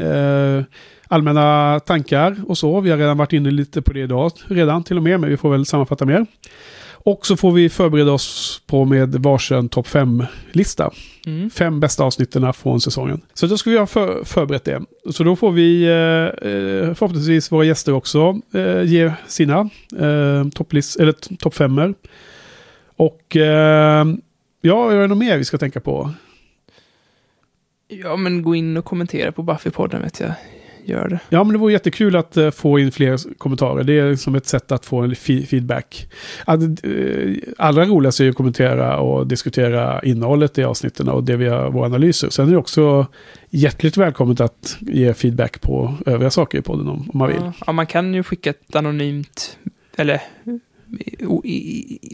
[0.00, 0.64] Eh,
[1.08, 2.80] allmänna tankar och så.
[2.80, 5.36] Vi har redan varit inne lite på det idag redan till och med, men vi
[5.36, 6.26] får väl sammanfatta mer.
[7.06, 10.90] Och så får vi förbereda oss på med varsin topp 5-lista.
[11.26, 11.50] Mm.
[11.50, 13.20] Fem bästa avsnitten från säsongen.
[13.34, 14.82] Så då ska vi ha för, förberett det.
[15.12, 21.12] Så då får vi eh, förhoppningsvis våra gäster också eh, ge sina eh, topplist, eller
[21.12, 21.94] topp femmer.
[22.96, 24.06] Och eh,
[24.60, 26.10] ja, är det något mer vi ska tänka på?
[27.88, 30.32] Ja, men gå in och kommentera på Buffy-podden vet jag.
[30.84, 31.18] Gör det.
[31.28, 33.84] Ja, men det vore jättekul att uh, få in fler kommentarer.
[33.84, 36.08] Det är som ett sätt att få en feedback.
[36.44, 41.36] Att, uh, allra roligast är ju att kommentera och diskutera innehållet i avsnitten och det
[41.36, 42.30] vi har våra analyser.
[42.30, 43.06] Sen är det också
[43.50, 47.40] hjärtligt välkommet att ge feedback på övriga saker i podden om, om man vill.
[47.40, 49.58] Ja, ja, man kan ju skicka ett anonymt,
[49.96, 50.22] eller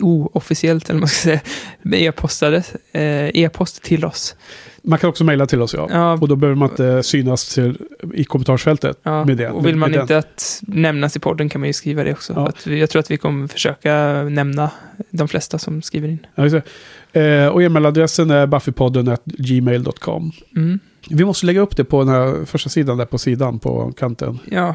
[0.00, 1.40] oofficiellt, eller man ska säga,
[1.82, 2.56] e-postade,
[2.92, 4.36] eh, e-post till oss.
[4.82, 5.88] Man kan också mejla till oss, ja.
[5.90, 6.12] ja.
[6.12, 7.78] Och då behöver man inte synas till,
[8.14, 9.24] i kommentarsfältet ja.
[9.24, 9.50] med det.
[9.50, 10.18] Och vill man inte den.
[10.18, 12.32] att nämnas i podden kan man ju skriva det också.
[12.36, 12.48] Ja.
[12.48, 14.70] Att jag tror att vi kommer försöka nämna
[15.10, 16.26] de flesta som skriver in.
[16.34, 16.46] Ja,
[17.20, 20.32] eh, och e-mailadressen är buffypodden gmail.com.
[20.56, 20.78] Mm.
[21.10, 24.38] Vi måste lägga upp det på den här första sidan där på sidan på kanten.
[24.50, 24.74] Ja,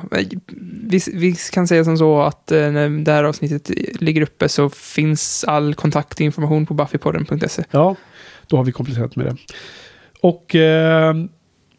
[0.89, 3.69] vi, vi kan säga som så att eh, när det här avsnittet
[4.01, 7.63] ligger uppe så finns all kontaktinformation på buffypodden.se.
[7.71, 7.95] Ja,
[8.47, 9.35] då har vi kompletterat med det.
[10.21, 11.15] Och eh,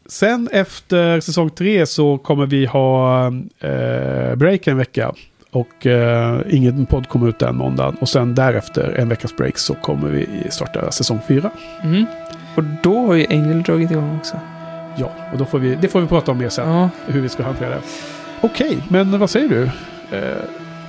[0.07, 3.27] sen efter säsong tre så kommer vi ha
[3.61, 5.15] eh, break en vecka.
[5.51, 7.97] Och eh, ingen podd kommer ut den måndagen.
[8.01, 11.51] Och sen därefter en veckas break så kommer vi starta säsong fyra.
[11.85, 12.07] Mm.
[12.59, 14.41] Och då har ju Angel dragit igång också.
[14.97, 16.69] Ja, och då får vi, det får vi prata om mer sen.
[16.69, 16.91] Ja.
[17.07, 17.81] Hur vi ska hantera det.
[18.41, 19.63] Okej, men vad säger du?
[20.17, 20.39] Eh,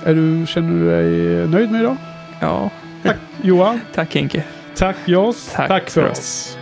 [0.04, 0.46] är du?
[0.46, 1.96] Känner du dig nöjd med idag?
[2.40, 2.70] Ja.
[3.02, 3.80] Tack Johan.
[3.94, 4.44] Tack Henke.
[4.76, 5.52] Tack Jos.
[5.54, 6.58] Tack, Tack för oss.